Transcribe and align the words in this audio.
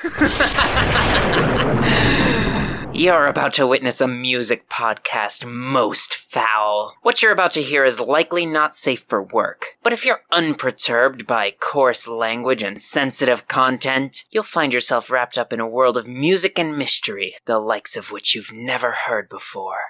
You're 2.94 3.26
about 3.26 3.52
to 3.54 3.66
witness 3.66 4.00
a 4.00 4.08
music 4.08 4.68
podcast 4.70 5.46
most 5.46 6.14
foul. 6.14 6.94
What 7.02 7.22
you're 7.22 7.32
about 7.32 7.52
to 7.52 7.62
hear 7.62 7.84
is 7.84 8.00
likely 8.00 8.46
not 8.46 8.74
safe 8.74 9.04
for 9.08 9.22
work, 9.22 9.76
but 9.82 9.92
if 9.92 10.06
you're 10.06 10.22
unperturbed 10.32 11.26
by 11.26 11.50
coarse 11.50 12.08
language 12.08 12.62
and 12.62 12.80
sensitive 12.80 13.46
content, 13.46 14.24
you'll 14.30 14.42
find 14.42 14.72
yourself 14.72 15.10
wrapped 15.10 15.36
up 15.36 15.52
in 15.52 15.60
a 15.60 15.68
world 15.68 15.98
of 15.98 16.08
music 16.08 16.58
and 16.58 16.78
mystery, 16.78 17.34
the 17.44 17.58
likes 17.58 17.94
of 17.96 18.10
which 18.10 18.34
you've 18.34 18.52
never 18.52 18.92
heard 19.06 19.28
before. 19.28 19.80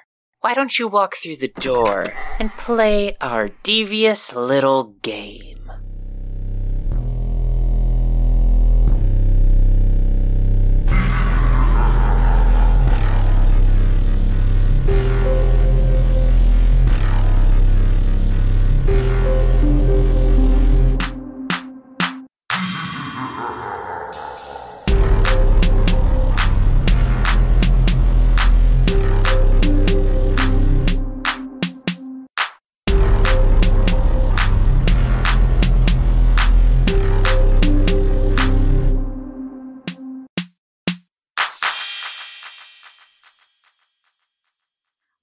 Why 0.41 0.55
don't 0.55 0.79
you 0.79 0.89
walk 0.89 1.17
through 1.17 1.37
the 1.37 1.49
door 1.49 2.13
and 2.39 2.51
play 2.57 3.17
our 3.21 3.51
devious 3.63 4.35
little 4.35 4.85
game? 5.03 5.50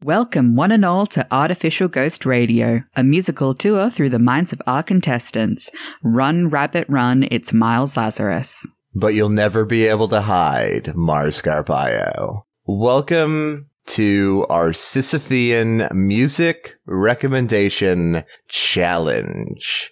Welcome, 0.08 0.56
one 0.56 0.72
and 0.72 0.86
all, 0.86 1.06
to 1.08 1.28
Artificial 1.32 1.90
Ghost 1.90 2.26
Radio, 2.26 2.82
a 2.96 3.04
musical 3.04 3.54
tour 3.54 3.90
through 3.90 4.08
the 4.08 4.20
minds 4.20 4.54
of 4.54 4.62
our 4.66 4.82
contestants. 4.82 5.70
Run, 6.02 6.50
Rabbit, 6.50 6.86
Run, 6.88 7.28
it's 7.30 7.52
Miles 7.52 7.98
Lazarus. 7.98 8.66
But 8.96 9.16
you'll 9.16 9.28
never 9.28 9.66
be 9.66 9.86
able 9.86 10.08
to 10.08 10.22
hide, 10.22 10.96
Mars 10.96 11.36
Scarpio. 11.36 12.46
Welcome 12.66 13.70
to 13.88 14.46
our 14.50 14.70
Sisyphean 14.70 15.94
Music 15.94 16.76
Recommendation 16.86 18.24
Challenge. 18.48 19.92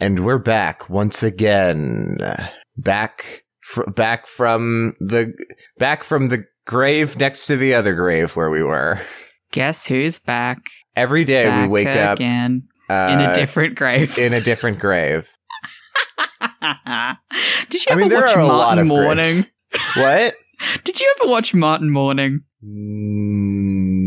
And 0.00 0.24
we're 0.24 0.38
back 0.38 0.90
once 0.90 1.22
again. 1.22 2.18
Back, 2.76 3.44
fr- 3.60 3.88
back 3.92 4.26
from 4.26 4.96
the, 4.98 5.34
back 5.78 6.02
from 6.02 6.30
the 6.30 6.46
grave 6.70 7.18
next 7.18 7.46
to 7.48 7.56
the 7.56 7.74
other 7.74 7.94
grave 7.94 8.36
where 8.36 8.48
we 8.48 8.62
were. 8.62 8.98
Guess 9.50 9.86
who's 9.86 10.20
back? 10.20 10.58
Every 10.94 11.24
day 11.24 11.44
back 11.44 11.68
we 11.68 11.72
wake 11.72 11.88
up 11.88 12.18
again 12.18 12.68
uh, 12.88 13.10
in 13.12 13.20
a 13.20 13.34
different 13.34 13.74
grave. 13.76 14.16
in 14.16 14.32
a 14.32 14.40
different 14.40 14.78
grave. 14.78 15.28
Did 17.68 17.84
you 17.84 17.90
I 17.90 17.92
ever 17.92 18.00
mean, 18.00 18.08
there 18.08 18.20
watch 18.20 18.36
are 18.36 18.40
a 18.40 18.46
Martin 18.46 18.48
lot 18.48 18.78
of 18.78 18.86
Morning? 18.86 19.42
What? 19.96 20.34
Did 20.84 21.00
you 21.00 21.14
ever 21.18 21.30
watch 21.30 21.54
Martin 21.54 21.90
Morning? 21.90 22.40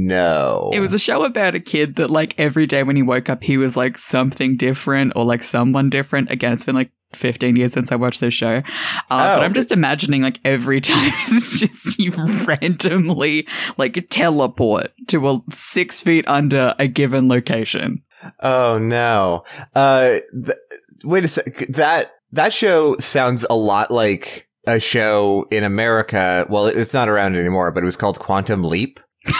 No. 0.05 0.69
It 0.73 0.79
was 0.81 0.93
a 0.93 0.99
show 0.99 1.23
about 1.23 1.55
a 1.55 1.59
kid 1.59 1.95
that, 1.95 2.09
like, 2.09 2.35
every 2.37 2.67
day 2.67 2.83
when 2.83 2.97
he 2.97 3.01
woke 3.01 3.29
up, 3.29 3.43
he 3.43 3.57
was 3.57 3.77
like 3.77 3.97
something 3.97 4.57
different 4.57 5.13
or 5.15 5.23
like 5.23 5.41
someone 5.41 5.89
different. 5.89 6.29
Again, 6.31 6.51
it's 6.53 6.65
been 6.65 6.75
like 6.75 6.91
15 7.15 7.55
years 7.55 7.73
since 7.73 7.91
I 7.91 7.95
watched 7.95 8.19
this 8.19 8.33
show. 8.33 8.55
Uh, 8.57 8.61
Oh. 9.11 9.35
But 9.37 9.43
I'm 9.43 9.53
just 9.53 9.71
imagining, 9.71 10.21
like, 10.21 10.39
every 10.45 10.81
time 10.81 11.11
it's 11.27 11.59
just 11.59 11.97
you 11.99 12.11
randomly, 12.45 13.47
like, 13.77 14.07
teleport 14.09 14.91
to 15.07 15.29
a 15.29 15.41
six 15.51 16.01
feet 16.01 16.27
under 16.27 16.75
a 16.79 16.87
given 16.87 17.27
location. 17.27 18.01
Oh 18.39 18.77
no. 18.77 19.43
Uh, 19.75 20.19
th- 20.45 20.57
wait 21.03 21.25
a 21.25 21.27
sec. 21.27 21.65
That 21.67 22.13
that 22.31 22.53
show 22.53 22.97
sounds 22.97 23.45
a 23.49 23.55
lot 23.55 23.91
like 23.91 24.47
a 24.65 24.79
show 24.79 25.45
in 25.51 25.63
America. 25.65 26.45
Well, 26.49 26.67
it's 26.67 26.93
not 26.93 27.09
around 27.09 27.35
anymore, 27.35 27.71
but 27.71 27.83
it 27.83 27.85
was 27.85 27.97
called 27.97 28.19
Quantum 28.19 28.63
Leap. 28.63 28.99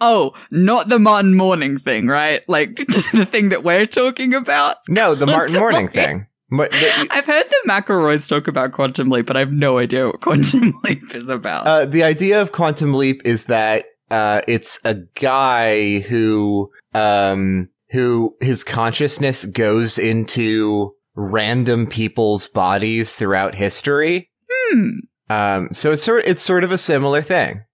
Oh, 0.00 0.32
not 0.50 0.88
the 0.88 0.98
Martin 0.98 1.34
Morning 1.34 1.78
thing, 1.78 2.06
right? 2.06 2.42
Like, 2.48 2.76
the 3.12 3.26
thing 3.26 3.48
that 3.50 3.64
we're 3.64 3.86
talking 3.86 4.34
about. 4.34 4.76
No, 4.88 5.14
the 5.14 5.26
Martin 5.36 5.58
Morning 5.58 5.88
thing. 5.88 6.26
I've 6.50 7.26
heard 7.26 7.46
the 7.50 7.62
McElroys 7.68 8.26
talk 8.28 8.48
about 8.48 8.72
Quantum 8.72 9.10
Leap, 9.10 9.26
but 9.26 9.36
I 9.36 9.40
have 9.40 9.52
no 9.52 9.78
idea 9.78 10.06
what 10.06 10.20
Quantum 10.22 10.80
Leap 10.84 11.14
is 11.14 11.28
about. 11.28 11.66
uh, 11.66 11.84
the 11.84 12.02
idea 12.04 12.40
of 12.40 12.52
Quantum 12.52 12.94
Leap 12.94 13.20
is 13.24 13.44
that 13.46 13.84
uh, 14.10 14.40
it's 14.48 14.80
a 14.84 14.94
guy 15.20 15.98
who 16.00 16.70
um 16.94 17.68
who 17.90 18.34
his 18.40 18.64
consciousness 18.64 19.44
goes 19.44 19.98
into 19.98 20.94
random 21.14 21.86
people's 21.86 22.48
bodies 22.48 23.16
throughout 23.16 23.54
history. 23.54 24.30
hmm. 24.48 24.90
Um, 25.30 25.68
so 25.72 25.92
it's 25.92 26.02
sort 26.02 26.24
it's 26.24 26.42
sort 26.42 26.64
of 26.64 26.72
a 26.72 26.78
similar 26.78 27.20
thing. 27.20 27.64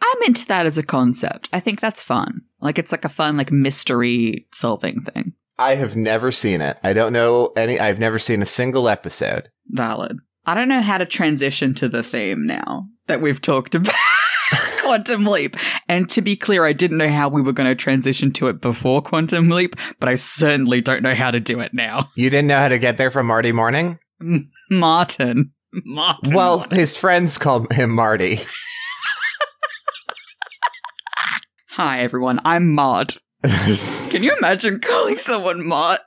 I'm 0.00 0.22
into 0.26 0.46
that 0.46 0.66
as 0.66 0.78
a 0.78 0.82
concept. 0.82 1.48
I 1.52 1.60
think 1.60 1.80
that's 1.80 2.02
fun. 2.02 2.42
Like 2.60 2.78
it's 2.78 2.92
like 2.92 3.04
a 3.04 3.08
fun 3.10 3.36
like 3.36 3.50
mystery 3.52 4.46
solving 4.52 5.00
thing. 5.00 5.34
I 5.58 5.74
have 5.74 5.96
never 5.96 6.30
seen 6.30 6.60
it. 6.60 6.78
I 6.84 6.92
don't 6.92 7.12
know 7.12 7.52
any. 7.56 7.80
I've 7.80 7.98
never 7.98 8.18
seen 8.18 8.42
a 8.42 8.46
single 8.46 8.88
episode. 8.88 9.48
Valid. 9.68 10.18
I 10.46 10.54
don't 10.54 10.68
know 10.68 10.80
how 10.80 10.98
to 10.98 11.04
transition 11.04 11.74
to 11.74 11.88
the 11.88 12.02
theme 12.02 12.46
now 12.46 12.88
that 13.06 13.20
we've 13.20 13.42
talked 13.42 13.74
about 13.74 13.94
Quantum 14.80 15.24
Leap. 15.26 15.56
And 15.88 16.08
to 16.10 16.22
be 16.22 16.36
clear, 16.36 16.64
I 16.64 16.72
didn't 16.72 16.96
know 16.96 17.08
how 17.08 17.28
we 17.28 17.42
were 17.42 17.52
going 17.52 17.68
to 17.68 17.74
transition 17.74 18.32
to 18.34 18.46
it 18.46 18.60
before 18.60 19.02
Quantum 19.02 19.50
Leap, 19.50 19.74
but 20.00 20.08
I 20.08 20.14
certainly 20.14 20.80
don't 20.80 21.02
know 21.02 21.14
how 21.14 21.30
to 21.30 21.40
do 21.40 21.60
it 21.60 21.74
now. 21.74 22.08
You 22.16 22.30
didn't 22.30 22.48
know 22.48 22.58
how 22.58 22.68
to 22.68 22.78
get 22.78 22.96
there 22.96 23.10
from 23.10 23.26
Marty 23.26 23.52
Morning? 23.52 23.98
Martin. 24.70 25.52
Martin. 25.84 26.34
Well, 26.34 26.66
his 26.70 26.96
friends 26.96 27.36
call 27.36 27.66
him 27.70 27.90
Marty. 27.90 28.40
Hi 31.78 32.00
everyone. 32.00 32.40
I'm 32.44 32.74
Mart. 32.74 33.18
Can 33.44 34.24
you 34.24 34.36
imagine 34.36 34.80
calling 34.80 35.16
someone 35.16 35.64
Mart? 35.64 36.00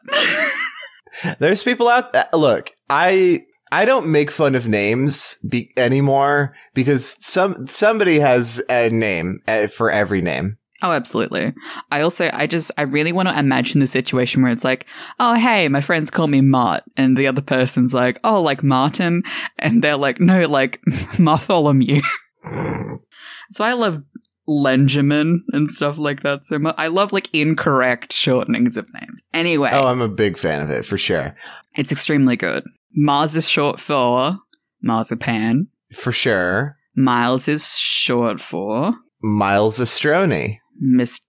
There's 1.39 1.63
people 1.63 1.87
out. 1.87 2.13
Uh, 2.13 2.25
look, 2.33 2.71
I 2.89 3.45
I 3.71 3.85
don't 3.85 4.11
make 4.11 4.31
fun 4.31 4.55
of 4.55 4.67
names 4.67 5.37
be- 5.47 5.71
anymore 5.77 6.53
because 6.73 7.15
some 7.25 7.65
somebody 7.67 8.19
has 8.19 8.61
a 8.69 8.89
name 8.89 9.39
uh, 9.47 9.67
for 9.67 9.89
every 9.89 10.21
name. 10.21 10.57
Oh, 10.81 10.91
absolutely. 10.91 11.53
I 11.91 12.01
also, 12.01 12.29
I 12.33 12.47
just, 12.47 12.71
I 12.75 12.81
really 12.81 13.11
want 13.11 13.29
to 13.29 13.37
imagine 13.37 13.81
the 13.81 13.87
situation 13.87 14.41
where 14.41 14.51
it's 14.51 14.63
like, 14.63 14.87
oh, 15.19 15.35
hey, 15.35 15.67
my 15.69 15.79
friends 15.79 16.09
call 16.09 16.25
me 16.25 16.41
Mart. 16.41 16.81
And 16.97 17.15
the 17.15 17.27
other 17.27 17.43
person's 17.43 17.93
like, 17.93 18.19
oh, 18.23 18.41
like 18.41 18.63
Martin. 18.63 19.21
And 19.59 19.83
they're 19.83 19.95
like, 19.95 20.19
no, 20.19 20.47
like 20.47 20.81
Bartholomew. 21.19 22.01
so 23.51 23.63
I 23.63 23.73
love 23.73 24.01
Lenjamin 24.49 25.37
and 25.53 25.69
stuff 25.69 25.97
like 25.97 26.23
that 26.23 26.45
so 26.45 26.59
much. 26.59 26.75
I 26.77 26.87
love 26.87 27.11
like 27.13 27.29
incorrect 27.33 28.11
shortenings 28.11 28.75
of 28.77 28.87
names. 28.93 29.21
Anyway, 29.33 29.69
Oh, 29.71 29.87
I'm 29.87 30.01
a 30.01 30.09
big 30.09 30.37
fan 30.37 30.61
of 30.61 30.69
it 30.69 30.85
for 30.85 30.97
sure. 30.97 31.35
it's 31.75 31.91
extremely 31.91 32.35
good. 32.35 32.63
Mars 32.93 33.35
is 33.35 33.47
short 33.47 33.79
for 33.79 34.37
marzipan. 34.81 35.67
For 35.93 36.11
sure. 36.11 36.77
Miles 36.95 37.47
is 37.47 37.77
short 37.77 38.41
for 38.41 38.93
Miles 39.23 39.79
Astroni. 39.79 40.57
Mr. 40.83 41.19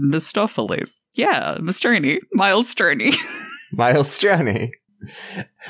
Mistopheles. 0.00 1.08
Yeah, 1.14 1.56
Mistroni. 1.58 2.18
Miles 2.32 2.72
Stroni. 2.74 3.14
Miles 3.72 4.08
Stroni. 4.08 4.70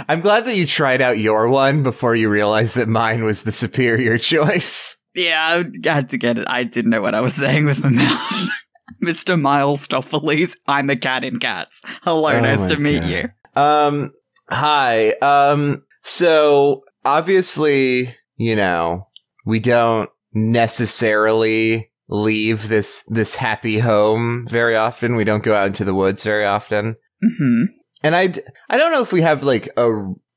I'm 0.09 0.21
glad 0.21 0.45
that 0.47 0.57
you 0.57 0.67
tried 0.67 1.01
out 1.01 1.19
your 1.19 1.49
one 1.49 1.83
before 1.83 2.15
you 2.15 2.29
realized 2.31 2.77
that 2.77 2.89
mine 2.89 3.25
was 3.25 3.43
the 3.43 3.53
superior 3.53 4.17
choice. 4.33 4.97
Yeah, 5.15 5.63
I 5.63 5.89
had 5.89 6.11
to 6.11 6.19
get 6.19 6.39
it. 6.39 6.47
I 6.49 6.65
didn't 6.65 6.91
know 6.91 7.03
what 7.03 7.15
I 7.15 7.21
was 7.21 7.35
saying 7.35 7.65
with 7.67 7.83
my 7.83 7.91
mouth. 7.91 8.49
Mr. 9.03 9.41
Miles 9.41 9.83
Stopheles, 9.83 10.57
I'm 10.67 10.91
a 10.91 10.97
cat 10.97 11.25
in 11.25 11.39
cats. 11.39 11.83
Hello, 12.03 12.31
Oh 12.31 12.41
nice 12.41 12.67
to 12.67 12.77
meet 12.77 13.03
you. 13.05 13.29
Um, 13.55 14.13
hi. 14.49 15.11
Um, 15.23 15.85
so 16.03 16.85
obviously, 17.05 18.15
you 18.37 18.57
know, 18.57 19.09
we 19.45 19.61
don't 19.61 20.11
necessarily 20.33 21.91
leave 22.09 22.69
this, 22.69 23.05
this 23.09 23.37
happy 23.37 23.79
home 23.79 24.47
very 24.51 24.77
often. 24.77 25.17
We 25.17 25.25
don't 25.25 25.43
go 25.43 25.55
out 25.55 25.69
into 25.69 25.85
the 25.85 25.95
woods 25.95 26.25
very 26.25 26.45
often. 26.45 26.97
hmm 27.23 27.65
And 28.03 28.15
I, 28.15 28.35
I 28.69 28.79
don't 28.79 28.93
know 28.93 29.03
if 29.03 29.13
we 29.13 29.23
have 29.23 29.43
like 29.43 29.69
a, 29.77 29.91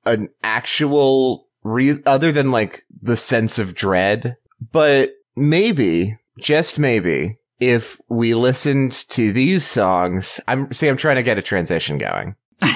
an 0.06 0.30
actual 0.44 1.48
re- 1.64 2.00
other 2.06 2.32
than 2.32 2.52
like 2.52 2.84
the 3.02 3.18
sense 3.18 3.60
of 3.60 3.76
dread, 3.76 4.38
but 4.72 5.12
maybe, 5.36 6.18
just 6.40 6.78
maybe, 6.80 7.38
if 7.60 8.00
we 8.10 8.34
listened 8.34 8.92
to 9.10 9.32
these 9.34 9.66
songs, 9.66 10.40
I'm, 10.48 10.72
see, 10.72 10.88
I'm 10.88 10.98
trying 10.98 11.16
to 11.18 11.24
get 11.24 11.38
a 11.38 11.42
transition 11.42 11.98
going. 11.98 12.36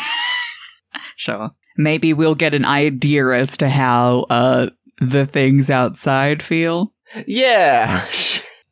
Sure. 1.16 1.52
maybe 1.78 2.14
we'll 2.14 2.34
get 2.36 2.56
an 2.56 2.66
idea 2.66 3.28
as 3.30 3.56
to 3.58 3.70
how 3.70 4.22
uh 4.32 4.70
the 5.00 5.26
things 5.26 5.70
outside 5.70 6.42
feel. 6.42 6.92
Yeah, 7.28 8.04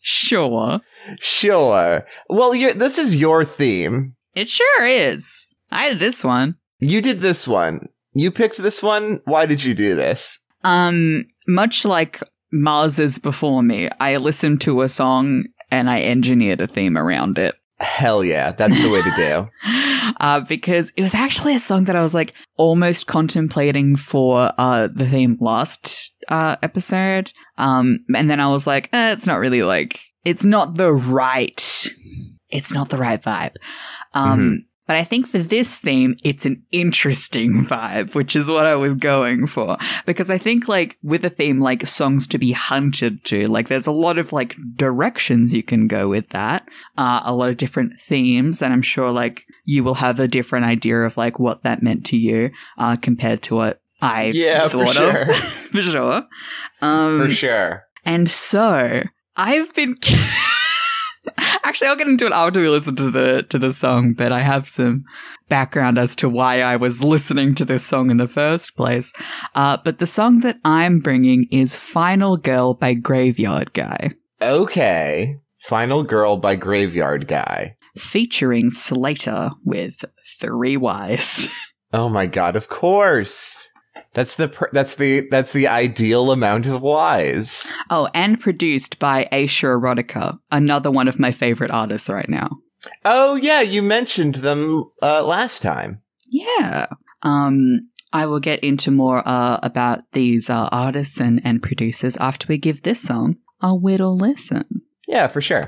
Sure. 0.02 0.80
sure. 1.20 2.06
Well, 2.28 2.52
this 2.54 2.98
is 2.98 3.18
your 3.18 3.46
theme. 3.46 4.16
It 4.34 4.50
sure 4.50 4.86
is. 4.86 5.48
I 5.72 5.90
did 5.90 6.00
this 6.00 6.24
one. 6.24 6.56
You 6.80 7.02
did 7.02 7.20
this 7.20 7.48
one. 7.48 7.90
You 8.14 8.32
picked 8.32 8.58
this 8.58 8.82
one. 8.82 9.20
Why 9.26 9.46
did 9.46 9.64
you 9.64 9.74
do 9.76 9.94
this? 9.96 10.40
Um, 10.64 11.26
much 11.48 11.86
like 11.86 12.22
Mars's 12.52 13.20
before 13.20 13.64
me, 13.64 13.90
I 14.00 14.18
listened 14.18 14.62
to 14.62 14.82
a 14.82 14.90
song 14.90 15.46
and 15.72 15.90
I 15.90 16.02
engineered 16.04 16.62
a 16.62 16.68
theme 16.68 16.98
around 16.98 17.38
it. 17.38 17.56
Hell 17.80 18.24
yeah, 18.24 18.52
that's 18.52 18.82
the 18.82 18.90
way 18.90 19.02
to 19.02 19.12
do. 19.16 19.50
uh, 20.20 20.42
because 20.42 20.92
it 20.98 21.02
was 21.02 21.16
actually 21.16 21.56
a 21.56 21.60
song 21.60 21.86
that 21.86 21.96
I 21.96 22.04
was 22.04 22.14
like 22.14 22.34
almost 22.58 23.08
contemplating 23.08 23.96
for 23.96 24.52
uh, 24.58 24.90
the 24.94 25.08
theme 25.08 25.38
last 25.40 26.12
uh, 26.28 26.58
episode. 26.62 27.32
Um, 27.58 28.00
and 28.14 28.30
then 28.30 28.40
I 28.40 28.48
was 28.48 28.68
like, 28.68 28.90
eh, 28.92 29.14
it's 29.14 29.26
not 29.26 29.40
really 29.40 29.64
like, 29.64 30.02
it's 30.26 30.44
not 30.44 30.76
the 30.76 30.92
right, 30.92 31.88
it's 32.50 32.74
not 32.74 32.90
the 32.90 32.98
right 32.98 33.22
vibe. 33.22 33.56
Um, 34.14 34.66
But 34.90 34.96
I 34.98 35.04
think 35.04 35.28
for 35.28 35.38
this 35.38 35.78
theme, 35.78 36.16
it's 36.24 36.48
an 36.48 36.64
interesting 36.72 37.64
vibe, 37.66 38.16
which 38.16 38.36
is 38.36 38.48
what 38.48 38.66
I 38.66 38.76
was 38.76 38.96
going 38.96 39.46
for. 39.46 39.78
Because 40.08 40.32
I 40.32 40.40
think, 40.40 40.68
like, 40.68 40.98
with 41.04 41.24
a 41.24 41.30
theme 41.30 41.60
like 41.60 41.86
songs 41.86 42.26
to 42.30 42.40
be 42.40 42.54
hunted 42.54 43.24
to, 43.26 43.48
like, 43.48 43.68
there's 43.68 43.86
a 43.86 43.92
lot 43.92 44.18
of, 44.18 44.34
like, 44.34 44.56
directions 44.76 45.54
you 45.54 45.62
can 45.62 45.88
go 45.88 46.08
with 46.08 46.28
that. 46.30 46.68
Uh, 46.98 47.22
a 47.24 47.36
lot 47.36 47.50
of 47.50 47.58
different 47.58 48.00
themes, 48.00 48.64
and 48.64 48.74
I'm 48.74 48.82
sure, 48.82 49.12
like, 49.12 49.46
you 49.64 49.84
will 49.84 49.94
have 49.94 50.20
a 50.20 50.28
different 50.28 50.66
idea 50.66 50.98
of, 51.02 51.18
like, 51.18 51.38
what 51.38 51.62
that 51.62 51.84
meant 51.84 52.08
to 52.08 52.18
you, 52.18 52.50
uh, 52.80 52.96
compared 52.96 53.44
to 53.44 53.54
what 53.54 53.82
I 54.02 54.32
Yeah, 54.34 54.70
for 54.70 54.86
thought 54.88 54.96
sure. 54.96 55.22
of. 55.30 55.36
for 55.72 55.82
sure. 55.84 56.24
Um, 56.82 57.20
For 57.20 57.30
sure. 57.30 57.84
and 58.06 58.28
so 58.28 59.04
I've 59.36 59.72
been. 59.76 59.98
Actually, 61.64 61.88
I'll 61.90 61.96
get 61.96 62.08
into 62.08 62.26
it 62.26 62.32
after 62.34 62.60
we 62.62 62.70
listen 62.70 62.96
to 62.98 63.12
the 63.12 63.44
to 63.50 63.60
the 63.60 63.74
song, 63.74 64.14
but 64.14 64.32
I 64.32 64.40
have 64.42 64.68
some 64.70 65.04
background 65.50 65.98
as 65.98 66.16
to 66.18 66.30
why 66.30 66.62
I 66.62 66.76
was 66.76 67.04
listening 67.04 67.56
to 67.56 67.66
this 67.66 67.86
song 67.86 68.10
in 68.10 68.18
the 68.18 68.28
first 68.28 68.76
place. 68.76 69.12
Uh, 69.56 69.78
but 69.84 70.00
the 70.00 70.08
song 70.08 70.40
that 70.42 70.58
I'm 70.64 71.00
bringing 71.00 71.48
is 71.52 71.76
"Final 71.76 72.38
Girl" 72.38 72.74
by 72.74 72.94
Graveyard 72.94 73.74
Guy, 73.74 74.12
Okay. 74.42 75.36
Final 75.60 76.04
Girl 76.04 76.38
by 76.38 76.56
Graveyard 76.56 77.28
Guy. 77.28 77.76
featuring 77.98 78.70
Slayyyter 78.72 79.52
with 79.66 80.06
three 80.40 80.78
Y's. 80.78 81.50
Oh 81.92 82.08
my 82.08 82.28
god, 82.28 82.56
of 82.56 82.70
course. 82.70 83.72
That's 84.14 84.36
the 84.36 84.48
per- 84.48 84.70
that's 84.72 84.96
the 84.96 85.28
that's 85.30 85.54
the 85.54 85.68
ideal 85.68 86.32
amount 86.32 86.66
of 86.66 86.82
wise. 86.82 87.74
oh, 87.90 88.10
and 88.14 88.40
produced 88.40 89.00
by 89.00 89.28
Ayesha 89.32 89.68
Erotica, 89.68 90.40
another 90.52 90.90
one 90.90 91.08
of 91.08 91.20
my 91.20 91.32
favorite 91.32 91.72
artists 91.72 92.10
right 92.10 92.30
now. 92.30 92.58
Oh 93.06 93.36
yeah, 93.36 93.62
you 93.62 93.82
mentioned 93.82 94.36
them 94.36 94.86
uh, 95.02 95.24
last 95.24 95.62
time. 95.62 96.02
Yeah. 96.30 96.88
Um, 97.22 97.90
I 98.12 98.26
will 98.26 98.40
get 98.40 98.62
into 98.62 98.90
more 98.92 99.22
uh, 99.28 99.60
about 99.62 100.00
these 100.14 100.50
uh, 100.50 100.70
artists 100.72 101.20
and, 101.20 101.42
and 101.44 101.62
producers 101.62 102.18
after 102.18 102.48
we 102.50 102.58
give 102.58 102.82
this 102.82 103.02
song 103.02 103.38
a 103.62 103.76
whittle 103.76 104.18
listen. 104.18 104.82
Yeah, 105.08 105.28
for 105.28 105.42
sure. 105.42 105.66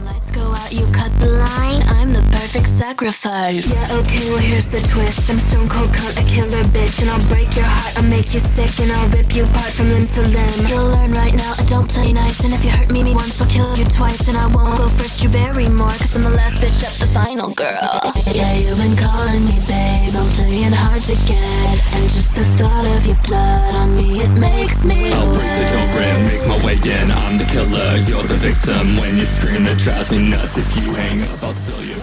Lights 0.00 0.32
go 0.32 0.40
out, 0.40 0.72
you 0.72 0.86
cut 0.88 1.12
the 1.20 1.28
line. 1.28 1.82
I'm 2.00 2.12
the 2.16 2.24
perfect 2.32 2.66
sacrifice. 2.66 3.68
Yeah, 3.68 4.00
okay, 4.00 4.24
well, 4.32 4.40
here's 4.40 4.70
the 4.72 4.80
twist. 4.80 5.28
I'm 5.28 5.38
stone 5.38 5.68
cold 5.68 5.92
cunt, 5.92 6.16
a 6.16 6.24
killer 6.24 6.64
bitch. 6.72 7.04
And 7.04 7.10
I'll 7.12 7.20
break 7.28 7.52
your 7.54 7.68
heart, 7.68 8.00
I'll 8.00 8.08
make 8.08 8.32
you 8.32 8.40
sick, 8.40 8.72
and 8.80 8.90
I'll 8.90 9.08
rip 9.12 9.36
you 9.36 9.44
apart 9.44 9.68
from 9.68 9.90
limb 9.90 10.08
to 10.16 10.22
limb. 10.24 10.64
You'll 10.64 10.88
learn 10.88 11.12
right 11.12 11.34
now, 11.36 11.52
I 11.58 11.64
don't 11.68 11.84
play 11.84 12.12
nice. 12.12 12.40
And 12.40 12.54
if 12.56 12.64
you 12.64 12.72
hurt 12.72 12.90
me, 12.90 13.04
me 13.04 13.14
once, 13.14 13.36
I'll 13.42 13.48
kill 13.52 13.68
you 13.76 13.84
twice. 13.84 14.28
And 14.28 14.36
I 14.36 14.48
won't 14.48 14.80
go 14.80 14.88
first, 14.88 15.22
you 15.22 15.28
bury 15.28 15.68
more. 15.68 15.92
Cause 16.00 16.16
I'm 16.16 16.24
the 16.24 16.32
last 16.32 16.64
bitch 16.64 16.80
up, 16.88 16.96
the 16.96 17.06
final 17.12 17.52
girl. 17.52 18.00
Yeah, 18.32 18.56
you've 18.56 18.80
been 18.80 18.96
calling 18.96 19.44
me 19.44 19.60
babe. 19.68 20.16
I'm 20.16 20.28
playing 20.40 20.72
hard 20.72 21.04
to 21.12 21.16
get. 21.28 21.76
And 21.92 22.08
just 22.08 22.34
the 22.34 22.48
thought 22.56 22.88
of 22.88 23.04
your 23.04 23.20
blood 23.28 23.74
on 23.76 23.94
me, 23.94 24.24
it 24.24 24.32
makes 24.40 24.84
me. 24.88 25.12
I'll 25.12 25.28
break 25.28 25.52
the 25.52 25.68
door 25.68 26.00
and 26.00 26.24
make 26.32 26.44
my 26.48 26.58
way 26.64 26.80
in. 26.80 27.12
I'm 27.12 27.36
the 27.36 27.44
killer, 27.44 28.00
you're 28.08 28.24
the 28.24 28.40
victim. 28.40 28.96
When 28.96 29.20
you 29.20 29.28
scream, 29.28 29.66
it 29.68 29.81
drives 29.82 30.12
me 30.12 30.30
nuts. 30.30 30.56
If 30.58 30.76
you 30.76 30.94
hang 30.94 31.22
up, 31.22 31.42
I'll 31.42 31.84
your. 31.84 31.98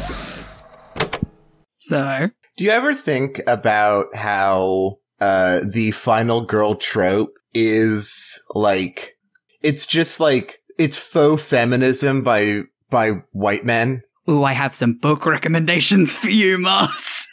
So, 1.80 2.30
Do 2.58 2.66
you 2.66 2.72
ever 2.72 2.94
think 2.94 3.42
about 3.48 4.14
how 4.14 5.00
uh, 5.22 5.62
the 5.66 5.92
final 5.92 6.46
girl 6.46 6.76
trope 6.76 7.34
is 7.54 8.42
like 8.54 9.18
it's 9.62 9.86
just 9.86 10.20
like 10.20 10.60
it's 10.78 10.98
faux 10.98 11.42
feminism 11.42 12.22
by 12.22 12.64
by 12.90 13.22
white 13.31 13.64
men? 13.64 14.02
ooh, 14.28 14.44
I 14.44 14.52
have 14.52 14.76
some 14.76 14.94
book 14.94 15.26
recommendations 15.38 16.18
for 16.18 16.30
you, 16.30 16.58
Mars. 16.58 17.28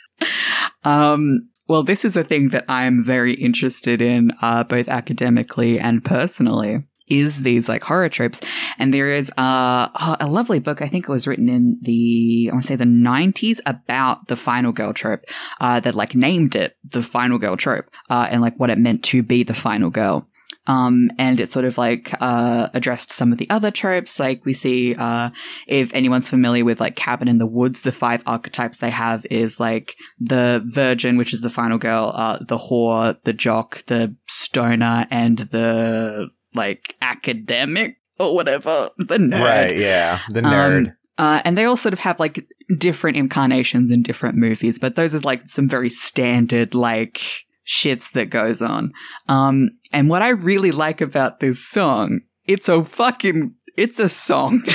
um, 0.84 1.48
well, 1.66 1.82
this 1.82 2.04
is 2.04 2.16
a 2.16 2.22
thing 2.22 2.50
that 2.50 2.64
I'm 2.68 3.02
very 3.02 3.34
interested 3.34 4.00
in, 4.00 4.30
uh, 4.40 4.62
both 4.62 4.86
academically 4.86 5.78
and 5.80 6.04
personally. 6.04 6.84
Is 7.08 7.42
these 7.42 7.68
like 7.68 7.82
horror 7.82 8.08
tropes? 8.08 8.40
And 8.78 8.92
there 8.92 9.12
is 9.12 9.30
uh, 9.36 9.88
oh, 9.94 10.16
a 10.20 10.26
lovely 10.26 10.58
book. 10.58 10.82
I 10.82 10.88
think 10.88 11.08
it 11.08 11.12
was 11.12 11.26
written 11.26 11.48
in 11.48 11.78
the 11.82 12.48
I 12.50 12.54
want 12.54 12.64
to 12.64 12.68
say 12.68 12.76
the 12.76 12.84
'90s 12.84 13.60
about 13.66 14.28
the 14.28 14.36
final 14.36 14.72
girl 14.72 14.92
trope. 14.92 15.24
Uh, 15.60 15.80
that 15.80 15.94
like 15.94 16.14
named 16.14 16.56
it 16.56 16.76
the 16.84 17.02
final 17.02 17.38
girl 17.38 17.56
trope, 17.56 17.90
uh, 18.10 18.26
and 18.30 18.42
like 18.42 18.58
what 18.58 18.70
it 18.70 18.78
meant 18.78 19.04
to 19.04 19.22
be 19.22 19.42
the 19.42 19.54
final 19.54 19.90
girl. 19.90 20.28
Um, 20.66 21.10
and 21.18 21.38
it 21.38 21.48
sort 21.48 21.64
of 21.64 21.78
like 21.78 22.14
uh, 22.20 22.68
addressed 22.74 23.12
some 23.12 23.32
of 23.32 23.38
the 23.38 23.48
other 23.50 23.70
tropes. 23.70 24.18
Like 24.18 24.44
we 24.44 24.52
see, 24.52 24.94
uh, 24.96 25.30
if 25.66 25.94
anyone's 25.94 26.28
familiar 26.28 26.64
with 26.64 26.80
like 26.80 26.96
Cabin 26.96 27.28
in 27.28 27.38
the 27.38 27.46
Woods, 27.46 27.82
the 27.82 27.92
five 27.92 28.22
archetypes 28.26 28.78
they 28.78 28.90
have 28.90 29.24
is 29.30 29.60
like 29.60 29.96
the 30.18 30.62
virgin, 30.66 31.16
which 31.16 31.32
is 31.32 31.42
the 31.42 31.50
final 31.50 31.78
girl, 31.78 32.12
uh, 32.14 32.38
the 32.40 32.58
whore, 32.58 33.16
the 33.24 33.32
jock, 33.32 33.84
the 33.86 34.14
stoner, 34.28 35.06
and 35.10 35.38
the 35.38 36.28
like 36.56 36.96
academic 37.02 37.96
or 38.18 38.34
whatever, 38.34 38.90
the 38.98 39.18
nerd. 39.18 39.40
Right? 39.40 39.76
Yeah, 39.76 40.20
the 40.30 40.40
Um, 40.44 40.52
nerd. 40.52 40.96
uh, 41.18 41.42
and 41.44 41.56
they 41.56 41.64
all 41.64 41.76
sort 41.76 41.92
of 41.92 41.98
have 42.00 42.18
like 42.18 42.46
different 42.78 43.16
incarnations 43.16 43.90
in 43.90 44.02
different 44.02 44.36
movies, 44.36 44.78
but 44.78 44.94
those 44.96 45.14
are 45.14 45.20
like 45.20 45.48
some 45.48 45.68
very 45.68 45.90
standard 45.90 46.74
like 46.74 47.20
shits 47.66 48.12
that 48.12 48.30
goes 48.30 48.62
on. 48.62 48.92
Um, 49.28 49.70
and 49.92 50.08
what 50.08 50.22
I 50.22 50.28
really 50.30 50.70
like 50.72 51.00
about 51.00 51.40
this 51.40 51.64
song, 51.68 52.20
it's 52.46 52.68
a 52.68 52.84
fucking, 52.84 53.54
it's 53.76 53.98
a 54.00 54.08
song. 54.08 54.62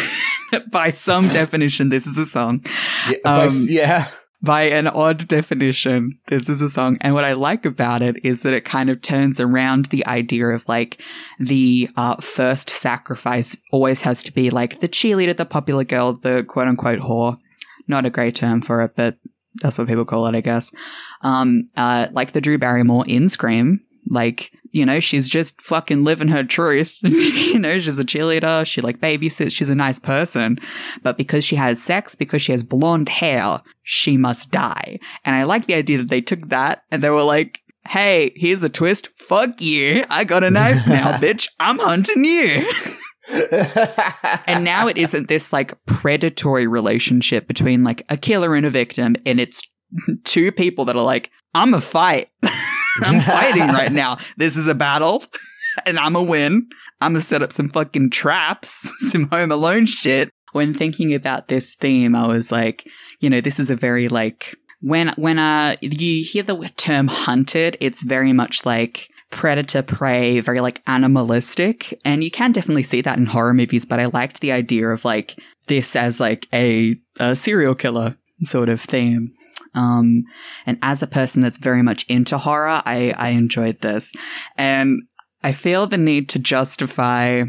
By 0.70 0.92
some 0.92 1.30
definition, 1.40 1.88
this 1.88 2.06
is 2.06 2.18
a 2.18 2.26
song. 2.26 2.66
yeah, 3.10 3.16
by 3.24 3.46
um, 3.46 3.54
yeah. 3.70 4.08
By 4.44 4.64
an 4.64 4.88
odd 4.88 5.28
definition, 5.28 6.18
this 6.28 6.50
is 6.50 6.64
a 6.64 6.70
song. 6.70 6.98
And 7.02 7.14
what 7.14 7.24
I 7.24 7.34
like 7.34 7.64
about 7.64 8.02
it 8.02 8.24
is 8.26 8.42
that 8.42 8.54
it 8.54 8.66
kind 8.66 8.90
of 8.90 9.02
turns 9.02 9.40
around 9.40 9.86
the 9.86 10.06
idea 10.08 10.48
of 10.48 10.68
like 10.68 11.00
the 11.40 11.90
uh, 11.96 12.16
first 12.16 12.70
sacrifice 12.70 13.56
always 13.72 14.02
has 14.02 14.24
to 14.24 14.32
be 14.32 14.50
like 14.50 14.80
the 14.80 14.90
cheerleader, 14.90 15.38
the 15.38 15.46
popular 15.46 15.84
girl, 15.84 16.14
the 16.14 16.44
quote 16.44 16.68
unquote 16.68 17.00
whore. 17.00 17.38
Not 17.88 18.06
a 18.06 18.10
great 18.10 18.36
term 18.36 18.62
for 18.62 18.82
it, 18.82 18.94
but 18.96 19.18
that's 19.62 19.78
what 19.78 19.88
people 19.88 20.06
call 20.06 20.26
it, 20.28 20.36
I 20.36 20.42
guess. 20.42 20.72
Um, 21.22 21.70
uh, 21.78 22.08
like 22.12 22.32
the 22.32 22.42
Drew 22.42 22.58
Barrymore 22.58 23.06
in 23.08 23.28
Scream. 23.28 23.82
Like, 24.10 24.52
you 24.72 24.86
know, 24.86 25.00
she's 25.00 25.30
just 25.30 25.62
fucking 25.62 26.04
living 26.04 26.30
her 26.30 26.44
truth. 26.44 26.98
you 27.02 27.60
know, 27.60 27.80
she's 27.80 28.00
a 28.00 28.04
cheerleader. 28.04 28.66
She 28.66 28.82
like 28.82 29.00
babysits. 29.00 29.56
She's 29.56 29.70
a 29.70 29.76
nice 29.76 30.00
person. 30.00 30.58
But 31.04 31.18
because 31.18 31.44
she 31.44 31.56
has 31.56 31.82
sex, 31.82 32.16
because 32.16 32.42
she 32.42 32.52
has 32.52 32.64
blonde 32.64 33.10
hair, 33.10 33.62
she 33.84 34.18
must 34.18 34.52
die. 34.52 35.00
And 35.26 35.36
I 35.36 35.44
like 35.44 35.68
the 35.68 35.76
idea 35.76 35.98
that 36.00 36.10
they 36.10 36.22
took 36.22 36.50
that 36.50 36.84
and 36.92 37.04
they 37.04 37.10
were 37.10 37.24
like, 37.24 37.60
hey, 37.88 38.34
here's 38.36 38.64
a 38.64 38.70
twist. 38.70 39.10
Fuck 39.16 39.62
you. 39.62 40.06
I 40.10 40.24
got 40.24 40.44
a 40.44 40.52
knife 40.52 40.88
now, 40.88 41.18
bitch. 41.18 41.48
I'm 41.60 41.80
hunting 41.80 42.24
you. 42.26 42.72
and 44.48 44.64
now 44.64 44.88
it 44.88 44.98
isn't 44.98 45.28
this 45.28 45.54
like 45.54 45.74
predatory 45.86 46.68
relationship 46.68 47.48
between 47.48 47.84
like 47.84 48.04
a 48.10 48.18
killer 48.18 48.56
and 48.56 48.66
a 48.66 48.70
victim. 48.70 49.16
And 49.26 49.40
it's 49.40 49.62
two 50.24 50.52
people 50.52 50.86
that 50.86 50.96
are 50.96 51.04
like, 51.04 51.30
I'm 51.54 51.74
a 51.74 51.82
fight. 51.82 52.30
I'm 53.04 53.22
fighting 53.22 53.68
right 53.68 53.92
now. 54.04 54.18
This 54.38 54.58
is 54.58 54.68
a 54.68 54.76
battle 54.76 55.24
and 55.86 56.00
I'm 56.00 56.16
a 56.16 56.24
win. 56.24 56.70
I'm 57.00 57.14
gonna 57.14 57.22
set 57.22 57.42
up 57.42 57.52
some 57.52 57.70
fucking 57.70 58.12
traps, 58.12 58.92
some 59.12 59.28
home 59.30 59.52
alone 59.52 59.86
shit. 59.86 60.30
When 60.52 60.74
thinking 60.74 61.14
about 61.14 61.48
this 61.48 61.76
theme, 61.76 62.16
I 62.16 62.28
was 62.28 62.52
like, 62.52 62.88
you 63.20 63.30
know, 63.30 63.42
this 63.42 63.60
is 63.60 63.70
a 63.70 63.76
very 63.76 64.08
like 64.08 64.56
when 64.82 65.14
when 65.16 65.40
uh 65.40 65.78
you 65.82 66.24
hear 66.24 66.44
the 66.44 66.72
term 66.78 67.08
hunted, 67.08 67.78
it's 67.80 68.04
very 68.04 68.34
much 68.34 68.66
like 68.66 69.10
predator 69.32 69.82
prey, 69.82 70.40
very 70.42 70.60
like 70.60 70.82
animalistic, 70.86 71.98
and 72.06 72.24
you 72.24 72.30
can 72.30 72.52
definitely 72.52 72.84
see 72.84 73.02
that 73.02 73.18
in 73.18 73.26
horror 73.26 73.54
movies. 73.54 73.86
But 73.86 74.00
I 74.00 74.06
liked 74.06 74.42
the 74.42 74.52
idea 74.52 74.90
of 74.90 75.06
like 75.06 75.40
this 75.68 75.96
as 75.96 76.20
like 76.20 76.48
a, 76.54 76.98
a 77.20 77.36
serial 77.36 77.74
killer 77.74 78.18
sort 78.44 78.70
of 78.70 78.82
theme. 78.82 79.32
Um, 79.74 80.24
and 80.66 80.78
as 80.82 81.02
a 81.02 81.08
person 81.08 81.42
that's 81.42 81.58
very 81.58 81.82
much 81.82 82.06
into 82.10 82.38
horror, 82.38 82.82
I, 82.86 83.14
I 83.18 83.30
enjoyed 83.30 83.82
this. 83.82 84.12
And 84.58 85.04
I 85.44 85.54
feel 85.54 85.88
the 85.88 85.98
need 85.98 86.30
to 86.30 86.40
justify 86.40 87.44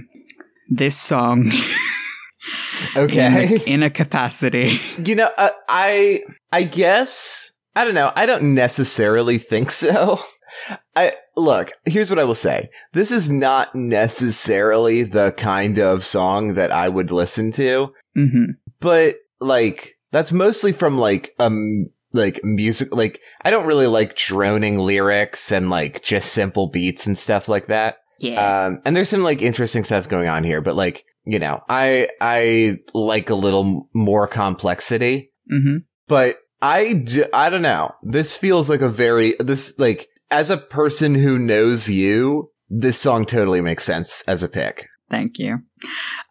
this 0.71 0.97
song 0.97 1.50
Okay. 2.97 3.57
in, 3.67 3.73
in 3.75 3.83
a 3.83 3.91
capacity. 3.91 4.81
You 5.05 5.14
know, 5.17 5.31
uh, 5.38 5.50
I 5.69 6.23
I 6.52 6.62
guess 6.64 7.52
I 7.75 7.85
don't 7.85 7.95
know. 7.95 8.12
I 8.14 8.26
don't 8.26 8.55
necessarily 8.55 9.38
think 9.38 9.71
so. 9.71 10.21
I 10.97 11.14
look, 11.37 11.73
here's 11.85 12.11
what 12.11 12.19
I 12.19 12.25
will 12.25 12.35
say. 12.35 12.69
This 12.93 13.11
is 13.11 13.31
not 13.31 13.75
necessarily 13.75 15.02
the 15.02 15.33
kind 15.33 15.79
of 15.79 16.05
song 16.05 16.55
that 16.55 16.71
I 16.71 16.88
would 16.88 17.11
listen 17.11 17.52
to, 17.52 17.93
hmm 18.14 18.45
but 18.81 19.17
like 19.41 19.97
that's 20.11 20.33
mostly 20.33 20.73
from 20.73 20.99
like 20.99 21.35
um 21.38 21.87
like 22.12 22.40
music 22.45 22.95
like 22.95 23.21
I 23.42 23.50
don't 23.50 23.66
really 23.66 23.87
like 23.87 24.16
droning 24.16 24.78
lyrics 24.78 25.50
and 25.52 25.71
like 25.71 26.02
just 26.02 26.33
simple 26.33 26.69
beats 26.69 27.07
and 27.07 27.16
stuff 27.16 27.49
like 27.49 27.66
that. 27.66 27.97
Yeah. 28.21 28.66
Um, 28.66 28.81
and 28.85 28.95
there's 28.95 29.09
some 29.09 29.23
like 29.23 29.42
interesting 29.42 29.85
stuff 29.85 30.09
going 30.09 30.28
on 30.28 30.45
here, 30.45 30.61
but 30.61 30.76
like, 30.76 31.04
you 31.25 31.38
know, 31.38 31.61
I, 31.69 32.09
I 32.21 32.76
like 32.95 33.31
a 33.31 33.35
little 33.35 33.88
more 33.95 34.28
complexity, 34.28 35.33
hmm 35.50 35.78
but 36.09 36.37
I, 36.61 36.92
d- 36.92 37.25
I 37.33 37.50
don't 37.50 37.62
know. 37.62 37.92
This 38.02 38.37
feels 38.37 38.69
like 38.69 38.83
a 38.83 38.88
very, 38.88 39.35
this, 39.40 39.76
like, 39.78 40.09
as 40.31 40.50
a 40.50 40.57
person 40.57 41.14
who 41.14 41.38
knows 41.38 41.88
you, 41.88 42.50
this 42.69 42.99
song 43.00 43.25
totally 43.25 43.61
makes 43.61 43.85
sense 43.85 44.23
as 44.28 44.42
a 44.42 44.49
pick. 44.49 44.87
Thank 45.11 45.38
you. 45.38 45.59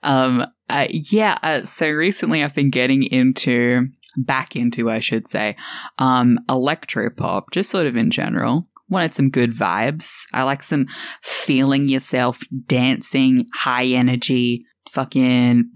Um, 0.03 0.45
uh, 0.69 0.87
yeah. 0.89 1.37
Uh, 1.43 1.63
so 1.63 1.89
recently, 1.89 2.43
I've 2.43 2.55
been 2.55 2.69
getting 2.69 3.03
into 3.03 3.87
back 4.17 4.55
into, 4.55 4.89
I 4.89 4.99
should 4.99 5.27
say, 5.27 5.55
um, 5.97 6.39
electropop, 6.49 7.45
just 7.51 7.69
sort 7.69 7.87
of 7.87 7.95
in 7.95 8.11
general. 8.11 8.67
Wanted 8.89 9.13
some 9.13 9.29
good 9.29 9.53
vibes. 9.53 10.23
I 10.33 10.43
like 10.43 10.63
some 10.63 10.87
feeling 11.21 11.87
yourself, 11.87 12.41
dancing, 12.65 13.47
high 13.53 13.85
energy, 13.85 14.65
fucking 14.91 15.69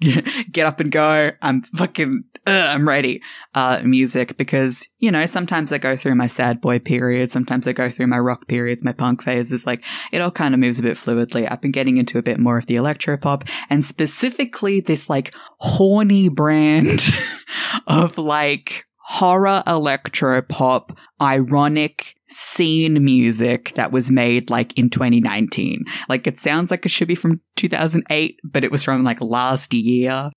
get 0.52 0.66
up 0.66 0.80
and 0.80 0.92
go. 0.92 1.30
I'm 1.40 1.62
fucking, 1.62 2.24
uh, 2.46 2.50
I'm 2.50 2.86
ready. 2.86 3.22
Uh, 3.54 3.80
music 3.82 4.36
because, 4.36 4.86
you 4.98 5.10
know, 5.10 5.26
sometimes 5.26 5.72
I 5.72 5.78
go 5.78 5.96
through 5.96 6.14
my 6.14 6.26
sad 6.26 6.60
boy 6.60 6.78
period. 6.78 7.30
Sometimes 7.30 7.66
I 7.66 7.72
go 7.72 7.90
through 7.90 8.08
my 8.08 8.18
rock 8.18 8.48
periods, 8.48 8.84
my 8.84 8.92
punk 8.92 9.22
phases. 9.22 9.66
Like 9.66 9.82
it 10.12 10.20
all 10.20 10.30
kind 10.30 10.54
of 10.54 10.60
moves 10.60 10.78
a 10.78 10.82
bit 10.82 10.96
fluidly. 10.96 11.50
I've 11.50 11.60
been 11.60 11.72
getting 11.72 11.96
into 11.96 12.18
a 12.18 12.22
bit 12.22 12.38
more 12.38 12.58
of 12.58 12.66
the 12.66 12.76
electropop 12.76 13.48
and 13.70 13.84
specifically 13.84 14.80
this 14.80 15.08
like 15.08 15.34
horny 15.58 16.28
brand 16.28 17.02
of 17.86 18.18
like 18.18 18.86
horror 19.10 19.60
electro 19.66 20.40
pop, 20.40 20.96
ironic 21.20 22.14
scene 22.28 23.04
music 23.04 23.72
that 23.74 23.90
was 23.90 24.08
made 24.08 24.48
like 24.50 24.72
in 24.78 24.88
2019. 24.88 25.84
Like 26.08 26.28
it 26.28 26.38
sounds 26.38 26.70
like 26.70 26.86
it 26.86 26.90
should 26.90 27.08
be 27.08 27.16
from 27.16 27.40
2008, 27.56 28.38
but 28.44 28.62
it 28.62 28.70
was 28.70 28.84
from 28.84 29.02
like 29.02 29.20
last 29.20 29.74
year. 29.74 30.30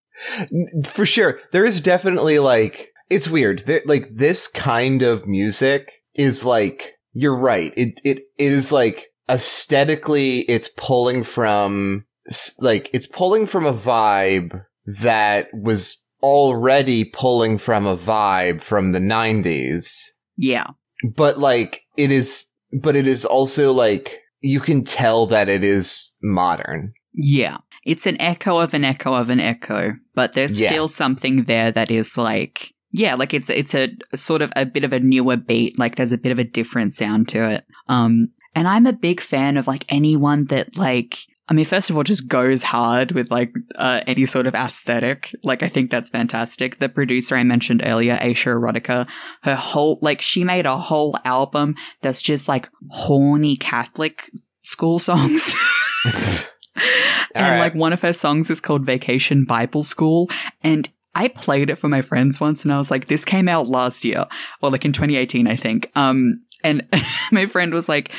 For 0.86 1.06
sure. 1.06 1.40
There 1.52 1.66
is 1.66 1.82
definitely 1.82 2.40
like, 2.40 2.90
it's 3.12 3.30
weird. 3.30 3.64
Th- 3.68 3.86
like 3.86 4.08
this 4.12 4.48
kind 4.48 5.04
of 5.04 5.28
music 5.28 5.92
is 6.16 6.44
like, 6.44 6.94
you're 7.14 7.38
right. 7.38 7.72
It, 7.78 8.02
it, 8.04 8.24
it 8.40 8.52
is 8.52 8.72
like 8.72 9.06
aesthetically, 9.30 10.40
it's 10.50 10.70
pulling 10.78 11.24
from, 11.24 12.06
like, 12.58 12.90
it's 12.92 13.08
pulling 13.08 13.46
from 13.46 13.68
a 13.68 13.74
vibe 13.74 14.64
that 14.88 15.50
was 15.54 16.03
already 16.24 17.06
pulling 17.06 17.58
from 17.60 17.86
a 17.86 17.96
vibe 17.96 18.64
from 18.64 18.94
the 18.94 19.00
90s. 19.00 20.08
Yeah. 20.38 20.68
But 21.16 21.38
like, 21.38 21.82
it 21.98 22.12
is, 22.12 22.48
but 22.82 22.96
it 22.96 23.06
is 23.06 23.26
also 23.26 23.72
like, 23.74 24.20
you 24.42 24.60
can 24.60 24.84
tell 24.84 25.28
that 25.28 25.50
it 25.50 25.64
is 25.64 26.14
modern. 26.24 26.94
Yeah. 27.14 27.58
It's 27.86 28.06
an 28.08 28.20
echo 28.22 28.58
of 28.60 28.74
an 28.74 28.86
echo 28.86 29.14
of 29.14 29.30
an 29.30 29.40
echo, 29.42 29.94
but 30.16 30.34
there's 30.34 30.54
Yeah. 30.54 30.70
still 30.70 30.88
something 30.88 31.44
there 31.44 31.72
that 31.72 31.92
is 31.92 32.18
like, 32.18 32.74
yeah, 32.94 33.16
like 33.16 33.34
it's 33.34 33.50
it's 33.50 33.74
a 33.76 33.90
sort 34.16 34.42
of 34.42 34.54
a 34.56 34.66
bit 34.66 34.84
of 34.84 34.94
a 34.94 35.00
newer 35.00 35.36
beat. 35.36 35.78
Like 35.80 35.96
there's 35.96 36.12
a 36.12 36.18
bit 36.18 36.32
of 36.32 36.40
a 36.40 36.44
different 36.44 36.94
sound 36.94 37.28
to 37.30 37.50
it. 37.50 37.66
Um, 37.90 38.30
and 38.56 38.68
I'm 38.68 38.86
a 38.86 38.94
big 38.94 39.20
fan 39.20 39.58
of 39.58 39.68
like 39.68 39.84
anyone 39.90 40.46
that 40.46 40.78
like. 40.78 41.18
I 41.50 41.54
mean, 41.54 41.66
first 41.66 41.90
of 41.90 41.98
all, 41.98 42.04
just 42.04 42.28
goes 42.30 42.64
hard 42.64 43.12
with 43.12 43.30
like 43.30 43.54
uh, 43.76 44.02
any 44.08 44.26
sort 44.26 44.48
of 44.48 44.56
aesthetic. 44.56 45.36
Like, 45.44 45.62
I 45.62 45.68
think 45.68 45.92
that's 45.92 46.10
fantastic. 46.10 46.80
The 46.80 46.88
producer 46.88 47.36
I 47.36 47.44
mentioned 47.44 47.82
earlier, 47.84 48.18
Ayesha 48.22 48.50
Erotica, 48.50 49.08
her 49.42 49.56
whole 49.56 50.00
like 50.02 50.22
she 50.22 50.44
made 50.44 50.66
a 50.66 50.78
whole 50.78 51.18
album 51.26 51.76
that's 52.02 52.22
just 52.22 52.48
like 52.48 52.70
horny 52.90 53.58
Catholic 53.58 54.32
school 54.62 55.00
songs. 55.00 55.54
and 56.06 56.46
right. 57.36 57.60
like 57.60 57.76
one 57.76 57.94
of 57.94 58.02
her 58.02 58.14
songs 58.14 58.50
is 58.50 58.62
called 58.62 58.86
Vacation 58.86 59.46
Bible 59.46 59.84
School. 59.84 60.30
And 60.64 60.90
I 61.16 61.28
played 61.28 61.70
it 61.70 61.76
for 61.76 61.88
my 61.88 62.02
friends 62.02 62.40
once 62.40 62.64
and 62.64 62.74
I 62.74 62.78
was 62.78 62.90
like, 62.90 63.08
this 63.08 63.26
came 63.26 63.48
out 63.48 63.68
last 63.68 64.04
year 64.04 64.26
or 64.62 64.72
like 64.72 64.86
in 64.86 64.94
2018, 64.94 65.48
I 65.48 65.56
think. 65.56 65.92
Um, 65.96 66.42
and 66.64 66.88
my 67.32 67.46
friend 67.46 67.74
was 67.74 67.88
like, 67.88 68.12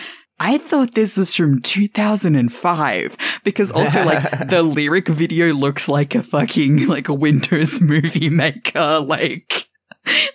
I 0.45 0.59
thought 0.59 0.95
this 0.95 1.17
was 1.17 1.35
from 1.35 1.63
2005 1.63 3.17
because 3.45 3.73
also 3.73 4.05
like 4.05 4.49
the 4.51 4.63
lyric 4.63 5.09
video 5.09 5.55
looks 5.55 5.89
like 5.89 6.15
a 6.15 6.23
fucking 6.23 6.87
like 6.87 7.09
a 7.09 7.15
Windows 7.15 7.81
movie 7.81 8.29
maker 8.29 9.01
like 9.01 9.69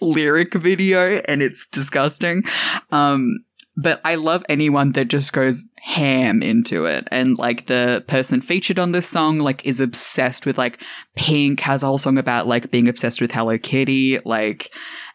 lyric 0.01 0.55
video 0.55 1.21
and 1.27 1.43
it's 1.43 1.67
disgusting. 1.67 2.43
Um 2.91 3.45
but 3.77 4.01
I 4.03 4.15
love 4.15 4.43
anyone 4.49 4.93
that 4.93 5.09
just 5.09 5.31
goes 5.31 5.65
ham 5.77 6.41
into 6.41 6.85
it. 6.85 7.07
And 7.11 7.37
like 7.37 7.67
the 7.67 8.03
person 8.07 8.41
featured 8.41 8.79
on 8.79 8.91
this 8.91 9.07
song, 9.07 9.39
like 9.39 9.63
is 9.63 9.79
obsessed 9.79 10.45
with 10.45 10.57
like 10.57 10.81
Pink, 11.15 11.59
has 11.61 11.83
a 11.83 11.85
whole 11.85 11.99
song 11.99 12.17
about 12.17 12.47
like 12.47 12.71
being 12.71 12.89
obsessed 12.89 13.21
with 13.21 13.31
Hello 13.31 13.57
Kitty. 13.59 14.19
Like 14.25 14.73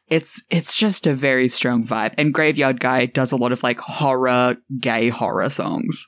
it's 0.09 0.43
it's 0.51 0.77
just 0.77 1.07
a 1.07 1.15
very 1.15 1.49
strong 1.49 1.85
vibe. 1.85 2.15
And 2.19 2.35
Graveyard 2.35 2.81
Guy 2.81 3.07
does 3.07 3.33
a 3.33 3.37
lot 3.37 3.53
of 3.53 3.63
like 3.63 3.79
horror, 3.79 4.57
gay 4.79 5.09
horror 5.09 5.51
songs. 5.51 6.07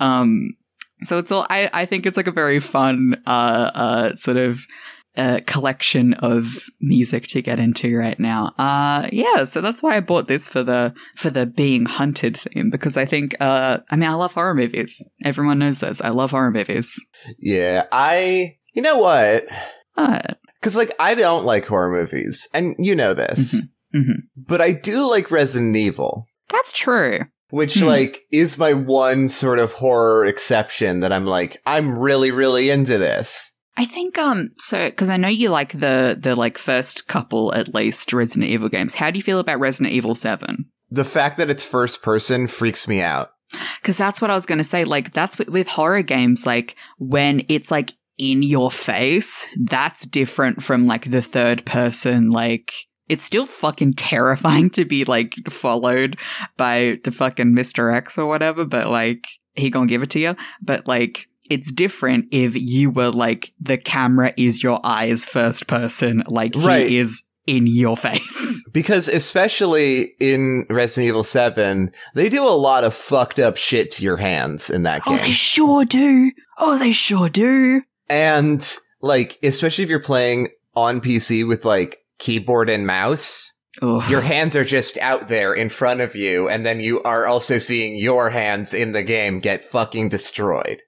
Um 0.00 0.56
so 1.02 1.18
it's 1.18 1.32
all 1.32 1.46
I, 1.50 1.68
I 1.72 1.84
think 1.84 2.06
it's 2.06 2.16
like 2.16 2.28
a 2.28 2.32
very 2.32 2.60
fun 2.60 3.20
uh 3.26 3.70
uh 3.74 4.14
sort 4.14 4.36
of 4.36 4.66
uh, 5.16 5.40
collection 5.46 6.14
of 6.14 6.70
music 6.80 7.26
to 7.26 7.42
get 7.42 7.58
into 7.58 7.96
right 7.96 8.18
now. 8.18 8.54
Uh, 8.58 9.08
yeah, 9.12 9.44
so 9.44 9.60
that's 9.60 9.82
why 9.82 9.96
I 9.96 10.00
bought 10.00 10.26
this 10.26 10.48
for 10.48 10.62
the 10.62 10.94
for 11.16 11.30
the 11.30 11.44
being 11.44 11.84
hunted 11.84 12.38
theme 12.38 12.70
because 12.70 12.96
I 12.96 13.04
think 13.04 13.36
uh, 13.40 13.78
I 13.90 13.96
mean 13.96 14.08
I 14.08 14.14
love 14.14 14.32
horror 14.32 14.54
movies. 14.54 15.06
Everyone 15.24 15.58
knows 15.58 15.80
this. 15.80 16.00
I 16.00 16.08
love 16.08 16.30
horror 16.30 16.50
movies. 16.50 16.98
Yeah. 17.38 17.86
I, 17.92 18.56
you 18.72 18.82
know 18.82 18.98
what? 18.98 19.46
Uh, 19.96 20.20
Cause 20.62 20.76
like, 20.76 20.94
I 20.98 21.14
don't 21.14 21.44
like 21.44 21.66
horror 21.66 21.90
movies 21.90 22.48
and 22.54 22.74
you 22.78 22.94
know 22.94 23.14
this, 23.14 23.64
mhm. 23.94 24.22
but 24.36 24.60
I 24.60 24.72
do 24.72 25.08
like 25.10 25.30
Resident 25.30 25.76
Evil. 25.76 26.26
that's 26.48 26.72
true. 26.72 27.20
which 27.50 27.74
Hmm. 27.74 27.84
like 27.86 28.22
is 28.30 28.56
my 28.56 28.72
one 28.72 29.28
sort 29.28 29.58
of 29.58 29.72
horror 29.74 30.24
exception 30.24 31.00
that 31.00 31.12
I'm 31.12 31.26
like 31.26 31.60
I'm 31.66 31.98
really 31.98 32.30
really 32.30 32.70
into 32.70 32.96
this. 32.96 33.52
I 33.76 33.84
think 33.86 34.16
um 34.18 34.50
so 34.58 34.88
because 34.88 35.08
I 35.10 35.16
know 35.16 35.28
you 35.28 35.48
like 35.50 35.72
the 35.72 36.16
the 36.18 36.34
like 36.34 36.58
first 36.58 37.08
couple 37.08 37.52
at 37.54 37.74
least 37.74 38.12
Resident 38.12 38.50
Evil 38.50 38.68
games. 38.68 38.94
How 38.94 39.10
do 39.10 39.18
you 39.18 39.22
feel 39.22 39.38
about 39.38 39.60
Resident 39.60 39.92
Evil 39.94 40.14
Seven? 40.14 40.66
The 40.90 41.04
fact 41.04 41.36
that 41.38 41.50
it's 41.50 41.64
first 41.64 42.02
person 42.02 42.46
freaks 42.46 42.86
me 42.86 43.00
out. 43.02 43.30
Because 43.80 43.96
that's 43.98 44.20
what 44.20 44.30
I 44.30 44.34
was 44.34 44.46
going 44.46 44.58
to 44.58 44.64
say. 44.64 44.84
Like, 44.84 45.12
that's 45.12 45.36
with, 45.38 45.48
with 45.48 45.66
horror 45.66 46.02
games, 46.02 46.46
like, 46.46 46.76
when 46.98 47.44
it's 47.48 47.70
like 47.70 47.92
in 48.30 48.42
your 48.42 48.70
face, 48.70 49.46
that's 49.64 50.06
different 50.06 50.62
from 50.62 50.86
like 50.86 51.10
the 51.10 51.20
third 51.22 51.64
person. 51.66 52.28
Like, 52.28 52.72
it's 53.08 53.24
still 53.24 53.46
fucking 53.46 53.94
terrifying 53.94 54.70
to 54.70 54.84
be 54.84 55.04
like 55.04 55.34
followed 55.50 56.16
by 56.56 56.98
the 57.02 57.10
fucking 57.10 57.52
Mr. 57.52 57.92
X 57.92 58.16
or 58.16 58.26
whatever, 58.26 58.64
but 58.64 58.86
like, 58.88 59.26
he 59.54 59.70
gonna 59.70 59.86
give 59.86 60.02
it 60.04 60.10
to 60.10 60.20
you. 60.20 60.36
But 60.62 60.86
like, 60.86 61.26
it's 61.50 61.72
different 61.72 62.26
if 62.30 62.54
you 62.54 62.90
were 62.90 63.10
like, 63.10 63.52
the 63.60 63.76
camera 63.76 64.32
is 64.36 64.62
your 64.62 64.78
eyes 64.84 65.24
first 65.24 65.66
person, 65.66 66.22
like, 66.28 66.52
Right. 66.54 66.88
he 66.88 66.98
is 66.98 67.22
in 67.46 67.66
your 67.66 67.96
face. 67.96 68.64
Because 68.72 69.08
especially 69.08 70.12
in 70.20 70.64
Resident 70.70 71.08
Evil 71.08 71.24
7, 71.24 71.90
they 72.14 72.28
do 72.30 72.42
a 72.42 72.56
lot 72.56 72.84
of 72.84 72.94
fucked 72.94 73.38
up 73.40 73.56
shit 73.58 73.90
to 73.92 74.04
your 74.04 74.16
hands 74.16 74.70
in 74.70 74.84
that 74.84 75.04
game. 75.04 75.14
oh, 75.14 75.18
they 75.18 75.30
sure 75.32 75.84
do. 75.84 76.30
Oh, 76.56 76.78
they 76.78 76.92
sure 76.92 77.28
do. 77.28 77.82
And 78.08 78.76
like 79.00 79.38
especially 79.42 79.84
if 79.84 79.90
you're 79.90 80.00
playing 80.00 80.48
on 80.74 81.00
PC 81.00 81.46
with 81.46 81.64
like 81.64 81.98
keyboard 82.18 82.70
and 82.70 82.86
mouse, 82.86 83.54
Ugh. 83.80 84.08
your 84.10 84.20
hands 84.20 84.56
are 84.56 84.64
just 84.64 84.98
out 84.98 85.28
there 85.28 85.52
in 85.54 85.68
front 85.68 86.00
of 86.00 86.14
you 86.14 86.48
and 86.48 86.64
then 86.64 86.80
you 86.80 87.02
are 87.02 87.26
also 87.26 87.58
seeing 87.58 87.96
your 87.96 88.30
hands 88.30 88.72
in 88.74 88.92
the 88.92 89.02
game 89.02 89.40
get 89.40 89.64
fucking 89.64 90.08
destroyed. 90.08 90.82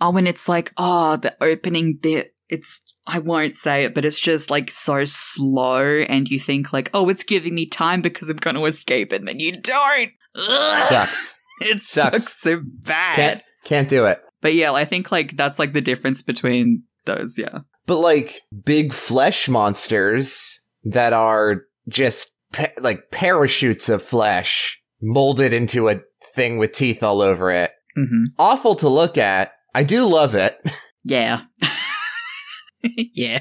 Oh, 0.00 0.10
when 0.10 0.26
it's 0.26 0.48
like, 0.48 0.72
oh, 0.78 1.16
the 1.18 1.36
opening 1.42 1.94
bit, 2.00 2.32
it's, 2.48 2.82
I 3.06 3.18
won't 3.18 3.54
say 3.54 3.84
it, 3.84 3.94
but 3.94 4.04
it's 4.06 4.18
just 4.18 4.50
like 4.50 4.70
so 4.70 5.04
slow, 5.04 5.82
and 6.08 6.26
you 6.28 6.40
think 6.40 6.72
like, 6.72 6.90
oh, 6.94 7.08
it's 7.10 7.22
giving 7.22 7.54
me 7.54 7.66
time 7.66 8.00
because 8.00 8.30
I'm 8.30 8.36
going 8.38 8.56
to 8.56 8.64
escape, 8.64 9.12
and 9.12 9.28
then 9.28 9.38
you 9.40 9.52
don't. 9.60 10.10
Ugh. 10.36 10.76
Sucks. 10.88 11.36
It 11.60 11.80
Sucks. 11.80 12.22
sucks 12.22 12.40
so 12.40 12.60
bad. 12.62 13.16
Can't 13.16 13.42
can't 13.64 13.88
do 13.88 14.06
it. 14.06 14.20
But 14.40 14.54
yeah, 14.54 14.72
I 14.72 14.84
think 14.84 15.10
like 15.10 15.36
that's 15.36 15.58
like 15.58 15.72
the 15.72 15.80
difference 15.80 16.22
between 16.22 16.84
those. 17.06 17.36
Yeah. 17.38 17.60
But 17.86 17.98
like 17.98 18.42
big 18.64 18.92
flesh 18.92 19.48
monsters 19.48 20.62
that 20.84 21.12
are 21.12 21.62
just 21.88 22.30
pa- 22.52 22.68
like 22.80 23.10
parachutes 23.10 23.88
of 23.88 24.02
flesh 24.02 24.80
molded 25.02 25.52
into 25.52 25.88
a 25.88 26.00
thing 26.34 26.58
with 26.58 26.72
teeth 26.72 27.02
all 27.02 27.20
over 27.20 27.50
it. 27.50 27.72
hmm 27.96 28.24
Awful 28.38 28.74
to 28.76 28.88
look 28.88 29.16
at. 29.18 29.52
I 29.74 29.84
do 29.84 30.04
love 30.04 30.34
it. 30.34 30.58
Yeah. 31.04 31.42
yeah. 32.82 33.38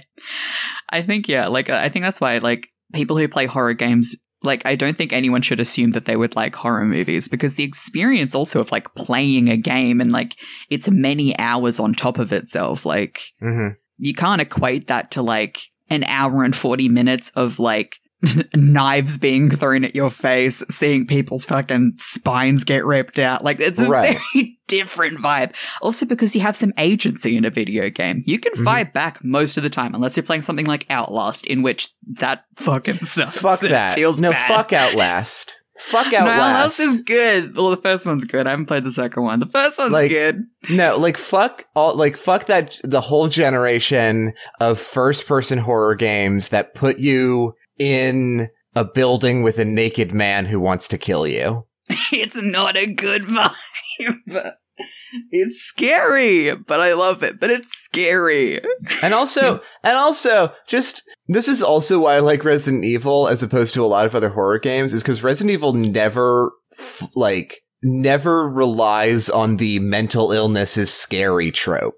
I 0.90 1.02
think 1.02 1.28
yeah, 1.28 1.48
like 1.48 1.70
I 1.70 1.90
think 1.90 2.04
that's 2.04 2.22
why 2.22 2.38
like 2.38 2.70
people 2.94 3.18
who 3.18 3.28
play 3.28 3.46
horror 3.46 3.74
games 3.74 4.16
like 4.44 4.66
I 4.66 4.76
don't 4.76 4.98
think 4.98 5.14
anyone 5.14 5.42
should 5.42 5.60
assume 5.60 5.92
that 5.92 6.06
they 6.06 6.16
would 6.16 6.36
like 6.36 6.56
horror 6.56 6.86
movies 6.86 7.28
because 7.28 7.56
the 7.56 7.64
experience 7.64 8.36
also 8.36 8.60
of 8.60 8.72
like 8.72 8.94
playing 8.96 9.50
a 9.50 9.58
game 9.58 10.00
and 10.00 10.12
like 10.12 10.36
it's 10.70 10.90
many 10.90 11.38
hours 11.40 11.80
on 11.80 11.94
top 11.94 12.20
of 12.20 12.32
itself. 12.32 12.86
Like 12.86 13.22
hmm 13.40 13.70
you 14.00 14.14
can't 14.14 14.42
equate 14.42 14.88
that 14.88 15.10
to 15.12 15.24
like 15.24 15.60
an 15.90 16.04
hour 16.04 16.44
and 16.44 16.56
40 16.56 16.88
minutes 16.90 17.32
of 17.32 17.58
like 17.58 17.98
knives 18.56 19.18
being 19.18 19.50
thrown 19.50 19.84
at 19.84 19.96
your 19.96 20.10
face, 20.10 20.64
seeing 20.70 21.06
people's 21.06 21.46
fucking 21.46 21.94
spines 22.00 22.64
get 22.64 22.86
ripped 22.86 23.20
out. 23.20 23.44
Like 23.44 23.60
it's 23.60 23.80
a 23.80 23.88
Right. 23.88 24.18
very 24.34 24.58
different 24.68 25.18
vibe. 25.20 25.54
Also 25.82 26.06
because 26.06 26.36
you 26.36 26.42
have 26.42 26.58
some 26.58 26.74
agency 26.78 27.38
in 27.38 27.46
a 27.46 27.50
video 27.50 27.90
game. 27.90 28.24
You 28.26 28.40
can 28.40 28.54
Mhm. 28.54 28.64
fight 28.64 28.94
back 28.94 29.24
most 29.24 29.58
of 29.58 29.64
the 29.64 29.70
time 29.70 29.94
unless 29.96 30.18
you're 30.18 30.24
playing 30.24 30.42
something 30.42 30.66
like 30.66 30.86
Outlast 30.90 31.46
in 31.48 31.62
which 31.62 31.90
that 32.20 32.44
fucking 32.56 33.00
sucks. 33.06 33.38
Fuck 33.38 33.64
It 33.64 33.70
that. 33.70 33.96
feels 33.96 34.20
no, 34.20 34.32
bad. 34.32 34.48
fuck 34.48 34.74
Outlast. 34.74 35.56
fuck 35.80 36.12
No, 36.12 36.18
Outlast. 36.18 36.40
Outlast 36.42 36.80
is 36.80 37.02
good. 37.04 37.56
Well, 37.56 37.70
the 37.70 37.78
first 37.78 38.06
one's 38.06 38.26
good. 38.26 38.48
I 38.48 38.50
haven't 38.50 38.66
played 38.66 38.84
the 38.84 38.92
second 38.92 39.24
one. 39.24 39.40
The 39.40 39.46
first 39.46 39.78
one's 39.78 39.92
Like- 39.92 40.10
good. 40.10 40.42
No, 40.70 40.98
like 40.98 41.18
fuck 41.18 41.66
all 41.76 41.94
like 41.96 42.18
fuck 42.18 42.48
that 42.48 42.78
the 42.84 43.00
whole 43.02 43.28
generation 43.28 44.34
of 44.60 44.80
first 44.80 45.28
person 45.28 45.60
horror 45.60 45.94
games 45.96 46.50
that 46.50 46.74
put 46.74 46.98
you 47.00 47.54
in 47.80 48.50
a 48.76 48.84
building 48.84 49.42
with 49.44 49.58
a 49.58 49.66
naked 49.66 50.14
man 50.14 50.46
who 50.46 50.60
wants 50.60 50.88
to 50.90 50.98
kill 50.98 51.28
you. 51.28 51.66
it's 52.12 52.42
not 52.42 52.78
a 52.78 52.86
good 52.86 53.24
vibe. 53.24 53.54
It's 55.32 55.62
scary, 55.62 56.54
but 56.54 56.80
I 56.82 56.94
love 56.94 57.24
it. 57.24 57.40
But 57.40 57.50
it's 57.50 57.70
scary. 57.72 58.60
And 59.02 59.14
also 59.14 59.62
and 59.84 59.96
also 59.96 60.52
just 60.68 61.04
this 61.28 61.48
is 61.48 61.64
also 61.64 62.00
why 62.00 62.16
I 62.16 62.20
like 62.20 62.44
Resident 62.44 62.84
Evil 62.84 63.28
as 63.28 63.42
opposed 63.42 63.74
to 63.74 63.86
a 63.86 63.88
lot 63.88 64.06
of 64.06 64.16
other 64.16 64.30
horror 64.30 64.60
games 64.60 64.94
is 64.94 65.04
cuz 65.04 65.24
Resident 65.24 65.54
Evil 65.54 65.74
never 65.74 66.52
f- 66.78 67.10
like 67.16 67.62
never 67.84 68.50
relies 68.50 69.30
on 69.30 69.58
the 69.58 69.80
mental 69.80 70.32
illness 70.32 70.78
is 70.78 70.94
scary 70.94 71.52
trope. 71.52 71.96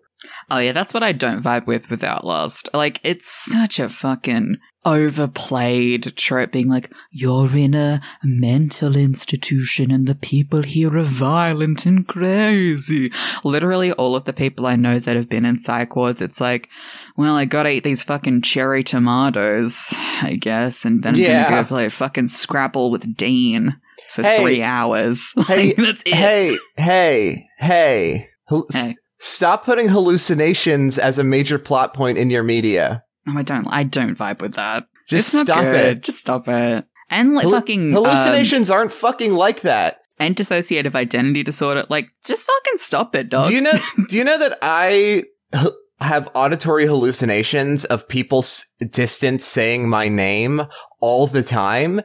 Oh 0.51 0.59
yeah, 0.59 0.71
that's 0.71 0.93
what 0.93 1.03
I 1.03 1.11
don't 1.11 1.43
vibe 1.43 1.67
with 1.67 1.89
with 1.89 2.03
Outlast. 2.03 2.69
Like, 2.73 2.99
it's 3.03 3.29
such 3.29 3.79
a 3.79 3.87
fucking 3.89 4.57
overplayed 4.85 6.15
trope 6.15 6.51
being 6.51 6.67
like, 6.69 6.91
you're 7.11 7.55
in 7.55 7.73
a 7.73 8.01
mental 8.23 8.95
institution 8.95 9.91
and 9.91 10.07
the 10.07 10.15
people 10.15 10.63
here 10.63 10.97
are 10.97 11.03
violent 11.03 11.85
and 11.85 12.07
crazy. 12.07 13.11
Literally 13.43 13.91
all 13.93 14.15
of 14.15 14.25
the 14.25 14.33
people 14.33 14.65
I 14.65 14.75
know 14.75 14.99
that 14.99 15.15
have 15.15 15.29
been 15.29 15.45
in 15.45 15.59
psych 15.59 15.95
wards, 15.95 16.21
it's 16.21 16.39
like, 16.41 16.69
well, 17.17 17.35
I 17.35 17.45
gotta 17.45 17.69
eat 17.71 17.83
these 17.83 18.03
fucking 18.03 18.41
cherry 18.41 18.83
tomatoes, 18.83 19.93
I 20.21 20.37
guess, 20.39 20.85
and 20.85 21.03
then 21.03 21.15
I'm 21.15 21.21
Yeah. 21.21 21.49
gonna 21.49 21.63
go 21.63 21.67
play 21.67 21.89
fucking 21.89 22.27
Scrabble 22.27 22.91
with 22.91 23.15
Dean 23.17 23.79
for 24.11 24.23
Hey. 24.23 24.37
three 24.41 24.63
hours. 24.63 25.33
Hey, 25.47 25.67
Like, 25.67 25.75
that's 25.77 26.03
it. 26.05 26.13
Hey, 26.15 26.57
hey, 26.77 27.45
hey. 27.59 28.27
Hey. 28.71 28.95
Stop 29.19 29.65
putting 29.65 29.89
hallucinations 29.89 30.97
as 30.97 31.19
a 31.19 31.23
major 31.23 31.59
plot 31.59 31.93
point 31.93 32.17
in 32.17 32.29
your 32.29 32.41
media. 32.43 33.03
Oh, 33.27 33.37
I 33.37 33.43
don't. 33.43 33.67
I 33.67 33.83
don't 33.83 34.15
vibe 34.17 34.41
with 34.41 34.55
that. 34.55 34.85
Just 35.07 35.29
stop 35.29 35.63
good. 35.63 35.75
it. 35.97 36.03
Just 36.03 36.19
stop 36.19 36.47
it. 36.47 36.85
And 37.09 37.33
like 37.35 37.47
Hallu- 37.47 37.51
fucking 37.51 37.87
um, 37.95 38.03
hallucinations 38.03 38.69
aren't 38.69 38.91
fucking 38.91 39.33
like 39.33 39.61
that. 39.61 39.99
and 40.19 40.35
dissociative 40.35 40.95
identity 40.95 41.43
disorder. 41.43 41.85
Like, 41.89 42.09
just 42.25 42.45
fucking 42.47 42.77
stop 42.77 43.15
it, 43.15 43.29
dog. 43.29 43.47
Do 43.47 43.53
you 43.55 43.61
know? 43.61 43.79
do 44.09 44.15
you 44.15 44.23
know 44.23 44.37
that 44.37 44.57
I 44.61 45.23
have 46.01 46.29
auditory 46.33 46.85
hallucinations 46.85 47.85
of 47.85 48.07
people 48.07 48.39
s- 48.39 48.65
distant 48.91 49.41
saying 49.41 49.89
my 49.89 50.07
name 50.07 50.61
all 51.01 51.27
the 51.27 51.43
time, 51.43 52.01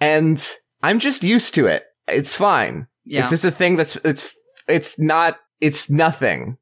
and 0.00 0.44
I'm 0.82 0.98
just 0.98 1.22
used 1.22 1.54
to 1.54 1.66
it. 1.66 1.84
It's 2.08 2.34
fine. 2.34 2.86
yeah, 3.04 3.22
It's 3.22 3.30
just 3.30 3.44
a 3.44 3.50
thing 3.50 3.76
that's 3.76 3.96
it's 3.96 4.34
it's 4.66 4.98
not 4.98 5.38
it's 5.60 5.88
nothing. 5.90 6.58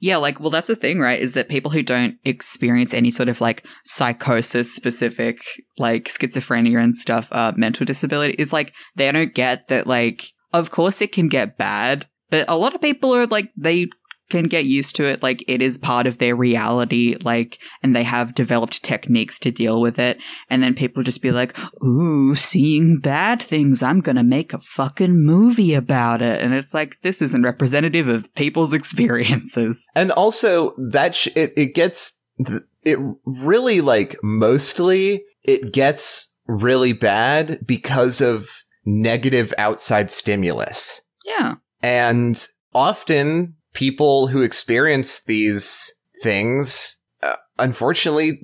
Yeah. 0.00 0.16
Like, 0.16 0.40
well, 0.40 0.50
that's 0.50 0.66
the 0.66 0.76
thing, 0.76 1.00
right? 1.00 1.20
Is 1.20 1.34
that 1.34 1.48
people 1.48 1.70
who 1.70 1.82
don't 1.82 2.16
experience 2.24 2.94
any 2.94 3.10
sort 3.10 3.28
of 3.28 3.40
like 3.40 3.64
psychosis 3.84 4.74
specific, 4.74 5.40
like 5.78 6.08
schizophrenia 6.08 6.82
and 6.82 6.94
stuff, 6.94 7.28
uh, 7.32 7.52
mental 7.56 7.86
disability, 7.86 8.34
is 8.38 8.52
like 8.52 8.74
they 8.96 9.10
don't 9.10 9.34
get 9.34 9.68
that. 9.68 9.86
Like, 9.86 10.32
of 10.52 10.70
course, 10.70 11.00
it 11.00 11.12
can 11.12 11.28
get 11.28 11.58
bad, 11.58 12.06
but 12.30 12.48
a 12.48 12.56
lot 12.56 12.74
of 12.74 12.80
people 12.80 13.14
are 13.14 13.26
like 13.26 13.50
they 13.56 13.88
can 14.30 14.44
get 14.44 14.64
used 14.64 14.96
to 14.96 15.04
it 15.04 15.22
like 15.22 15.44
it 15.48 15.62
is 15.62 15.78
part 15.78 16.06
of 16.06 16.18
their 16.18 16.36
reality 16.36 17.16
like 17.24 17.58
and 17.82 17.94
they 17.94 18.02
have 18.02 18.34
developed 18.34 18.82
techniques 18.82 19.38
to 19.38 19.50
deal 19.50 19.80
with 19.80 19.98
it. 19.98 20.18
And 20.50 20.62
then 20.62 20.74
people 20.74 21.02
just 21.02 21.22
be 21.22 21.30
like 21.30 21.56
ooh 21.82 22.34
seeing 22.34 22.98
bad 22.98 23.42
things 23.42 23.82
i'm 23.82 24.00
gonna 24.00 24.22
make 24.24 24.52
a 24.52 24.60
fucking 24.60 25.24
movie 25.24 25.74
about 25.74 26.22
it. 26.22 26.40
And 26.40 26.54
it's 26.54 26.74
like 26.74 26.98
this 27.02 27.22
isn't 27.22 27.42
representative 27.42 28.08
of 28.08 28.32
people's 28.34 28.72
experiences. 28.80 29.86
And 29.94 30.10
also 30.12 30.74
that 30.76 31.14
sh- 31.14 31.28
it 31.34 31.52
it 31.56 31.74
gets 31.74 32.20
th- 32.44 32.62
it 32.84 32.98
really 33.24 33.80
like 33.80 34.16
mostly 34.22 35.24
it 35.42 35.72
gets 35.72 36.30
really 36.46 36.92
bad 36.92 37.58
because 37.66 38.20
of 38.20 38.48
negative 38.86 39.52
outside 39.58 40.10
stimulus. 40.10 41.02
yeah. 41.24 41.54
And 41.82 42.46
often 42.74 43.54
people 43.78 44.26
who 44.26 44.42
experience 44.42 45.22
these 45.22 45.94
things 46.20 46.98
uh, 47.22 47.36
unfortunately 47.60 48.40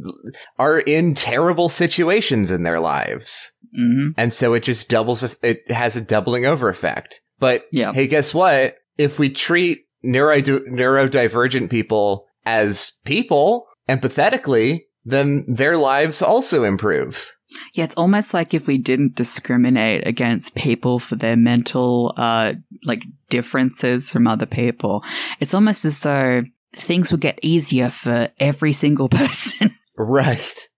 are 0.61 0.79
in 0.79 1.13
terrible 1.15 1.69
situations 1.69 2.53
in 2.53 2.63
their 2.63 2.79
lives. 2.79 3.53
hmm 3.75 4.11
And 4.17 4.33
so 4.33 4.55
it 4.55 4.63
just 4.63 4.89
doubles 4.89 5.25
it 5.43 5.69
has 5.71 5.97
a 5.97 6.01
doubling 6.01 6.47
over 6.47 6.69
effect. 6.69 7.21
But 7.41 7.65
Yeah. 7.73 7.93
hey, 7.93 8.07
guess 8.07 8.33
what? 8.33 8.77
If 8.97 9.19
we 9.19 9.29
treat 9.29 9.81
neuro 10.05 10.41
neurodivergent 10.41 11.69
people 11.69 12.27
as 12.47 12.93
people 13.05 13.67
empathetically, 13.89 14.83
then 15.05 15.45
their 15.49 15.77
lives 15.77 16.23
also 16.23 16.65
improve. 16.65 17.33
Yeah, 17.73 17.85
it's 17.85 17.95
almost 17.95 18.35
like 18.35 18.53
if 18.53 18.67
we 18.67 18.79
didn't 18.79 19.15
discriminate 19.15 20.07
against 20.07 20.55
people 20.57 20.99
for 20.99 21.15
their 21.17 21.37
mental, 21.37 22.13
uh, 22.17 22.55
like 22.85 23.05
differences 23.31 24.11
from 24.11 24.27
other 24.27 24.47
people, 24.47 25.03
it's 25.39 25.55
almost 25.55 25.85
as 25.85 26.01
though 26.01 26.43
things 26.75 27.13
would 27.13 27.21
get 27.21 27.39
easier 27.43 27.91
for 27.91 28.29
every 28.41 28.73
single 28.73 29.09
person. 29.21 29.77
Right. 29.97 30.69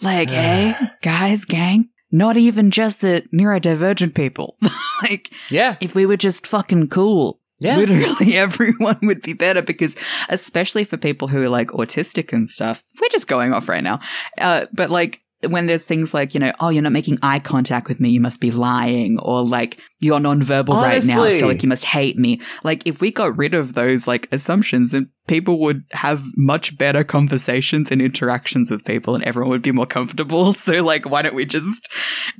like, 0.00 0.30
hey, 0.30 0.74
guys, 1.02 1.44
gang, 1.44 1.90
not 2.10 2.38
even 2.38 2.70
just 2.70 3.02
the 3.02 3.24
neurodivergent 3.34 4.14
people. 4.14 4.56
like, 5.02 5.30
Yeah. 5.50 5.76
if 5.82 5.94
we 5.94 6.06
were 6.06 6.16
just 6.16 6.46
fucking 6.46 6.88
cool, 6.88 7.40
Yeah. 7.62 7.76
literally 7.76 8.36
everyone 8.36 8.98
would 9.02 9.22
be 9.22 9.32
better 9.32 9.62
because, 9.62 9.96
especially 10.28 10.84
for 10.84 10.96
people 10.96 11.28
who 11.28 11.42
are 11.42 11.48
like 11.48 11.68
autistic 11.68 12.32
and 12.32 12.48
stuff, 12.48 12.82
we're 13.00 13.08
just 13.08 13.28
going 13.28 13.52
off 13.52 13.68
right 13.68 13.82
now. 13.82 14.00
Uh, 14.38 14.66
but 14.72 14.90
like, 14.90 15.20
when 15.48 15.66
there's 15.66 15.84
things 15.84 16.14
like, 16.14 16.34
you 16.34 16.40
know, 16.40 16.52
oh, 16.60 16.68
you're 16.68 16.82
not 16.82 16.92
making 16.92 17.18
eye 17.22 17.40
contact 17.40 17.88
with 17.88 17.98
me, 17.98 18.10
you 18.10 18.20
must 18.20 18.40
be 18.40 18.50
lying, 18.50 19.18
or 19.18 19.44
like, 19.44 19.78
you're 19.98 20.20
nonverbal 20.20 20.68
right 20.74 21.02
now, 21.04 21.22
Honestly. 21.22 21.40
so 21.40 21.48
like, 21.48 21.62
you 21.62 21.68
must 21.68 21.84
hate 21.84 22.16
me. 22.16 22.40
Like, 22.62 22.86
if 22.86 23.00
we 23.00 23.10
got 23.10 23.36
rid 23.36 23.54
of 23.54 23.74
those 23.74 24.06
like 24.06 24.28
assumptions, 24.30 24.92
then 24.92 25.10
people 25.26 25.58
would 25.60 25.82
have 25.92 26.22
much 26.36 26.78
better 26.78 27.02
conversations 27.02 27.90
and 27.90 28.00
interactions 28.00 28.70
with 28.70 28.84
people, 28.84 29.14
and 29.14 29.24
everyone 29.24 29.50
would 29.50 29.62
be 29.62 29.72
more 29.72 29.86
comfortable. 29.86 30.52
So, 30.62 30.74
like, 30.74 31.08
why 31.08 31.22
don't 31.22 31.34
we 31.34 31.44
just 31.44 31.88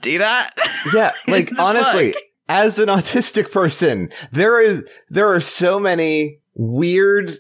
do 0.01 0.19
that? 0.19 0.51
Yeah, 0.95 1.11
like 1.27 1.51
honestly, 1.59 2.15
as 2.49 2.79
an 2.79 2.89
autistic 2.89 3.51
person, 3.51 4.11
there 4.31 4.61
is 4.61 4.85
there 5.09 5.33
are 5.33 5.41
so 5.41 5.79
many 5.79 6.39
weird 6.55 7.33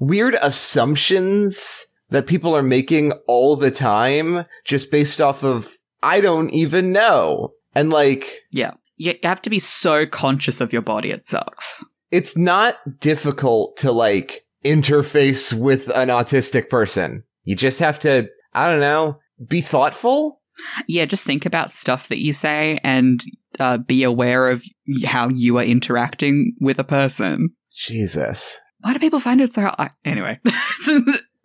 weird 0.00 0.34
assumptions 0.42 1.86
that 2.10 2.26
people 2.26 2.54
are 2.54 2.62
making 2.62 3.12
all 3.26 3.56
the 3.56 3.70
time 3.70 4.44
just 4.64 4.90
based 4.90 5.20
off 5.20 5.42
of 5.42 5.72
I 6.02 6.20
don't 6.20 6.50
even 6.50 6.92
know. 6.92 7.52
And 7.74 7.90
like 7.90 8.42
Yeah. 8.52 8.72
You 8.98 9.14
have 9.24 9.42
to 9.42 9.50
be 9.50 9.58
so 9.58 10.06
conscious 10.06 10.62
of 10.62 10.72
your 10.72 10.80
body, 10.80 11.10
it 11.10 11.26
sucks. 11.26 11.84
it's 12.10 12.34
not 12.36 12.76
difficult 13.00 13.76
to 13.78 13.92
like 13.92 14.46
interface 14.64 15.52
with 15.52 15.88
an 15.94 16.08
autistic 16.08 16.70
person. 16.70 17.22
You 17.44 17.56
just 17.56 17.78
have 17.80 18.00
to, 18.00 18.30
I 18.54 18.70
don't 18.70 18.80
know, 18.80 19.18
be 19.46 19.60
thoughtful. 19.60 20.40
Yeah, 20.88 21.04
just 21.04 21.24
think 21.24 21.44
about 21.44 21.74
stuff 21.74 22.08
that 22.08 22.22
you 22.22 22.32
say 22.32 22.80
and 22.82 23.22
uh, 23.58 23.78
be 23.78 24.02
aware 24.02 24.48
of 24.50 24.62
how 25.04 25.28
you 25.28 25.58
are 25.58 25.64
interacting 25.64 26.54
with 26.60 26.78
a 26.78 26.84
person. 26.84 27.50
Jesus. 27.74 28.60
Why 28.80 28.92
do 28.92 28.98
people 28.98 29.20
find 29.20 29.40
it 29.40 29.52
so? 29.52 29.74
I- 29.78 29.90
anyway, 30.04 30.38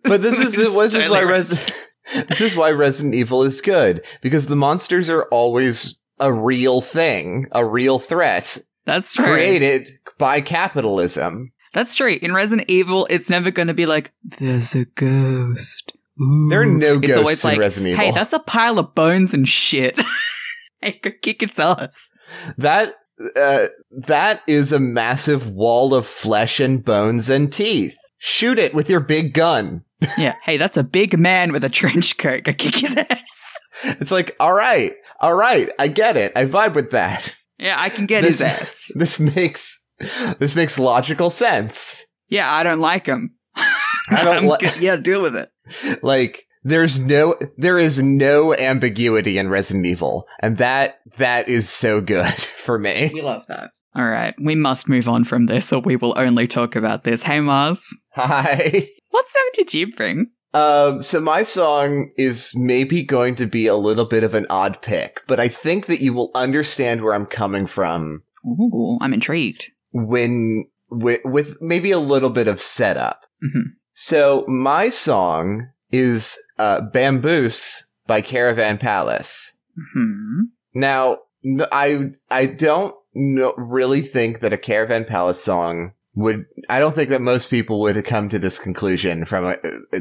But 0.04 0.20
this 0.22 0.38
is 0.38 0.54
It's 0.58 0.74
this 0.74 0.94
is 0.94 1.08
why 1.08 1.20
totally 1.20 1.32
Res- 1.32 1.70
this 2.28 2.40
is 2.40 2.56
why 2.56 2.70
Resident 2.70 3.14
Evil 3.14 3.42
is 3.44 3.60
good 3.60 4.04
because 4.20 4.46
the 4.48 4.56
monsters 4.56 5.08
are 5.10 5.24
always 5.30 5.96
a 6.18 6.32
real 6.32 6.80
thing, 6.80 7.46
a 7.52 7.64
real 7.64 7.98
threat 7.98 8.58
That's 8.84 9.12
true. 9.14 9.24
created 9.24 9.88
by 10.18 10.40
capitalism. 10.40 11.52
That's 11.72 11.94
true. 11.94 12.18
In 12.20 12.34
Resident 12.34 12.68
Evil, 12.68 13.06
it's 13.10 13.30
never 13.30 13.50
going 13.50 13.68
to 13.68 13.74
be 13.74 13.86
like, 13.86 14.12
there's 14.22 14.74
a 14.74 14.84
ghost. 14.84 15.92
Ooh. 16.20 16.48
There 16.50 16.62
are 16.62 16.66
no 16.66 16.98
It's 16.98 17.06
ghosts 17.06 17.16
always 17.18 17.44
in 17.44 17.50
like, 17.52 17.58
Resident 17.58 17.92
Evil. 17.92 18.04
hey, 18.04 18.10
that's 18.10 18.32
a 18.32 18.40
pile 18.40 18.78
of 18.78 18.94
bones 18.94 19.32
and 19.34 19.48
shit. 19.48 19.98
go 20.90 21.10
kick 21.22 21.42
its 21.42 21.58
ass. 21.58 22.10
That 22.58 22.94
uh, 23.36 23.66
that 24.06 24.42
is 24.46 24.72
a 24.72 24.80
massive 24.80 25.48
wall 25.50 25.94
of 25.94 26.06
flesh 26.06 26.60
and 26.60 26.84
bones 26.84 27.28
and 27.30 27.52
teeth. 27.52 27.96
Shoot 28.18 28.58
it 28.58 28.74
with 28.74 28.88
your 28.90 29.00
big 29.00 29.34
gun. 29.34 29.84
Yeah, 30.18 30.34
hey, 30.44 30.56
that's 30.56 30.76
a 30.76 30.82
big 30.82 31.16
man 31.16 31.52
with 31.52 31.62
a 31.62 31.68
trench 31.68 32.18
coat. 32.18 32.42
Go 32.42 32.52
kick 32.52 32.74
his 32.74 32.96
ass. 32.96 33.56
It's 33.84 34.10
like, 34.10 34.34
all 34.40 34.52
right, 34.52 34.94
all 35.20 35.34
right, 35.34 35.70
I 35.78 35.86
get 35.86 36.16
it. 36.16 36.32
I 36.34 36.44
vibe 36.44 36.74
with 36.74 36.90
that. 36.90 37.32
Yeah, 37.58 37.76
I 37.78 37.88
can 37.88 38.06
get 38.06 38.22
This- 38.22 38.40
his 38.40 38.42
ass. 38.42 38.90
This 38.96 39.20
makes 39.20 39.80
this 40.40 40.56
makes 40.56 40.76
logical 40.78 41.30
sense. 41.30 42.04
Yeah, 42.28 42.52
I 42.52 42.64
don't 42.64 42.80
like 42.80 43.06
him. 43.06 43.36
I 43.54 44.24
don't 44.24 44.38
I'm 44.38 44.46
li- 44.48 44.70
yeah, 44.80 44.96
deal 44.96 45.22
with 45.22 45.36
it. 45.36 45.50
like 46.02 46.46
there's 46.64 46.98
no 46.98 47.34
there 47.56 47.78
is 47.78 48.02
no 48.02 48.54
ambiguity 48.54 49.38
in 49.38 49.48
Resident 49.48 49.86
Evil, 49.86 50.26
and 50.40 50.58
that 50.58 51.00
that 51.18 51.48
is 51.48 51.68
so 51.68 52.00
good 52.00 52.32
for 52.34 52.78
me. 52.78 53.10
We 53.12 53.22
love 53.22 53.44
that. 53.48 53.70
All 53.94 54.08
right, 54.08 54.34
we 54.42 54.54
must 54.54 54.88
move 54.88 55.08
on 55.08 55.24
from 55.24 55.46
this, 55.46 55.72
or 55.72 55.80
we 55.80 55.96
will 55.96 56.14
only 56.16 56.46
talk 56.48 56.76
about 56.76 57.04
this. 57.04 57.22
Hey, 57.24 57.40
Mars, 57.40 57.86
Hi. 58.14 58.88
what 59.10 59.28
song 59.28 59.48
did 59.54 59.74
you 59.74 59.92
bring? 59.92 60.28
Um, 60.54 61.02
so 61.02 61.18
my 61.20 61.42
song 61.42 62.10
is 62.18 62.52
maybe 62.54 63.02
going 63.02 63.36
to 63.36 63.46
be 63.46 63.66
a 63.66 63.74
little 63.76 64.04
bit 64.04 64.22
of 64.22 64.34
an 64.34 64.46
odd 64.50 64.80
pick, 64.82 65.22
but 65.26 65.40
I 65.40 65.48
think 65.48 65.86
that 65.86 66.00
you 66.00 66.12
will 66.12 66.30
understand 66.34 67.02
where 67.02 67.14
I'm 67.14 67.24
coming 67.26 67.66
from 67.66 68.22
Ooh, 68.46 68.98
I'm 69.00 69.14
intrigued. 69.14 69.70
when 69.92 70.64
with, 70.90 71.20
with 71.24 71.56
maybe 71.62 71.90
a 71.90 71.98
little 71.98 72.28
bit 72.30 72.48
of 72.48 72.60
setup. 72.60 73.22
Mhm. 73.42 73.62
So 73.92 74.44
my 74.46 74.90
song 74.90 75.68
is 75.92 76.38
uh, 76.58 76.80
"Bambous" 76.92 77.84
by 78.06 78.20
Caravan 78.20 78.78
Palace. 78.78 79.56
Hmm. 79.94 80.42
Now, 80.74 81.18
I 81.70 82.46
don't 82.46 82.94
no, 83.14 83.54
really 83.56 84.00
think 84.00 84.40
that 84.40 84.52
a 84.52 84.58
Caravan 84.58 85.04
Palace 85.04 85.42
song 85.42 85.92
would. 86.14 86.46
I 86.68 86.78
don't 86.78 86.94
think 86.94 87.10
that 87.10 87.20
most 87.20 87.50
people 87.50 87.80
would 87.80 87.96
have 87.96 88.04
come 88.04 88.28
to 88.30 88.38
this 88.38 88.58
conclusion 88.58 89.24
from 89.24 89.44
a, 89.44 89.56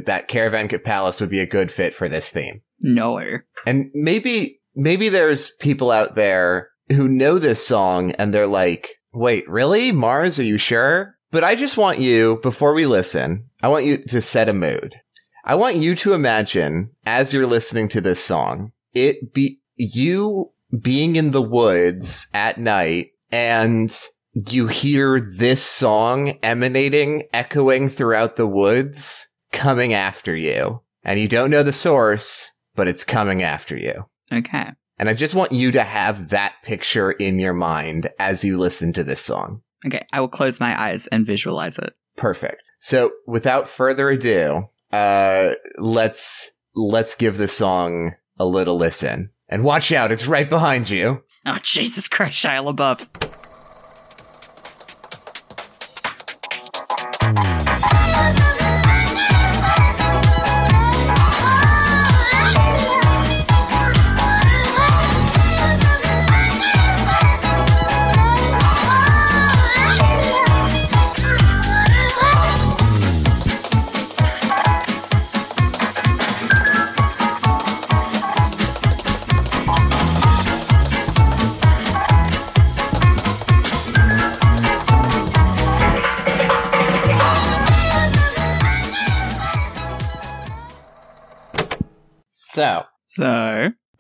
that 0.06 0.28
Caravan 0.28 0.68
Palace 0.68 1.20
would 1.20 1.30
be 1.30 1.40
a 1.40 1.46
good 1.46 1.72
fit 1.72 1.94
for 1.94 2.08
this 2.08 2.30
theme. 2.30 2.62
No. 2.82 3.20
And 3.66 3.92
maybe 3.94 4.62
maybe 4.76 5.10
there's 5.10 5.52
people 5.60 5.92
out 5.92 6.16
there 6.16 6.70
who 6.90 7.08
know 7.08 7.38
this 7.38 7.66
song 7.66 8.12
and 8.14 8.34
they're 8.34 8.48
like, 8.48 8.90
"Wait, 9.14 9.48
really? 9.50 9.92
Mars, 9.92 10.40
are 10.40 10.44
you 10.44 10.58
sure?" 10.58 11.16
But 11.32 11.44
I 11.46 11.56
just 11.56 11.78
want 11.78 12.00
you 12.00 12.40
before 12.44 12.74
we 12.74 12.86
listen, 12.86 13.50
I 13.62 13.70
want 13.70 13.86
you 13.86 14.04
to 14.06 14.22
set 14.22 14.50
a 14.50 14.54
mood. 14.54 15.00
I 15.44 15.56
want 15.56 15.78
you 15.78 15.96
to 15.96 16.14
imagine 16.14 16.92
as 17.06 17.34
you're 17.34 17.48
listening 17.48 17.88
to 17.90 18.02
this 18.02 18.24
song, 18.24 18.72
it 18.94 19.34
be 19.34 19.60
you 19.76 20.52
being 20.80 21.16
in 21.16 21.32
the 21.32 21.42
woods 21.42 22.28
at 22.34 22.58
night 22.60 23.08
and 23.32 23.96
you 24.34 24.68
hear 24.68 25.20
this 25.20 25.64
song 25.64 26.30
emanating, 26.44 27.24
echoing 27.34 27.90
throughout 27.90 28.36
the 28.36 28.48
woods, 28.48 29.30
coming 29.52 29.94
after 29.94 30.36
you. 30.36 30.82
And 31.04 31.20
you 31.20 31.28
don't 31.28 31.50
know 31.50 31.64
the 31.64 31.74
source, 31.74 32.54
but 32.76 32.88
it's 32.88 33.04
coming 33.04 33.42
after 33.42 33.76
you. 33.76 34.06
Okay. 34.32 34.70
And 34.98 35.10
I 35.10 35.14
just 35.14 35.34
want 35.34 35.52
you 35.52 35.72
to 35.72 35.84
have 35.84 36.30
that 36.30 36.56
picture 36.64 37.12
in 37.12 37.40
your 37.40 37.54
mind 37.54 38.10
as 38.20 38.44
you 38.44 38.60
listen 38.60 38.94
to 38.94 39.04
this 39.04 39.22
song. 39.22 39.62
Okay, 39.86 40.06
I 40.14 40.20
will 40.20 40.28
close 40.28 40.60
my 40.60 40.80
eyes 40.80 41.08
and 41.08 41.26
visualize 41.26 41.80
it. 41.80 41.94
Perfect. 42.16 42.62
So 42.80 43.12
without 43.26 43.68
further 43.68 44.10
ado, 44.10 44.66
uh, 44.92 45.54
let's, 45.78 46.52
let's 46.76 47.16
give 47.16 47.38
the 47.38 47.48
song 47.48 48.14
a 48.38 48.46
little 48.46 48.78
listen. 48.78 49.32
And 49.50 49.64
watch 49.64 49.92
out, 49.92 50.12
it's 50.12 50.28
right 50.28 50.50
behind 50.50 50.90
you. 50.90 51.24
Oh, 51.46 51.60
Jesus 51.62 52.08
Christ, 52.08 52.44
Shia 52.44 52.74
LaBeouf. 52.74 53.31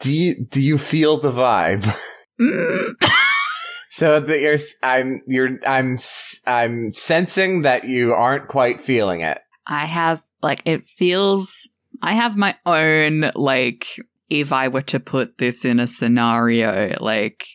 Do 0.02 0.14
you, 0.14 0.46
do 0.46 0.62
you 0.62 0.78
feel 0.78 1.20
the 1.20 1.32
vibe? 1.32 1.96
So 3.94 4.22
that 4.22 4.40
you're, 4.40 4.58
I'm, 4.82 5.22
you're, 5.28 5.60
I'm, 5.68 5.98
I'm 6.48 6.94
sensing 6.94 7.64
that 7.64 7.84
you 7.84 8.14
aren't 8.14 8.48
quite 8.48 8.80
feeling 8.80 9.20
it. 9.20 9.40
I 9.68 9.86
have, 9.86 10.24
like, 10.42 10.62
it 10.64 10.88
feels. 10.88 11.68
I 12.02 12.14
have 12.14 12.38
my 12.38 12.56
own, 12.66 13.32
like, 13.36 13.88
if 14.30 14.54
I 14.54 14.70
were 14.70 14.82
to 14.84 15.02
put 15.02 15.40
this 15.40 15.66
in 15.66 15.82
a 15.82 15.88
scenario, 15.88 16.96
like, 17.02 17.46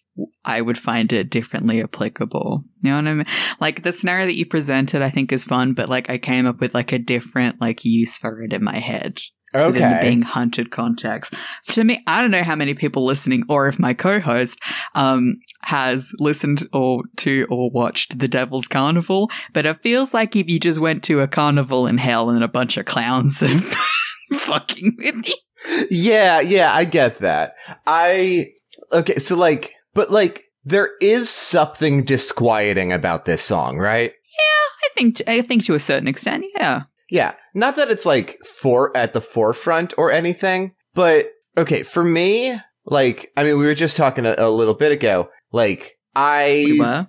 I 0.44 0.60
would 0.60 0.76
find 0.76 1.10
it 1.10 1.30
differently 1.30 1.82
applicable. 1.82 2.64
You 2.82 2.90
know 2.90 2.96
what 2.96 3.08
I 3.08 3.14
mean? 3.14 3.26
Like, 3.58 3.82
the 3.82 3.90
scenario 3.90 4.26
that 4.26 4.36
you 4.36 4.44
presented, 4.44 5.00
I 5.00 5.08
think 5.08 5.32
is 5.32 5.42
fun, 5.42 5.72
but, 5.72 5.88
like, 5.88 6.10
I 6.10 6.18
came 6.18 6.44
up 6.44 6.60
with, 6.60 6.74
like, 6.74 6.92
a 6.92 6.98
different, 6.98 7.62
like, 7.62 7.82
use 7.82 8.18
for 8.18 8.42
it 8.42 8.52
in 8.52 8.62
my 8.62 8.78
head. 8.78 9.20
Within 9.66 9.82
the 9.82 9.96
Okay. 9.96 10.00
being 10.08 10.22
hunted 10.22 10.70
context. 10.70 11.34
To 11.66 11.84
me, 11.84 12.02
I 12.06 12.20
don't 12.20 12.30
know 12.30 12.42
how 12.42 12.54
many 12.56 12.74
people 12.74 13.04
listening, 13.04 13.44
or 13.48 13.68
if 13.68 13.78
my 13.78 13.94
co-host 13.94 14.58
um, 14.94 15.36
has 15.62 16.12
listened 16.18 16.66
or 16.72 17.02
to 17.18 17.46
or 17.50 17.70
watched 17.70 18.18
The 18.18 18.28
Devil's 18.28 18.68
Carnival, 18.68 19.30
but 19.52 19.66
it 19.66 19.82
feels 19.82 20.12
like 20.14 20.36
if 20.36 20.48
you 20.48 20.58
just 20.60 20.80
went 20.80 21.02
to 21.04 21.20
a 21.20 21.28
carnival 21.28 21.86
in 21.86 21.98
hell 21.98 22.30
and 22.30 22.42
a 22.44 22.48
bunch 22.48 22.76
of 22.76 22.86
clowns 22.86 23.42
and 23.42 23.62
fucking 24.34 24.96
with 24.98 25.28
you. 25.28 25.86
Yeah, 25.90 26.40
yeah, 26.40 26.72
I 26.74 26.84
get 26.84 27.18
that. 27.20 27.54
I 27.86 28.48
okay, 28.92 29.16
so 29.16 29.36
like, 29.36 29.72
but 29.94 30.10
like, 30.10 30.44
there 30.64 30.90
is 31.00 31.30
something 31.30 32.04
disquieting 32.04 32.92
about 32.92 33.24
this 33.24 33.42
song, 33.42 33.78
right? 33.78 34.10
Yeah, 34.12 34.84
I 34.84 34.88
think, 34.94 35.22
I 35.26 35.42
think 35.42 35.64
to 35.64 35.74
a 35.74 35.80
certain 35.80 36.08
extent, 36.08 36.44
yeah. 36.56 36.82
Yeah, 37.10 37.34
not 37.54 37.76
that 37.76 37.90
it's 37.90 38.06
like 38.06 38.38
for 38.44 38.96
at 38.96 39.12
the 39.12 39.20
forefront 39.20 39.94
or 39.96 40.10
anything, 40.10 40.72
but 40.94 41.28
okay, 41.56 41.82
for 41.82 42.02
me, 42.02 42.58
like, 42.84 43.30
I 43.36 43.44
mean, 43.44 43.58
we 43.58 43.66
were 43.66 43.74
just 43.74 43.96
talking 43.96 44.26
a, 44.26 44.34
a 44.38 44.50
little 44.50 44.74
bit 44.74 44.92
ago. 44.92 45.28
Like, 45.52 45.98
I 46.14 46.64
We 46.66 46.80
were 46.80 47.08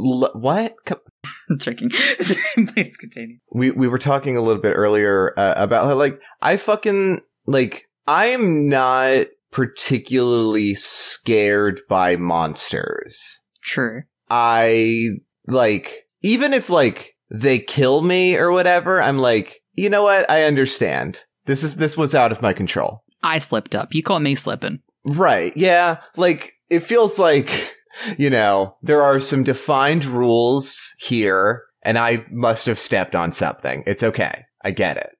l- 0.00 0.30
what? 0.34 0.74
Checking. 1.60 1.90
Please 1.90 2.96
continue. 2.96 3.38
we 3.52 3.70
we 3.70 3.88
were 3.88 3.98
talking 3.98 4.36
a 4.36 4.40
little 4.40 4.62
bit 4.62 4.74
earlier 4.74 5.32
uh, 5.36 5.54
about 5.56 5.86
how 5.86 5.94
like 5.94 6.18
I 6.40 6.56
fucking 6.56 7.20
like 7.46 7.84
I'm 8.06 8.68
not 8.68 9.26
particularly 9.52 10.74
scared 10.74 11.80
by 11.88 12.16
monsters. 12.16 13.40
True. 13.62 14.02
I 14.30 15.08
like 15.46 16.06
even 16.22 16.52
if 16.52 16.70
like 16.70 17.11
they 17.32 17.58
kill 17.58 18.02
me 18.02 18.36
or 18.36 18.52
whatever, 18.52 19.00
I'm 19.00 19.18
like, 19.18 19.62
you 19.74 19.88
know 19.88 20.02
what? 20.02 20.30
I 20.30 20.44
understand. 20.44 21.24
This 21.46 21.62
is 21.62 21.76
this 21.76 21.96
was 21.96 22.14
out 22.14 22.30
of 22.30 22.42
my 22.42 22.52
control. 22.52 23.02
I 23.22 23.38
slipped 23.38 23.74
up. 23.74 23.94
You 23.94 24.02
caught 24.02 24.22
me 24.22 24.34
slipping. 24.34 24.80
Right. 25.04 25.56
Yeah. 25.56 25.98
Like 26.16 26.52
it 26.70 26.80
feels 26.80 27.18
like, 27.18 27.74
you 28.18 28.30
know, 28.30 28.76
there 28.82 29.02
are 29.02 29.18
some 29.18 29.44
defined 29.44 30.04
rules 30.04 30.94
here 30.98 31.64
and 31.82 31.98
I 31.98 32.24
must 32.30 32.66
have 32.66 32.78
stepped 32.78 33.14
on 33.14 33.32
something. 33.32 33.82
It's 33.86 34.02
okay. 34.02 34.44
I 34.62 34.70
get 34.70 34.96
it. 34.96 35.10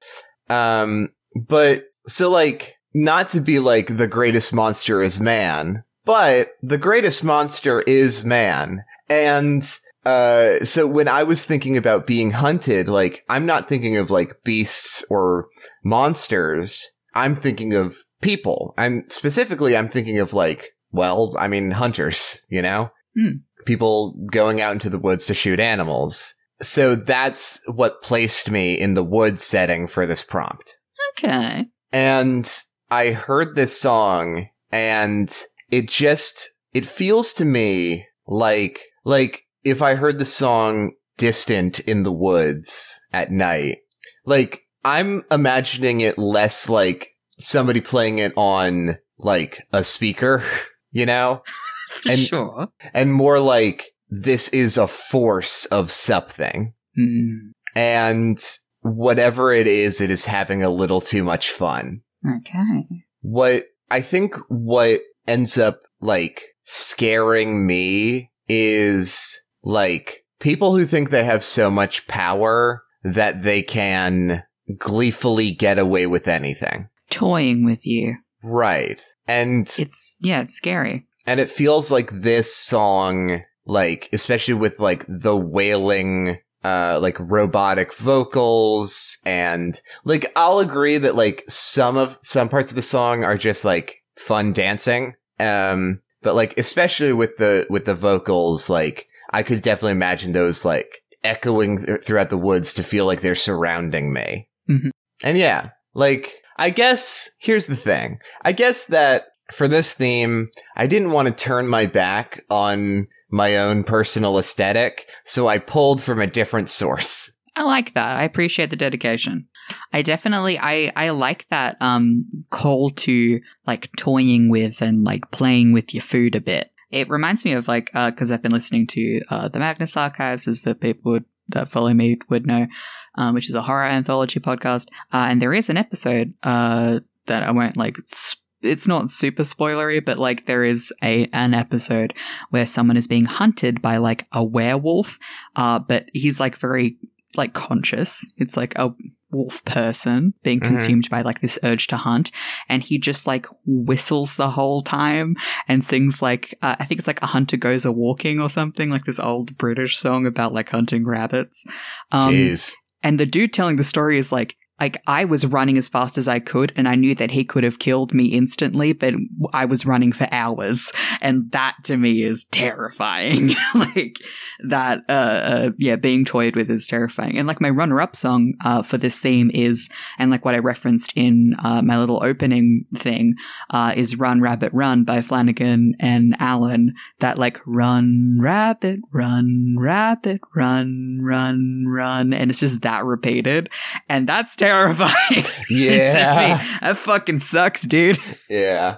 Um, 0.51 1.09
but 1.35 1.85
so 2.07 2.29
like, 2.29 2.77
not 2.93 3.29
to 3.29 3.41
be 3.41 3.57
like 3.59 3.97
the 3.97 4.07
greatest 4.07 4.53
monster 4.53 5.01
is 5.01 5.19
man, 5.19 5.83
but 6.05 6.49
the 6.61 6.77
greatest 6.77 7.23
monster 7.23 7.81
is 7.81 8.23
man. 8.23 8.83
And, 9.09 9.63
uh, 10.05 10.63
so 10.65 10.85
when 10.87 11.07
I 11.07 11.23
was 11.23 11.45
thinking 11.45 11.77
about 11.77 12.07
being 12.07 12.31
hunted, 12.31 12.87
like, 12.87 13.23
I'm 13.29 13.45
not 13.45 13.69
thinking 13.69 13.97
of 13.97 14.11
like 14.11 14.43
beasts 14.43 15.05
or 15.09 15.47
monsters. 15.83 16.89
I'm 17.15 17.35
thinking 17.35 17.73
of 17.73 17.97
people. 18.21 18.73
And 18.77 19.03
specifically, 19.11 19.77
I'm 19.77 19.89
thinking 19.89 20.19
of 20.19 20.33
like, 20.33 20.69
well, 20.91 21.35
I 21.39 21.47
mean, 21.47 21.71
hunters, 21.71 22.45
you 22.49 22.61
know? 22.61 22.91
Hmm. 23.15 23.37
People 23.65 24.15
going 24.31 24.61
out 24.61 24.73
into 24.73 24.89
the 24.89 24.99
woods 24.99 25.25
to 25.27 25.33
shoot 25.33 25.59
animals. 25.59 26.35
So 26.61 26.95
that's 26.95 27.61
what 27.67 28.01
placed 28.01 28.51
me 28.51 28.79
in 28.79 28.93
the 28.93 29.03
woods 29.03 29.43
setting 29.43 29.87
for 29.87 30.05
this 30.05 30.23
prompt. 30.23 30.77
Okay. 31.17 31.67
And 31.91 32.51
I 32.89 33.11
heard 33.11 33.55
this 33.55 33.79
song 33.79 34.49
and 34.71 35.35
it 35.71 35.87
just, 35.87 36.49
it 36.73 36.85
feels 36.85 37.33
to 37.33 37.45
me 37.45 38.07
like, 38.27 38.81
like 39.05 39.43
if 39.63 39.81
I 39.81 39.95
heard 39.95 40.19
the 40.19 40.25
song 40.25 40.93
distant 41.17 41.79
in 41.81 42.03
the 42.03 42.11
woods 42.11 42.99
at 43.11 43.31
night, 43.31 43.77
like 44.25 44.61
I'm 44.83 45.23
imagining 45.31 46.01
it 46.01 46.17
less 46.17 46.69
like 46.69 47.09
somebody 47.39 47.81
playing 47.81 48.19
it 48.19 48.33
on 48.35 48.97
like 49.17 49.61
a 49.71 49.83
speaker, 49.83 50.43
you 50.91 51.05
know, 51.05 51.43
And- 52.09 52.19
sure. 52.19 52.67
and 52.93 53.13
more 53.13 53.39
like 53.39 53.91
this 54.09 54.49
is 54.49 54.77
a 54.77 54.87
force 54.87 55.65
of 55.65 55.91
something. 55.91 56.73
Hmm. 56.95 57.51
And 57.75 58.37
whatever 58.81 59.51
it 59.53 59.65
is, 59.67 60.01
it 60.01 60.11
is 60.11 60.25
having 60.25 60.61
a 60.63 60.69
little 60.69 61.01
too 61.01 61.23
much 61.23 61.49
fun. 61.49 62.01
Okay. 62.37 62.83
what 63.21 63.65
I 63.91 64.01
think 64.01 64.35
what 64.49 65.01
ends 65.27 65.57
up 65.57 65.81
like 66.01 66.41
scaring 66.63 67.65
me 67.67 68.31
is 68.47 69.41
like 69.63 70.23
people 70.39 70.75
who 70.75 70.85
think 70.85 71.09
they 71.09 71.23
have 71.23 71.43
so 71.43 71.69
much 71.71 72.07
power 72.07 72.83
that 73.03 73.43
they 73.43 73.61
can 73.61 74.43
gleefully 74.77 75.51
get 75.51 75.77
away 75.79 76.05
with 76.07 76.27
anything. 76.27 76.89
Toying 77.09 77.65
with 77.65 77.85
you. 77.85 78.15
Right. 78.43 79.01
And 79.27 79.71
It's 79.77 80.15
yeah, 80.19 80.41
it's 80.41 80.53
scary. 80.53 81.05
and 81.25 81.39
it 81.39 81.49
feels 81.49 81.91
like 81.91 82.11
this 82.11 82.53
song 82.55 83.41
like 83.65 84.09
especially 84.11 84.53
with 84.55 84.79
like 84.81 85.05
the 85.07 85.37
wailing 85.37 86.37
uh 86.65 86.99
like 87.01 87.15
robotic 87.19 87.93
vocals 87.93 89.17
and 89.25 89.79
like 90.03 90.29
I'll 90.35 90.59
agree 90.59 90.97
that 90.97 91.15
like 91.15 91.45
some 91.47 91.95
of 91.95 92.17
some 92.21 92.49
parts 92.49 92.71
of 92.71 92.75
the 92.75 92.81
song 92.81 93.23
are 93.23 93.37
just 93.37 93.63
like 93.63 93.97
fun 94.17 94.51
dancing 94.51 95.13
um 95.39 96.01
but 96.21 96.35
like 96.35 96.57
especially 96.57 97.13
with 97.13 97.37
the 97.37 97.65
with 97.69 97.85
the 97.85 97.95
vocals 97.95 98.69
like 98.69 99.07
I 99.33 99.43
could 99.43 99.61
definitely 99.61 99.91
imagine 99.93 100.31
those 100.31 100.63
like 100.63 100.99
echoing 101.23 101.85
th- 101.85 102.01
throughout 102.03 102.29
the 102.29 102.37
woods 102.37 102.73
to 102.73 102.83
feel 102.83 103.05
like 103.05 103.21
they're 103.21 103.35
surrounding 103.35 104.13
me 104.13 104.47
Mhm. 104.69 104.91
and 105.23 105.37
yeah 105.37 105.69
like 105.93 106.33
I 106.57 106.69
guess 106.69 107.29
here's 107.39 107.65
the 107.67 107.75
thing 107.75 108.19
I 108.43 108.51
guess 108.51 108.85
that 108.85 109.23
for 109.51 109.67
this 109.67 109.93
theme 109.93 110.49
I 110.75 110.87
didn't 110.87 111.11
want 111.11 111.27
to 111.27 111.33
turn 111.33 111.67
my 111.67 111.85
back 111.85 112.43
on 112.49 113.07
my 113.31 113.57
own 113.57 113.83
personal 113.83 114.37
aesthetic, 114.37 115.07
so 115.25 115.47
I 115.47 115.57
pulled 115.57 116.03
from 116.03 116.19
a 116.21 116.27
different 116.27 116.69
source. 116.69 117.31
I 117.55 117.63
like 117.63 117.93
that. 117.95 118.17
I 118.17 118.23
appreciate 118.25 118.69
the 118.69 118.75
dedication. 118.75 119.47
I 119.91 120.03
definitely 120.03 120.59
I 120.59 120.91
I 120.95 121.09
like 121.09 121.47
that 121.49 121.77
um 121.81 122.25
call 122.51 122.91
to 122.91 123.39
like 123.65 123.89
toying 123.97 124.49
with 124.49 124.81
and 124.83 125.03
like 125.03 125.31
playing 125.31 125.71
with 125.73 125.93
your 125.95 126.01
food 126.03 126.35
a 126.35 126.41
bit. 126.41 126.69
It 126.93 127.09
reminds 127.09 127.43
me 127.43 127.53
of 127.53 127.67
like 127.67 127.91
uh 127.93 128.11
because 128.11 128.31
I've 128.31 128.41
been 128.41 128.51
listening 128.51 128.87
to 128.87 129.21
uh 129.29 129.47
the 129.47 129.59
Magnus 129.59 129.97
Archives 129.97 130.47
as 130.47 130.61
the 130.61 130.75
people 130.75 131.13
would 131.13 131.25
that 131.49 131.67
follow 131.67 131.93
me 131.93 132.19
would 132.29 132.45
know, 132.45 132.67
um, 133.15 133.33
which 133.33 133.49
is 133.49 133.55
a 133.55 133.61
horror 133.61 133.83
anthology 133.83 134.39
podcast. 134.39 134.87
Uh, 135.11 135.27
and 135.29 135.41
there 135.41 135.53
is 135.53 135.69
an 135.69 135.77
episode 135.77 136.33
uh 136.43 136.99
that 137.25 137.43
I 137.43 137.51
won't 137.51 137.77
like. 137.77 137.97
Sp- 138.07 138.41
it's 138.61 138.87
not 138.87 139.09
super 139.09 139.43
spoilery, 139.43 140.03
but 140.03 140.17
like 140.17 140.45
there 140.45 140.63
is 140.63 140.93
a 141.03 141.27
an 141.33 141.53
episode 141.53 142.13
where 142.49 142.65
someone 142.65 142.95
is 142.95 143.07
being 143.07 143.25
hunted 143.25 143.81
by 143.81 143.97
like 143.97 144.25
a 144.31 144.43
werewolf, 144.43 145.19
uh, 145.55 145.79
but 145.79 146.05
he's 146.13 146.39
like 146.39 146.55
very 146.55 146.97
like 147.35 147.53
conscious. 147.53 148.25
It's 148.37 148.55
like 148.55 148.77
a 148.77 148.93
wolf 149.33 149.65
person 149.65 150.33
being 150.43 150.59
Mhm. 150.59 150.67
consumed 150.67 151.09
by 151.09 151.21
like 151.23 151.41
this 151.41 151.59
urge 151.63 151.87
to 151.87 151.97
hunt, 151.97 152.31
and 152.69 152.83
he 152.83 152.97
just 152.99 153.25
like 153.27 153.45
whistles 153.65 154.35
the 154.35 154.51
whole 154.51 154.81
time 154.81 155.35
and 155.67 155.83
sings 155.83 156.21
like 156.21 156.53
uh, 156.61 156.75
I 156.79 156.85
think 156.85 156.99
it's 156.99 157.07
like 157.07 157.21
a 157.21 157.25
hunter 157.27 157.57
goes 157.57 157.83
a 157.83 157.91
walking 157.91 158.39
or 158.39 158.49
something 158.49 158.89
like 158.89 159.05
this 159.05 159.19
old 159.19 159.57
British 159.57 159.97
song 159.97 160.25
about 160.25 160.53
like 160.53 160.69
hunting 160.69 161.05
rabbits. 161.05 161.65
Um, 162.11 162.33
Jeez. 162.33 162.73
and 163.01 163.19
the 163.19 163.25
dude 163.25 163.51
telling 163.53 163.75
the 163.77 163.83
story 163.83 164.17
is 164.19 164.31
like, 164.31 164.55
like 164.79 165.01
I 165.07 165.25
was 165.25 165.45
running 165.45 165.77
as 165.77 165.87
fast 165.87 166.17
as 166.17 166.27
I 166.27 166.39
could, 166.39 166.73
and 166.75 166.87
I 166.87 166.95
knew 166.95 167.15
that 167.15 167.31
he 167.31 167.43
could 167.43 167.63
have 167.63 167.79
killed 167.79 168.13
me 168.13 168.25
instantly, 168.27 168.93
but 168.93 169.13
I 169.53 169.65
was 169.65 169.85
running 169.85 170.11
for 170.11 170.27
hours, 170.31 170.91
and 171.21 171.51
that 171.51 171.75
to 171.85 171.97
me 171.97 172.23
is 172.23 172.45
terrifying. 172.45 173.55
like 173.75 174.17
that, 174.65 175.01
uh, 175.07 175.11
uh, 175.11 175.71
yeah, 175.77 175.95
being 175.95 176.25
toyed 176.25 176.55
with 176.55 176.69
is 176.69 176.87
terrifying. 176.87 177.37
And 177.37 177.47
like 177.47 177.61
my 177.61 177.69
runner-up 177.69 178.15
song 178.15 178.53
uh, 178.63 178.81
for 178.81 178.97
this 178.97 179.19
theme 179.19 179.51
is, 179.53 179.89
and 180.17 180.31
like 180.31 180.43
what 180.45 180.55
I 180.55 180.59
referenced 180.59 181.13
in 181.15 181.55
uh, 181.63 181.81
my 181.81 181.97
little 181.97 182.23
opening 182.23 182.85
thing, 182.95 183.35
uh, 183.69 183.93
is 183.95 184.17
"Run 184.17 184.41
Rabbit 184.41 184.73
Run" 184.73 185.03
by 185.03 185.21
Flanagan 185.21 185.95
and 185.99 186.35
Allen. 186.39 186.93
That 187.19 187.37
like 187.37 187.59
run 187.65 188.37
rabbit, 188.41 188.99
run 189.11 189.75
rabbit, 189.77 190.41
run, 190.55 191.19
run, 191.21 191.85
run, 191.87 192.33
and 192.33 192.49
it's 192.49 192.59
just 192.59 192.81
that 192.81 193.05
repeated 193.05 193.69
and 194.09 194.27
that's 194.27 194.55
terrifying. 194.55 194.72
Yeah. 195.69 196.77
that 196.81 196.97
fucking 196.97 197.39
sucks, 197.39 197.83
dude. 197.83 198.19
Yeah. 198.49 198.97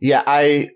Yeah, 0.00 0.22
I 0.26 0.70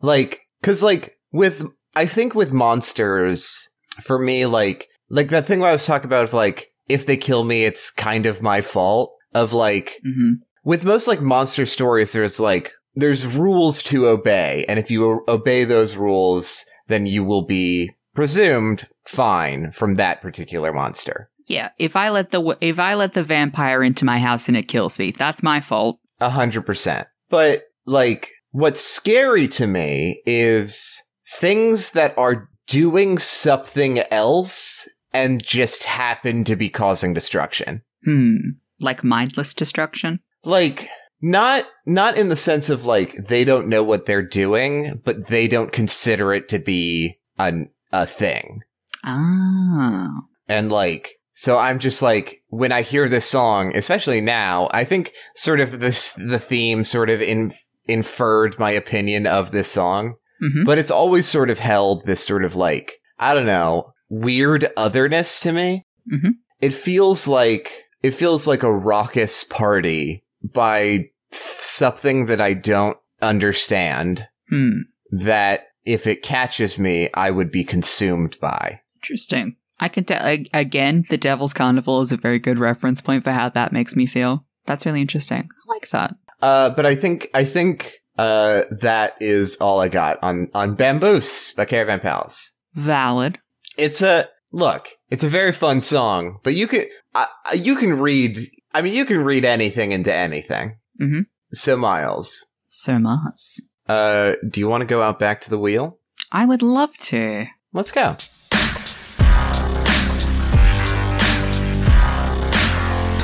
like 0.00 0.40
cuz 0.62 0.82
like 0.82 1.16
with 1.32 1.66
I 1.94 2.06
think 2.06 2.34
with 2.34 2.52
monsters 2.52 3.68
for 4.00 4.18
me 4.18 4.46
like 4.46 4.88
like 5.10 5.28
that 5.28 5.46
thing 5.46 5.62
I 5.62 5.72
was 5.72 5.86
talking 5.86 6.06
about 6.06 6.24
of 6.24 6.32
like 6.32 6.68
if 6.88 7.06
they 7.06 7.16
kill 7.16 7.44
me 7.44 7.64
it's 7.64 7.90
kind 7.90 8.26
of 8.26 8.42
my 8.42 8.60
fault 8.60 9.12
of 9.34 9.52
like 9.52 9.98
hmm 10.02 10.32
with 10.64 10.84
most 10.84 11.08
like 11.08 11.20
monster 11.20 11.66
stories 11.66 12.12
there's 12.12 12.38
like 12.38 12.72
there's 12.94 13.26
rules 13.26 13.82
to 13.82 14.06
obey 14.06 14.64
and 14.68 14.78
if 14.78 14.90
you 14.92 15.24
obey 15.26 15.64
those 15.64 15.96
rules 15.96 16.64
then 16.86 17.04
you 17.04 17.24
will 17.24 17.42
be 17.44 17.90
presumed 18.14 18.86
fine 19.06 19.70
from 19.70 19.96
that 19.96 20.20
particular 20.20 20.72
monster. 20.72 21.30
Yeah, 21.46 21.70
if 21.78 21.96
I 21.96 22.10
let 22.10 22.30
the 22.30 22.56
if 22.60 22.78
I 22.78 22.94
let 22.94 23.14
the 23.14 23.22
vampire 23.22 23.82
into 23.82 24.04
my 24.04 24.18
house 24.18 24.48
and 24.48 24.56
it 24.56 24.68
kills 24.68 24.98
me, 24.98 25.10
that's 25.10 25.42
my 25.42 25.60
fault. 25.60 25.98
A 26.20 26.30
hundred 26.30 26.62
percent. 26.62 27.08
But 27.28 27.64
like, 27.86 28.30
what's 28.50 28.80
scary 28.80 29.48
to 29.48 29.66
me 29.66 30.22
is 30.26 31.02
things 31.26 31.92
that 31.92 32.16
are 32.16 32.48
doing 32.68 33.18
something 33.18 33.98
else 34.10 34.88
and 35.12 35.42
just 35.42 35.84
happen 35.84 36.44
to 36.44 36.56
be 36.56 36.68
causing 36.68 37.12
destruction. 37.12 37.82
Hmm, 38.04 38.36
like 38.80 39.04
mindless 39.04 39.52
destruction. 39.54 40.20
Like, 40.44 40.88
not, 41.20 41.66
not 41.86 42.16
in 42.16 42.28
the 42.28 42.36
sense 42.36 42.70
of 42.70 42.84
like, 42.84 43.14
they 43.28 43.44
don't 43.44 43.68
know 43.68 43.82
what 43.84 44.06
they're 44.06 44.26
doing, 44.26 45.00
but 45.04 45.28
they 45.28 45.48
don't 45.48 45.72
consider 45.72 46.32
it 46.32 46.48
to 46.48 46.58
be 46.58 47.18
an, 47.38 47.70
a 47.92 48.06
thing. 48.06 48.60
Ah, 49.04 50.08
And 50.48 50.70
like, 50.70 51.10
so 51.32 51.58
I'm 51.58 51.78
just 51.78 52.02
like, 52.02 52.42
when 52.48 52.72
I 52.72 52.82
hear 52.82 53.08
this 53.08 53.24
song, 53.24 53.74
especially 53.74 54.20
now, 54.20 54.68
I 54.70 54.84
think 54.84 55.12
sort 55.34 55.60
of 55.60 55.80
this, 55.80 56.12
the 56.12 56.38
theme 56.38 56.84
sort 56.84 57.10
of 57.10 57.20
in, 57.20 57.52
inferred 57.86 58.58
my 58.58 58.70
opinion 58.70 59.26
of 59.26 59.50
this 59.50 59.68
song, 59.68 60.14
hmm 60.40 60.64
but 60.64 60.76
it's 60.76 60.90
always 60.90 61.28
sort 61.28 61.50
of 61.50 61.60
held 61.60 62.04
this 62.04 62.24
sort 62.24 62.44
of 62.44 62.56
like, 62.56 63.00
I 63.18 63.32
don't 63.32 63.46
know, 63.46 63.92
weird 64.08 64.68
otherness 64.76 65.40
to 65.40 65.52
me. 65.52 65.86
Mhm. 66.12 66.32
It 66.60 66.74
feels 66.74 67.28
like, 67.28 67.84
it 68.02 68.12
feels 68.12 68.46
like 68.46 68.62
a 68.62 68.72
raucous 68.72 69.44
party 69.44 70.24
by 70.42 71.10
something 71.30 72.26
that 72.26 72.40
I 72.40 72.54
don't 72.54 72.98
understand 73.20 74.26
hmm. 74.48 74.80
that 75.12 75.68
if 75.84 76.06
it 76.06 76.22
catches 76.22 76.78
me, 76.78 77.08
I 77.14 77.30
would 77.30 77.50
be 77.50 77.64
consumed 77.64 78.38
by. 78.40 78.80
Interesting. 78.96 79.56
I 79.80 79.88
can 79.88 80.04
tell 80.04 80.24
again. 80.52 81.02
The 81.08 81.16
Devil's 81.18 81.52
Carnival 81.52 82.02
is 82.02 82.12
a 82.12 82.16
very 82.16 82.38
good 82.38 82.58
reference 82.58 83.00
point 83.00 83.24
for 83.24 83.32
how 83.32 83.48
that 83.50 83.72
makes 83.72 83.96
me 83.96 84.06
feel. 84.06 84.44
That's 84.66 84.86
really 84.86 85.00
interesting. 85.00 85.48
I 85.68 85.72
like 85.72 85.88
that. 85.90 86.14
Uh, 86.40 86.70
but 86.70 86.86
I 86.86 86.94
think 86.94 87.28
I 87.34 87.44
think 87.44 87.94
uh 88.18 88.62
that 88.80 89.14
is 89.20 89.56
all 89.56 89.80
I 89.80 89.88
got 89.88 90.22
on 90.22 90.48
on 90.54 90.76
Bambous 90.76 91.56
by 91.56 91.64
Caravan 91.64 92.00
Palace. 92.00 92.52
Valid. 92.74 93.38
It's 93.78 94.02
a 94.02 94.28
look, 94.52 94.90
it's 95.10 95.24
a 95.24 95.28
very 95.28 95.52
fun 95.52 95.80
song, 95.80 96.38
but 96.42 96.54
you 96.54 96.68
can 96.68 96.86
uh, 97.14 97.26
you 97.54 97.74
can 97.76 97.98
read. 97.98 98.38
I 98.74 98.82
mean, 98.82 98.94
you 98.94 99.04
can 99.04 99.22
read 99.24 99.44
anything 99.44 99.92
into 99.92 100.12
anything. 100.14 100.76
Mhm. 101.00 101.26
So, 101.52 101.76
Miles, 101.76 102.46
So 102.68 102.98
Mars. 102.98 103.60
uh, 103.88 104.34
do 104.48 104.60
you 104.60 104.68
want 104.68 104.80
to 104.82 104.86
go 104.86 105.02
out 105.02 105.18
back 105.18 105.40
to 105.42 105.50
the 105.50 105.58
wheel? 105.58 105.98
I 106.30 106.46
would 106.46 106.62
love 106.62 106.96
to. 106.98 107.46
Let's 107.74 107.92
go. 107.92 108.16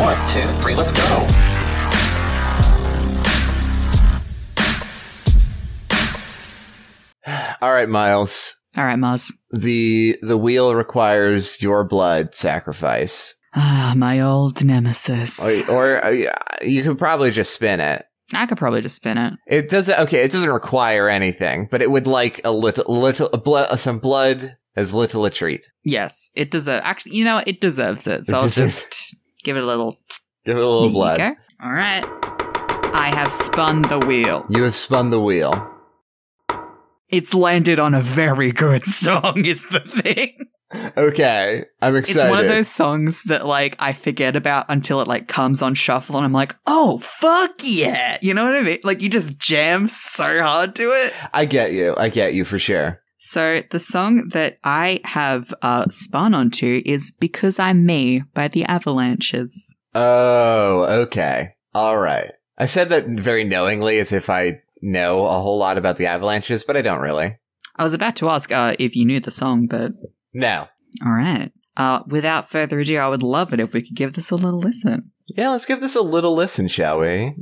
One, 0.01 0.17
two, 0.29 0.47
three, 0.63 0.75
let's 0.75 0.93
go. 0.93 1.27
All 7.61 7.73
right, 7.73 7.89
Miles. 7.89 8.55
All 8.77 8.85
right, 8.85 8.97
Mars. 8.97 9.33
The 9.51 10.17
the 10.23 10.37
wheel 10.37 10.75
requires 10.75 11.61
your 11.63 11.85
blood 11.85 12.35
sacrifice, 12.35 13.35
Ah, 13.55 13.95
my 13.97 14.21
old 14.21 14.63
nemesis. 14.65 15.41
or, 15.69 15.71
or 15.75 16.05
uh, 16.05 16.11
you 16.63 16.83
could 16.83 16.99
probably 16.99 17.31
just 17.31 17.53
spin 17.55 17.81
it. 17.81 18.05
I 18.35 18.45
could 18.47 18.59
probably 18.59 18.83
just 18.83 18.97
spin 18.97 19.17
it. 19.17 19.35
It 19.47 19.71
doesn't. 19.71 19.99
Okay, 20.01 20.23
it 20.23 20.31
doesn't 20.33 20.51
require 20.51 21.09
anything, 21.09 21.67
but 21.71 21.81
it 21.83 21.91
would 21.91 22.07
like 22.07 22.43
a 22.45 22.53
little, 22.53 22.85
little 22.95 23.31
blood, 23.31 23.79
some 23.79 23.99
blood 23.99 24.57
as 24.77 24.93
little 24.93 25.25
a 25.25 25.31
treat. 25.31 25.67
Yes, 25.83 26.31
it 26.35 26.51
deserves. 26.51 26.83
Actually, 26.85 27.17
you 27.17 27.25
know, 27.25 27.43
it 27.47 27.61
deserves 27.61 28.07
it. 28.07 28.27
So 28.27 28.33
It 28.33 28.37
I'll 28.37 28.43
deserves- 28.43 28.85
just 28.85 29.17
give 29.49 29.57
it 29.57 29.63
a 29.63 29.67
little. 29.67 29.99
Give 30.45 30.59
it 30.59 30.63
a 30.63 30.69
little 30.69 30.91
blood. 30.91 31.17
Go. 31.17 31.35
All 31.63 31.73
right. 31.73 32.05
I 32.95 33.11
have 33.15 33.33
spun 33.33 33.81
the 33.81 33.99
wheel. 33.99 34.45
You 34.51 34.65
have 34.65 34.75
spun 34.75 35.09
the 35.09 35.21
wheel. 35.21 35.75
It's 37.09 37.33
landed 37.33 37.79
on 37.79 37.95
a 37.95 38.03
very 38.03 38.53
good 38.53 38.85
song. 38.87 39.47
Is 39.47 39.65
the 39.71 39.81
thing. 39.81 40.49
Okay, 40.99 41.65
I'm 41.81 41.97
excited. 41.97 42.27
It's 42.27 42.31
one 42.31 42.41
of 42.41 42.47
those 42.47 42.69
songs 42.69 43.23
that 43.23 43.47
like 43.47 43.75
I 43.79 43.95
forget 43.95 44.37
about 44.37 44.67
until 44.69 45.01
it 45.01 45.09
like 45.09 45.29
comes 45.29 45.63
on 45.63 45.73
shuffle, 45.73 46.17
and 46.17 46.27
I'm 46.27 46.35
like, 46.35 46.55
oh 46.67 46.99
fuck 46.99 47.55
yeah! 47.63 48.19
You 48.21 48.35
know 48.35 48.45
what 48.45 48.55
I 48.55 48.61
mean? 48.61 48.81
Like 48.85 49.01
you 49.01 49.09
just 49.09 49.39
jam 49.39 49.89
so 49.89 50.43
hard 50.43 50.75
to 50.75 50.83
it. 50.83 51.15
I 51.33 51.47
get 51.47 51.73
you. 51.73 51.95
I 51.97 52.11
get 52.11 52.35
you 52.35 52.45
for 52.45 52.59
sure. 52.59 53.01
So 53.19 53.63
the 53.71 53.79
song 53.81 54.29
that 54.29 54.59
I 54.65 55.01
have 55.05 55.53
uh, 55.61 55.87
spun 55.91 56.35
onto 56.35 56.83
is 56.87 57.11
"Because 57.11 57.59
I'm 57.59 57.85
Me" 57.85 58.23
by 58.35 58.49
the 58.49 58.65
Avalanches. 58.65 59.75
Oh, 59.95 60.85
okay. 61.03 61.51
All 61.75 61.99
right. 61.99 62.31
I 62.57 62.67
said 62.67 62.89
that 62.91 63.07
very 63.07 63.45
knowingly, 63.45 63.99
as 63.99 64.13
if 64.13 64.31
I 64.31 64.61
know 64.83 65.25
a 65.27 65.41
whole 65.41 65.59
lot 65.59 65.79
about 65.79 65.97
the 65.97 66.07
avalanches, 66.07 66.65
but 66.65 66.77
I 66.77 66.83
don't 66.83 67.01
really. 67.01 67.37
I 67.77 67.85
was 67.85 67.95
about 67.95 68.17
to 68.17 68.29
ask 68.29 68.51
uh, 68.53 68.75
if 68.79 68.97
you 68.97 69.05
knew 69.05 69.21
the 69.21 69.31
song, 69.31 69.67
but 69.67 69.93
No. 70.35 70.69
all 71.05 71.13
right. 71.13 71.53
Uh, 71.77 72.03
without 72.09 72.51
further 72.51 72.81
ado, 72.81 72.97
I 72.99 73.09
would 73.09 73.23
love 73.23 73.53
it 73.53 73.61
if 73.61 73.73
we 73.73 73.83
could 73.83 73.95
give 73.97 74.15
this 74.15 74.31
a 74.31 74.35
little 74.37 74.59
listen. 74.61 75.13
Yeah, 75.29 75.51
let's 75.51 75.67
give 75.67 75.81
this 75.81 75.95
a 75.95 76.01
little 76.03 76.35
listen, 76.35 76.67
shall 76.67 76.99
we? 77.01 77.35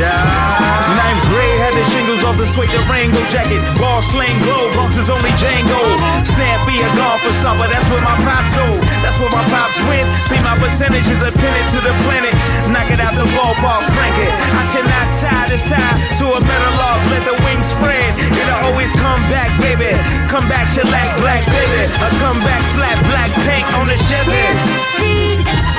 Ninth 0.00 1.24
grade 1.28 1.60
had 1.60 1.76
the 1.76 1.84
shingles 1.92 2.24
off 2.24 2.40
the 2.40 2.48
suede 2.48 2.72
Durango 2.72 3.20
jacket. 3.28 3.60
Ball 3.76 4.00
sling 4.00 4.32
glow, 4.48 4.72
Bronx 4.72 4.96
is 4.96 5.12
only 5.12 5.28
Django. 5.36 5.76
Snappy 6.24 6.80
a 6.80 6.88
golfer 6.96 7.32
stopper, 7.36 7.68
that's 7.68 7.84
where 7.92 8.00
my 8.00 8.16
pops 8.24 8.48
go. 8.56 8.80
That's 9.04 9.18
where 9.20 9.28
my 9.28 9.44
pops 9.52 9.76
went. 9.84 10.08
See 10.24 10.40
my 10.40 10.56
percentages 10.56 11.20
are 11.20 11.34
pinned 11.36 11.68
to 11.76 11.78
the 11.84 11.92
planet. 12.08 12.32
Knock 12.72 12.88
it 12.88 13.00
out 13.00 13.12
the 13.12 13.28
ballpark, 13.36 13.84
frank 13.92 14.16
it. 14.24 14.32
I 14.56 14.64
should 14.72 14.88
not 14.88 15.06
tie 15.20 15.48
this 15.52 15.68
tie 15.68 15.96
to 16.16 16.24
a 16.32 16.40
metal 16.40 16.72
log. 16.80 16.98
Let 17.12 17.28
the 17.28 17.36
wings 17.44 17.68
spread. 17.68 18.08
It'll 18.40 18.72
always 18.72 18.92
come 18.96 19.20
back, 19.28 19.52
baby. 19.60 19.92
Come 20.32 20.48
back, 20.48 20.72
shellac, 20.72 21.12
black, 21.20 21.44
baby. 21.44 21.92
A 21.92 22.08
come 22.24 22.40
back, 22.40 22.64
flat, 22.72 22.96
black 23.12 23.30
paint 23.44 23.68
on 23.76 23.84
the 23.84 24.00
Chevy. 24.08 25.69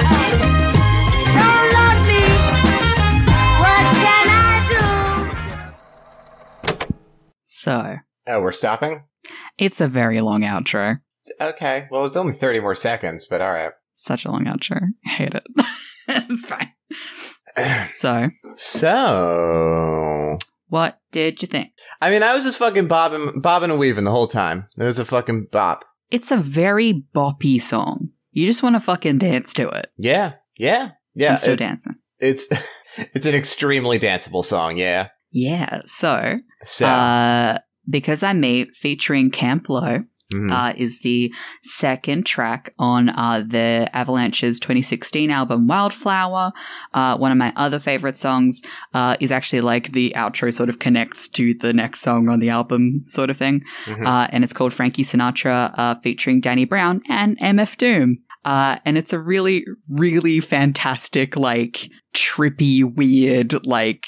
So 7.53 7.97
Oh, 8.27 8.41
we're 8.41 8.53
stopping? 8.53 9.03
it's 9.57 9.81
a 9.81 9.87
very 9.87 10.21
long 10.21 10.41
outro. 10.41 11.01
Okay. 11.39 11.87
Well, 11.91 12.05
it's 12.05 12.15
only 12.15 12.33
30 12.33 12.61
more 12.61 12.75
seconds, 12.75 13.27
but 13.29 13.41
all 13.41 13.51
right. 13.51 13.73
Such 13.93 14.23
a 14.25 14.31
long 14.31 14.45
outro. 14.45 14.81
I 15.05 15.09
hate 15.09 15.33
it. 15.33 15.43
it's 16.07 16.45
fine. 16.45 16.71
So, 17.93 18.29
So, 18.55 20.37
what 20.69 20.99
did 21.11 21.41
you 21.41 21.47
think? 21.49 21.71
I 21.99 22.09
mean, 22.09 22.23
I 22.23 22.33
was 22.33 22.45
just 22.45 22.57
fucking 22.57 22.87
bobbing, 22.87 23.41
bobbing 23.41 23.69
and 23.71 23.79
weaving 23.79 24.05
the 24.05 24.11
whole 24.11 24.29
time. 24.29 24.67
It 24.77 24.85
was 24.85 24.99
a 24.99 25.03
fucking 25.05 25.47
bop. 25.51 25.83
It's 26.09 26.31
a 26.31 26.37
very 26.37 27.03
boppy 27.13 27.59
song. 27.61 28.11
You 28.31 28.45
just 28.47 28.63
want 28.63 28.75
to 28.77 28.79
fucking 28.79 29.17
dance 29.17 29.53
to 29.55 29.67
it. 29.67 29.91
Yeah. 29.97 30.35
Yeah. 30.57 30.91
Yeah. 31.13 31.31
I'm 31.31 31.37
still 31.37 31.53
it's, 31.55 31.59
dancing. 31.59 31.95
it's, 32.19 32.47
it's 33.13 33.25
an 33.25 33.35
extremely 33.35 33.99
danceable 33.99 34.45
song. 34.45 34.77
Yeah. 34.77 35.09
Yeah. 35.31 35.81
So, 35.85 36.39
So, 36.63 36.87
uh, 36.87 37.59
because 37.89 38.23
I'm 38.23 38.39
me, 38.39 38.65
featuring 38.73 39.31
Camp 39.31 39.69
Lo, 39.69 40.03
mhm. 40.33 40.51
uh, 40.51 40.73
is 40.77 41.01
the 41.01 41.33
second 41.63 42.25
track 42.25 42.73
on 42.77 43.09
uh, 43.09 43.43
the 43.45 43.89
Avalanche's 43.93 44.59
2016 44.59 45.31
album 45.31 45.67
Wildflower. 45.67 46.51
Uh, 46.93 47.17
one 47.17 47.31
of 47.31 47.37
my 47.37 47.51
other 47.55 47.79
favorite 47.79 48.17
songs 48.17 48.61
uh, 48.93 49.17
is 49.19 49.31
actually 49.31 49.61
like 49.61 49.91
the 49.93 50.13
outro 50.15 50.53
sort 50.53 50.69
of 50.69 50.79
connects 50.79 51.27
to 51.29 51.53
the 51.55 51.73
next 51.73 52.01
song 52.01 52.29
on 52.29 52.39
the 52.39 52.49
album, 52.49 53.03
sort 53.07 53.29
of 53.29 53.37
thing. 53.37 53.61
Mhm. 53.85 54.05
Uh, 54.05 54.27
and 54.31 54.43
it's 54.43 54.53
called 54.53 54.73
Frankie 54.73 55.03
Sinatra, 55.03 55.73
uh, 55.77 55.95
featuring 55.95 56.39
Danny 56.39 56.65
Brown 56.65 57.01
and 57.09 57.37
MF 57.39 57.77
Doom. 57.77 58.19
Uh, 58.43 58.77
and 58.85 58.97
it's 58.97 59.13
a 59.13 59.19
really, 59.19 59.65
really 59.87 60.39
fantastic, 60.39 61.35
like 61.35 61.89
trippy, 62.15 62.83
weird, 62.83 63.65
like 63.65 64.05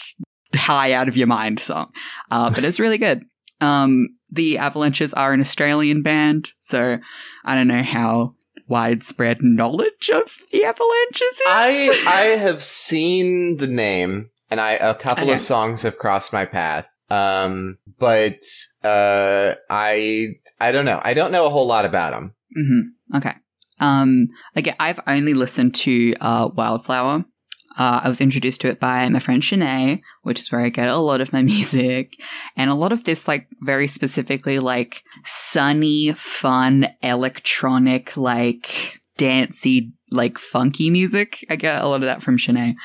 high 0.56 0.94
out 0.94 1.08
of 1.08 1.18
your 1.18 1.28
mind 1.28 1.60
song. 1.60 1.92
Uh, 2.32 2.50
but 2.50 2.63
it's 2.63 2.80
really 2.80 2.98
good. 2.98 3.24
Um, 3.62 4.10
the 4.32 4.58
Avalanches 4.58 5.13
are 5.13 5.34
an 5.34 5.39
Australian 5.42 6.02
band, 6.02 6.50
so 6.60 6.98
I 7.46 7.56
don't 7.56 7.68
know 7.68 7.84
how 7.84 8.34
widespread 8.68 9.42
knowledge 9.42 10.10
of 10.13 10.32
the 10.52 10.63
Avalanches 10.66 11.22
is. 11.22 11.42
I 11.46 12.04
I 12.08 12.22
have 12.38 12.63
seen 12.63 13.58
the 13.58 13.68
name, 13.68 14.30
and 14.50 14.60
I 14.60 14.74
a 14.74 14.96
couple 14.96 15.26
Okay. 15.26 15.34
of 15.34 15.39
songs 15.42 15.84
have 15.84 15.98
crossed 15.98 16.34
my 16.34 16.46
path. 16.46 16.88
Um, 17.10 17.78
but 18.00 18.39
uh, 18.84 19.54
I 19.70 20.30
I 20.60 20.72
don't 20.72 20.86
know. 20.86 21.00
I 21.04 21.13
don't 21.13 21.32
know 21.32 21.46
a 21.46 21.50
whole 21.50 21.68
lot 21.68 21.86
about 21.86 22.12
them. 22.12 22.34
hmm 22.56 23.18
Okay. 23.18 23.34
Um, 23.80 24.28
again, 24.56 24.76
I've 24.80 25.00
only 25.08 25.34
listened 25.34 25.76
to 25.76 26.13
uh, 26.22 26.50
Wildflower. 26.54 27.26
Uh, 27.77 28.01
I 28.03 28.07
was 28.07 28.21
introduced 28.21 28.62
to 28.62 28.67
it 28.69 28.79
by 28.79 29.07
my 29.09 29.19
friend 29.19 29.41
Shanae, 29.41 30.01
which 30.21 30.39
is 30.39 30.51
where 30.51 30.62
I 30.62 30.69
get 30.69 30.89
a 30.89 30.97
lot 30.97 31.21
of 31.21 31.33
my 31.33 31.41
music. 31.53 32.13
And 32.55 32.69
a 32.69 32.75
lot 32.75 32.91
of 32.91 33.03
this, 33.03 33.27
like, 33.27 33.47
very 33.62 33.88
specifically, 33.88 34.59
like, 34.59 35.03
sunny, 35.25 36.13
fun, 36.13 36.88
electronic, 37.01 38.15
like, 38.15 39.01
dancey, 39.17 39.91
like, 40.12 40.38
funky 40.38 40.89
music. 40.89 41.45
I 41.49 41.55
get 41.55 41.81
a 41.81 41.88
lot 41.88 41.95
of 41.95 42.01
that 42.03 42.21
from 42.21 42.38
Shanae. 42.38 42.75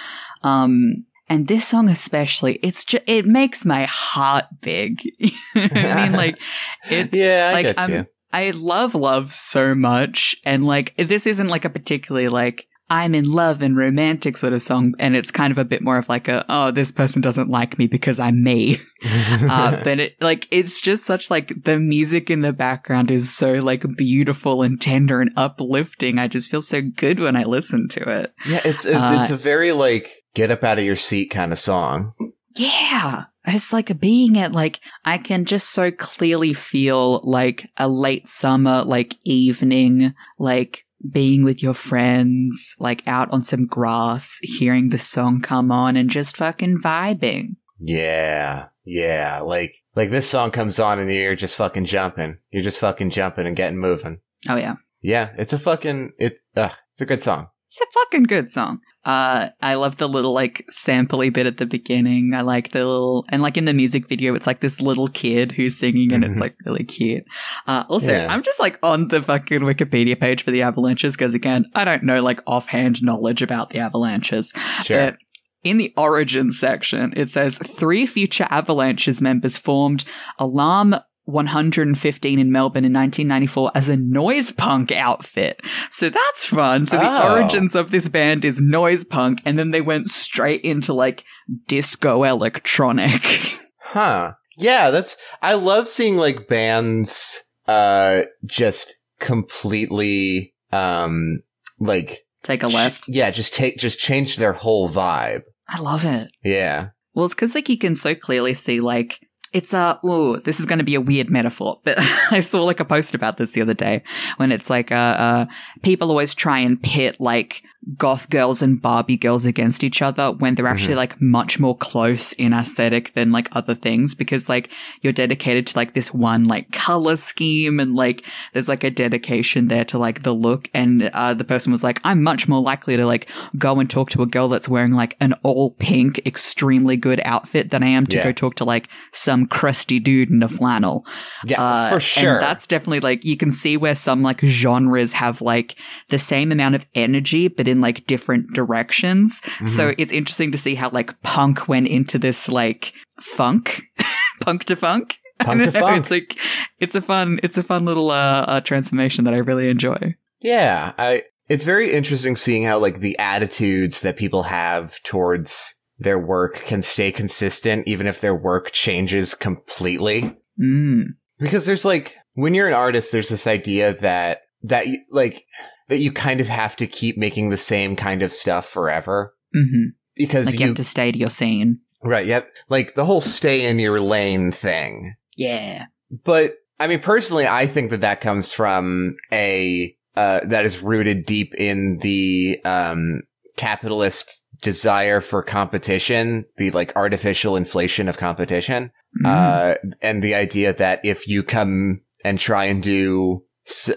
Um, 0.42 1.04
and 1.28 1.46
this 1.48 1.68
song 1.68 1.88
especially, 1.88 2.54
it's 2.62 2.84
just, 2.84 3.02
it 3.06 3.26
makes 3.26 3.64
my 3.66 3.84
heart 3.84 4.46
big. 4.60 5.00
I 5.54 6.06
mean, 6.08 6.12
like, 6.12 6.38
it, 6.90 7.14
Yeah, 7.14 7.48
I 7.50 7.52
like, 7.52 7.66
get 7.66 7.78
I'm- 7.78 7.90
you. 7.92 8.06
I 8.30 8.50
love 8.50 8.94
love 8.94 9.32
so 9.32 9.74
much. 9.74 10.36
And 10.44 10.66
like, 10.66 10.94
this 10.98 11.26
isn't 11.26 11.48
like 11.48 11.64
a 11.64 11.70
particularly 11.70 12.28
like, 12.28 12.66
I'm 12.90 13.14
in 13.14 13.30
love 13.30 13.60
and 13.60 13.76
romantic 13.76 14.36
sort 14.36 14.52
of 14.52 14.62
song. 14.62 14.94
And 14.98 15.14
it's 15.14 15.30
kind 15.30 15.50
of 15.50 15.58
a 15.58 15.64
bit 15.64 15.82
more 15.82 15.98
of 15.98 16.08
like 16.08 16.28
a, 16.28 16.44
oh, 16.48 16.70
this 16.70 16.90
person 16.90 17.20
doesn't 17.20 17.50
like 17.50 17.78
me 17.78 17.86
because 17.86 18.18
I'm 18.18 18.42
me. 18.42 18.78
uh, 19.04 19.82
but 19.84 20.00
it, 20.00 20.16
like, 20.20 20.48
it's 20.50 20.80
just 20.80 21.04
such 21.04 21.30
like 21.30 21.64
the 21.64 21.78
music 21.78 22.30
in 22.30 22.40
the 22.40 22.52
background 22.52 23.10
is 23.10 23.34
so 23.34 23.54
like 23.54 23.84
beautiful 23.96 24.62
and 24.62 24.80
tender 24.80 25.20
and 25.20 25.32
uplifting. 25.36 26.18
I 26.18 26.28
just 26.28 26.50
feel 26.50 26.62
so 26.62 26.80
good 26.80 27.20
when 27.20 27.36
I 27.36 27.44
listen 27.44 27.88
to 27.88 28.20
it. 28.20 28.34
yeah, 28.46 28.60
it's 28.64 28.86
it, 28.86 28.94
uh, 28.94 29.20
it's 29.20 29.30
a 29.30 29.36
very 29.36 29.72
like 29.72 30.24
get 30.34 30.50
up 30.50 30.64
out 30.64 30.78
of 30.78 30.84
your 30.84 30.96
seat 30.96 31.26
kind 31.26 31.52
of 31.52 31.58
song. 31.58 32.14
Yeah. 32.56 33.24
It's 33.46 33.72
like 33.72 33.98
being 34.00 34.38
at 34.38 34.52
like 34.52 34.80
I 35.04 35.18
can 35.18 35.44
just 35.44 35.70
so 35.70 35.90
clearly 35.90 36.52
feel 36.52 37.20
like 37.22 37.70
a 37.76 37.88
late 37.88 38.28
summer 38.28 38.82
like 38.84 39.16
evening 39.24 40.14
like 40.38 40.84
being 41.10 41.44
with 41.44 41.62
your 41.62 41.74
friends 41.74 42.74
like 42.78 43.06
out 43.06 43.30
on 43.32 43.42
some 43.42 43.66
grass 43.66 44.38
hearing 44.42 44.88
the 44.88 44.98
song 44.98 45.40
come 45.40 45.70
on 45.70 45.96
and 45.96 46.10
just 46.10 46.36
fucking 46.36 46.78
vibing. 46.78 47.56
Yeah, 47.78 48.66
yeah. 48.84 49.40
Like 49.40 49.74
like 49.94 50.10
this 50.10 50.28
song 50.28 50.50
comes 50.50 50.78
on 50.78 50.98
and 50.98 51.10
you're 51.10 51.36
just 51.36 51.56
fucking 51.56 51.84
jumping. 51.84 52.38
You're 52.50 52.64
just 52.64 52.80
fucking 52.80 53.10
jumping 53.10 53.46
and 53.46 53.56
getting 53.56 53.78
moving. 53.78 54.20
Oh 54.48 54.56
yeah. 54.56 54.76
Yeah, 55.00 55.30
it's 55.36 55.52
a 55.52 55.58
fucking 55.58 56.12
it's 56.18 56.40
uh, 56.56 56.70
it's 56.94 57.02
a 57.02 57.06
good 57.06 57.22
song. 57.22 57.48
It's 57.68 57.80
a 57.80 57.86
fucking 57.92 58.24
good 58.24 58.50
song. 58.50 58.80
Uh, 59.08 59.48
I 59.62 59.76
love 59.76 59.96
the 59.96 60.06
little 60.06 60.34
like 60.34 60.66
sampley 60.70 61.32
bit 61.32 61.46
at 61.46 61.56
the 61.56 61.64
beginning. 61.64 62.34
I 62.34 62.42
like 62.42 62.72
the 62.72 62.80
little 62.84 63.24
and 63.30 63.40
like 63.40 63.56
in 63.56 63.64
the 63.64 63.72
music 63.72 64.06
video, 64.06 64.34
it's 64.34 64.46
like 64.46 64.60
this 64.60 64.82
little 64.82 65.08
kid 65.08 65.50
who's 65.50 65.78
singing 65.78 66.12
and 66.12 66.22
it's 66.22 66.38
like 66.38 66.54
really 66.66 66.84
cute. 66.84 67.24
Uh, 67.66 67.84
also, 67.88 68.12
Yeah. 68.12 68.26
I'm 68.28 68.42
just 68.42 68.60
like 68.60 68.78
on 68.82 69.08
the 69.08 69.22
fucking 69.22 69.60
Wikipedia 69.60 70.20
page 70.20 70.42
for 70.42 70.50
the 70.50 70.60
Avalanches 70.60 71.16
because 71.16 71.32
again, 71.32 71.64
I 71.74 71.86
don't 71.86 72.02
know 72.02 72.20
like 72.20 72.40
offhand 72.46 73.02
knowledge 73.02 73.40
about 73.40 73.70
the 73.70 73.78
Avalanches. 73.78 74.52
Sure. 74.82 75.16
In 75.64 75.78
the 75.78 75.92
origin 75.96 76.52
section, 76.52 77.14
it 77.16 77.30
says 77.30 77.56
three 77.58 78.04
future 78.04 78.46
Avalanches 78.50 79.22
members 79.22 79.56
formed 79.56 80.04
Alarm 80.38 80.94
115 81.28 82.38
in 82.38 82.50
Melbourne 82.50 82.84
in 82.84 82.92
1994 82.92 83.72
as 83.74 83.88
a 83.88 83.96
noise 83.96 84.50
punk 84.52 84.90
outfit. 84.92 85.60
So 85.90 86.08
that's 86.10 86.46
fun. 86.46 86.86
So 86.86 86.96
the 86.96 87.04
Oh. 87.08 87.34
origins 87.34 87.74
of 87.74 87.90
this 87.90 88.08
band 88.08 88.44
is 88.44 88.60
noise 88.60 89.04
punk, 89.04 89.40
and 89.44 89.58
then 89.58 89.70
they 89.70 89.80
went 89.80 90.06
straight 90.06 90.62
into 90.62 90.92
like 90.92 91.24
disco 91.66 92.24
electronic. 92.24 93.22
Huh. 93.90 94.32
Yeah, 94.58 94.90
that's 94.90 95.16
I 95.40 95.54
love 95.54 95.88
seeing 95.88 96.18
like 96.18 96.46
bands 96.46 97.40
uh 97.66 98.24
just 98.44 98.96
completely 99.18 100.54
um 100.72 101.40
like 101.80 102.18
Take 102.42 102.62
a 102.62 102.68
ch- 102.68 102.74
left. 102.74 103.04
yeah, 103.08 103.30
just 103.30 103.54
take 103.54 103.78
just 103.78 103.98
change 103.98 104.36
their 104.36 104.52
whole 104.52 104.88
vibe. 104.90 105.40
I 105.68 105.78
love 105.80 106.04
it. 106.04 106.30
Yeah. 106.44 106.88
Well, 107.14 107.24
it's 107.24 107.34
because 107.34 107.54
like 107.54 107.68
you 107.70 107.78
can 107.78 107.94
so 107.94 108.14
clearly 108.14 108.52
see 108.54 108.80
like 108.80 109.20
it's 109.52 109.72
a 109.72 109.98
ooh, 110.04 110.38
this 110.40 110.60
is 110.60 110.66
going 110.66 110.78
to 110.78 110.84
be 110.84 110.94
a 110.94 111.00
weird 111.00 111.30
metaphor, 111.30 111.80
but 111.84 111.96
I 112.30 112.40
saw 112.40 112.62
like 112.64 112.80
a 112.80 112.84
post 112.84 113.14
about 113.14 113.36
this 113.36 113.52
the 113.52 113.62
other 113.62 113.74
day 113.74 114.02
when 114.36 114.52
it's 114.52 114.70
like 114.70 114.92
uh, 114.92 114.94
uh 114.94 115.46
people 115.82 116.10
always 116.10 116.34
try 116.34 116.58
and 116.58 116.82
pit 116.82 117.16
like 117.18 117.62
goth 117.96 118.28
girls 118.28 118.60
and 118.60 118.82
Barbie 118.82 119.16
girls 119.16 119.46
against 119.46 119.84
each 119.84 120.02
other 120.02 120.32
when 120.32 120.54
they're 120.56 120.66
actually 120.66 120.96
like 120.96 121.18
much 121.22 121.58
more 121.60 121.76
close 121.76 122.32
in 122.34 122.52
aesthetic 122.52 123.14
than 123.14 123.30
like 123.30 123.54
other 123.54 123.74
things 123.74 124.14
because 124.16 124.48
like 124.48 124.68
you're 125.00 125.12
dedicated 125.12 125.66
to 125.68 125.76
like 125.76 125.94
this 125.94 126.12
one 126.12 126.44
like 126.44 126.70
color 126.72 127.14
scheme 127.16 127.78
and 127.78 127.94
like 127.94 128.24
there's 128.52 128.68
like 128.68 128.82
a 128.82 128.90
dedication 128.90 129.68
there 129.68 129.84
to 129.84 129.96
like 129.96 130.24
the 130.24 130.34
look 130.34 130.68
and 130.74 131.04
uh 131.14 131.32
the 131.32 131.44
person 131.44 131.70
was 131.70 131.84
like 131.84 132.00
I'm 132.02 132.22
much 132.22 132.48
more 132.48 132.60
likely 132.60 132.96
to 132.96 133.06
like 133.06 133.28
go 133.56 133.78
and 133.78 133.88
talk 133.88 134.10
to 134.10 134.22
a 134.22 134.26
girl 134.26 134.48
that's 134.48 134.68
wearing 134.68 134.92
like 134.92 135.16
an 135.20 135.34
all 135.44 135.70
pink 135.78 136.20
extremely 136.26 136.96
good 136.96 137.20
outfit 137.24 137.70
than 137.70 137.84
I 137.84 137.88
am 137.88 138.06
to 138.08 138.16
Yeah. 138.16 138.24
go 138.24 138.32
talk 138.32 138.56
to 138.56 138.64
like 138.64 138.88
some 139.12 139.46
crusty 139.46 140.00
dude 140.00 140.30
in 140.30 140.42
a 140.42 140.48
flannel. 140.48 141.06
Yeah, 141.44 141.62
Uh, 141.62 141.90
for 141.90 142.00
sure. 142.00 142.34
And 142.34 142.42
that's 142.42 142.66
definitely 142.66 143.00
like 143.00 143.24
you 143.24 143.36
can 143.36 143.52
see 143.52 143.76
where 143.76 143.94
some 143.94 144.22
like 144.22 144.40
genres 144.40 145.12
have 145.12 145.40
like 145.40 145.76
the 146.08 146.18
same 146.18 146.50
amount 146.50 146.74
of 146.74 146.84
energy, 146.96 147.46
but 147.46 147.67
in 147.68 147.80
like 147.80 148.06
different 148.06 148.52
directions. 148.52 149.40
Mm-hmm. 149.40 149.66
So 149.66 149.94
it's 149.98 150.12
interesting 150.12 150.52
to 150.52 150.58
see 150.58 150.74
how 150.74 150.90
like 150.90 151.20
punk 151.22 151.68
went 151.68 151.88
into 151.88 152.18
this 152.18 152.48
like 152.48 152.92
funk, 153.20 153.82
punk 154.40 154.64
to 154.64 154.76
funk. 154.76 155.16
Punk 155.38 155.62
to 155.62 155.70
funk. 155.78 155.98
It's 155.98 156.10
like 156.10 156.38
it's 156.80 156.94
a 156.94 157.02
fun, 157.02 157.38
it's 157.42 157.56
a 157.56 157.62
fun 157.62 157.84
little 157.84 158.10
uh, 158.10 158.44
uh 158.48 158.60
transformation 158.60 159.24
that 159.24 159.34
I 159.34 159.38
really 159.38 159.68
enjoy. 159.68 160.16
Yeah, 160.40 160.92
I 160.98 161.24
it's 161.48 161.64
very 161.64 161.92
interesting 161.92 162.36
seeing 162.36 162.64
how 162.64 162.78
like 162.78 163.00
the 163.00 163.18
attitudes 163.18 164.02
that 164.02 164.16
people 164.16 164.44
have 164.44 165.02
towards 165.02 165.76
their 165.98 166.18
work 166.18 166.56
can 166.64 166.82
stay 166.82 167.10
consistent 167.10 167.88
even 167.88 168.06
if 168.06 168.20
their 168.20 168.34
work 168.34 168.70
changes 168.72 169.34
completely. 169.34 170.36
Mm. 170.60 171.14
Because 171.38 171.66
there's 171.66 171.84
like 171.84 172.16
when 172.34 172.54
you're 172.54 172.68
an 172.68 172.74
artist 172.74 173.12
there's 173.12 173.28
this 173.28 173.46
idea 173.46 173.94
that 173.94 174.42
that 174.62 174.86
like 175.10 175.44
that 175.88 175.98
you 175.98 176.12
kind 176.12 176.40
of 176.40 176.48
have 176.48 176.76
to 176.76 176.86
keep 176.86 177.16
making 177.18 177.50
the 177.50 177.56
same 177.56 177.96
kind 177.96 178.22
of 178.22 178.32
stuff 178.32 178.66
forever 178.68 179.34
hmm 179.52 179.88
because 180.16 180.46
Like 180.46 180.54
you, 180.54 180.60
you, 180.60 180.66
have 180.68 180.76
to 180.76 180.84
stay 180.84 181.12
to 181.12 181.18
your 181.18 181.30
scene. 181.30 181.80
right 182.02 182.26
yep 182.26 182.50
like 182.68 182.94
the 182.94 183.04
whole 183.04 183.20
stay 183.20 183.66
in 183.66 183.78
your 183.78 184.00
lane 184.00 184.50
thing. 184.52 185.14
Yeah. 185.36 185.86
But 186.24 186.56
I 186.80 186.86
mean, 186.88 186.98
personally, 187.00 187.46
I 187.46 187.66
think 187.66 187.90
that 187.90 188.00
that 188.00 188.20
comes 188.20 188.52
from 188.52 189.16
a 189.32 189.94
uh, 190.16 190.40
that 190.44 190.64
is 190.64 190.82
rooted 190.82 191.26
deep 191.26 191.54
in 191.54 191.98
the 191.98 192.58
um, 192.64 193.20
capitalist 193.56 194.44
desire 194.62 195.20
for 195.20 195.42
competition, 195.42 196.44
the 196.56 196.70
like 196.72 196.94
artificial 196.96 197.56
inflation 197.56 198.08
of 198.08 198.16
competition, 198.16 198.90
Mm. 199.24 199.26
uh, 199.26 199.74
and 200.02 200.22
the 200.22 200.34
idea 200.34 200.72
that 200.74 201.00
if 201.04 201.26
you 201.28 201.42
come 201.42 202.02
and 202.24 202.38
try 202.38 202.66
and 202.66 202.82
do 202.82 203.42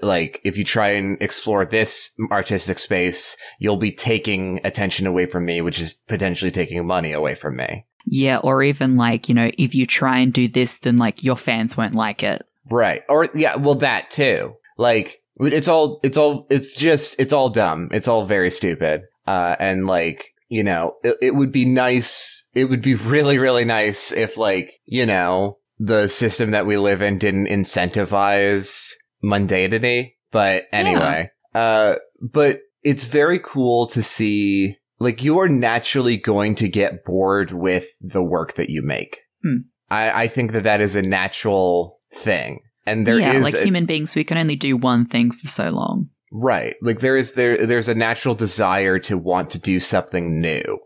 like 0.01 0.41
if 0.43 0.57
you 0.57 0.63
try 0.63 0.89
and 0.89 1.21
explore 1.21 1.65
this 1.65 2.13
artistic 2.31 2.79
space, 2.79 3.37
you'll 3.59 3.77
be 3.77 3.91
taking 3.91 4.59
attention 4.65 5.07
away 5.07 5.25
from 5.25 5.45
me, 5.45 5.61
which 5.61 5.79
is 5.79 5.93
potentially 5.93 6.51
taking 6.51 6.85
money 6.85 7.13
away 7.13 7.35
from 7.35 7.57
me. 7.57 7.85
yeah, 8.05 8.37
or 8.37 8.63
even 8.63 8.95
like 8.95 9.29
you 9.29 9.35
know, 9.35 9.51
if 9.57 9.75
you 9.75 9.85
try 9.85 10.19
and 10.19 10.33
do 10.33 10.47
this, 10.47 10.77
then 10.77 10.97
like 10.97 11.23
your 11.23 11.37
fans 11.37 11.77
won't 11.77 11.95
like 11.95 12.23
it. 12.23 12.45
Right. 12.69 13.03
Or 13.09 13.27
yeah, 13.33 13.55
well 13.57 13.75
that 13.75 14.11
too. 14.11 14.55
Like 14.77 15.21
it's 15.39 15.67
all 15.67 15.99
it's 16.03 16.17
all 16.17 16.47
it's 16.49 16.75
just 16.75 17.19
it's 17.19 17.33
all 17.33 17.49
dumb. 17.49 17.89
It's 17.91 18.07
all 18.07 18.25
very 18.25 18.51
stupid. 18.51 19.03
Uh 19.27 19.55
and 19.59 19.87
like, 19.87 20.33
you 20.49 20.63
know, 20.63 20.95
it, 21.03 21.17
it 21.21 21.35
would 21.35 21.51
be 21.51 21.65
nice 21.65 22.47
it 22.53 22.65
would 22.65 22.81
be 22.81 22.95
really 23.15 23.37
really 23.37 23.65
nice 23.65 24.11
if 24.11 24.37
like, 24.37 24.79
you 24.85 25.05
know, 25.05 25.57
the 25.79 26.07
system 26.07 26.51
that 26.51 26.65
we 26.65 26.77
live 26.77 27.01
in 27.01 27.17
didn't 27.17 27.47
incentivize 27.47 28.93
mundanity, 29.23 30.13
but 30.31 30.65
anyway. 30.71 31.29
Uh 31.53 31.95
but 32.21 32.61
it's 32.83 33.03
very 33.03 33.39
cool 33.39 33.87
to 33.87 34.01
see 34.03 34.77
like 34.99 35.23
you 35.23 35.39
are 35.39 35.49
naturally 35.49 36.17
going 36.17 36.55
to 36.55 36.69
get 36.69 37.03
bored 37.03 37.51
with 37.51 37.87
the 37.99 38.23
work 38.23 38.53
that 38.53 38.69
you 38.69 38.81
make. 38.83 39.19
Hmm. 39.43 39.57
I, 39.89 40.23
I 40.23 40.27
think 40.27 40.51
that 40.53 40.63
that 40.63 40.79
is 40.79 40.95
a 40.95 41.01
natural 41.01 41.99
thing. 42.13 42.61
And 42.85 43.05
there 43.05 43.15
is 43.15 43.21
yeah, 43.21 43.39
like 43.39 43.53
a- 43.53 43.63
human 43.63 43.85
beings, 43.85 44.15
we 44.15 44.23
can 44.23 44.37
only 44.37 44.55
do 44.55 44.77
one 44.77 45.05
thing 45.05 45.31
for 45.31 45.47
so 45.47 45.69
long. 45.69 46.09
right. 46.31 46.75
Like 46.81 46.99
there 46.99 47.17
is 47.17 47.33
there 47.33 47.65
there's 47.65 47.89
a 47.89 47.95
natural 47.95 48.35
desire 48.35 48.99
to 48.99 49.17
want 49.17 49.49
to 49.51 49.59
do 49.59 49.79
something 49.79 50.39
new. 50.39 50.79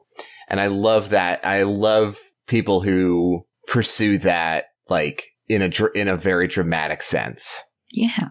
And 0.50 0.60
I 0.60 0.68
love 0.68 1.10
that. 1.10 1.46
I 1.46 1.64
love 1.64 2.18
people 2.48 2.82
who 2.82 3.46
pursue 3.68 4.18
that 4.20 4.66
like 4.90 5.26
in 5.48 5.62
a 5.62 5.70
dr- 5.70 5.96
in 5.96 6.08
a 6.08 6.18
very 6.18 6.48
dramatic 6.48 7.02
sense. 7.02 7.64
Yeah. 7.96 8.30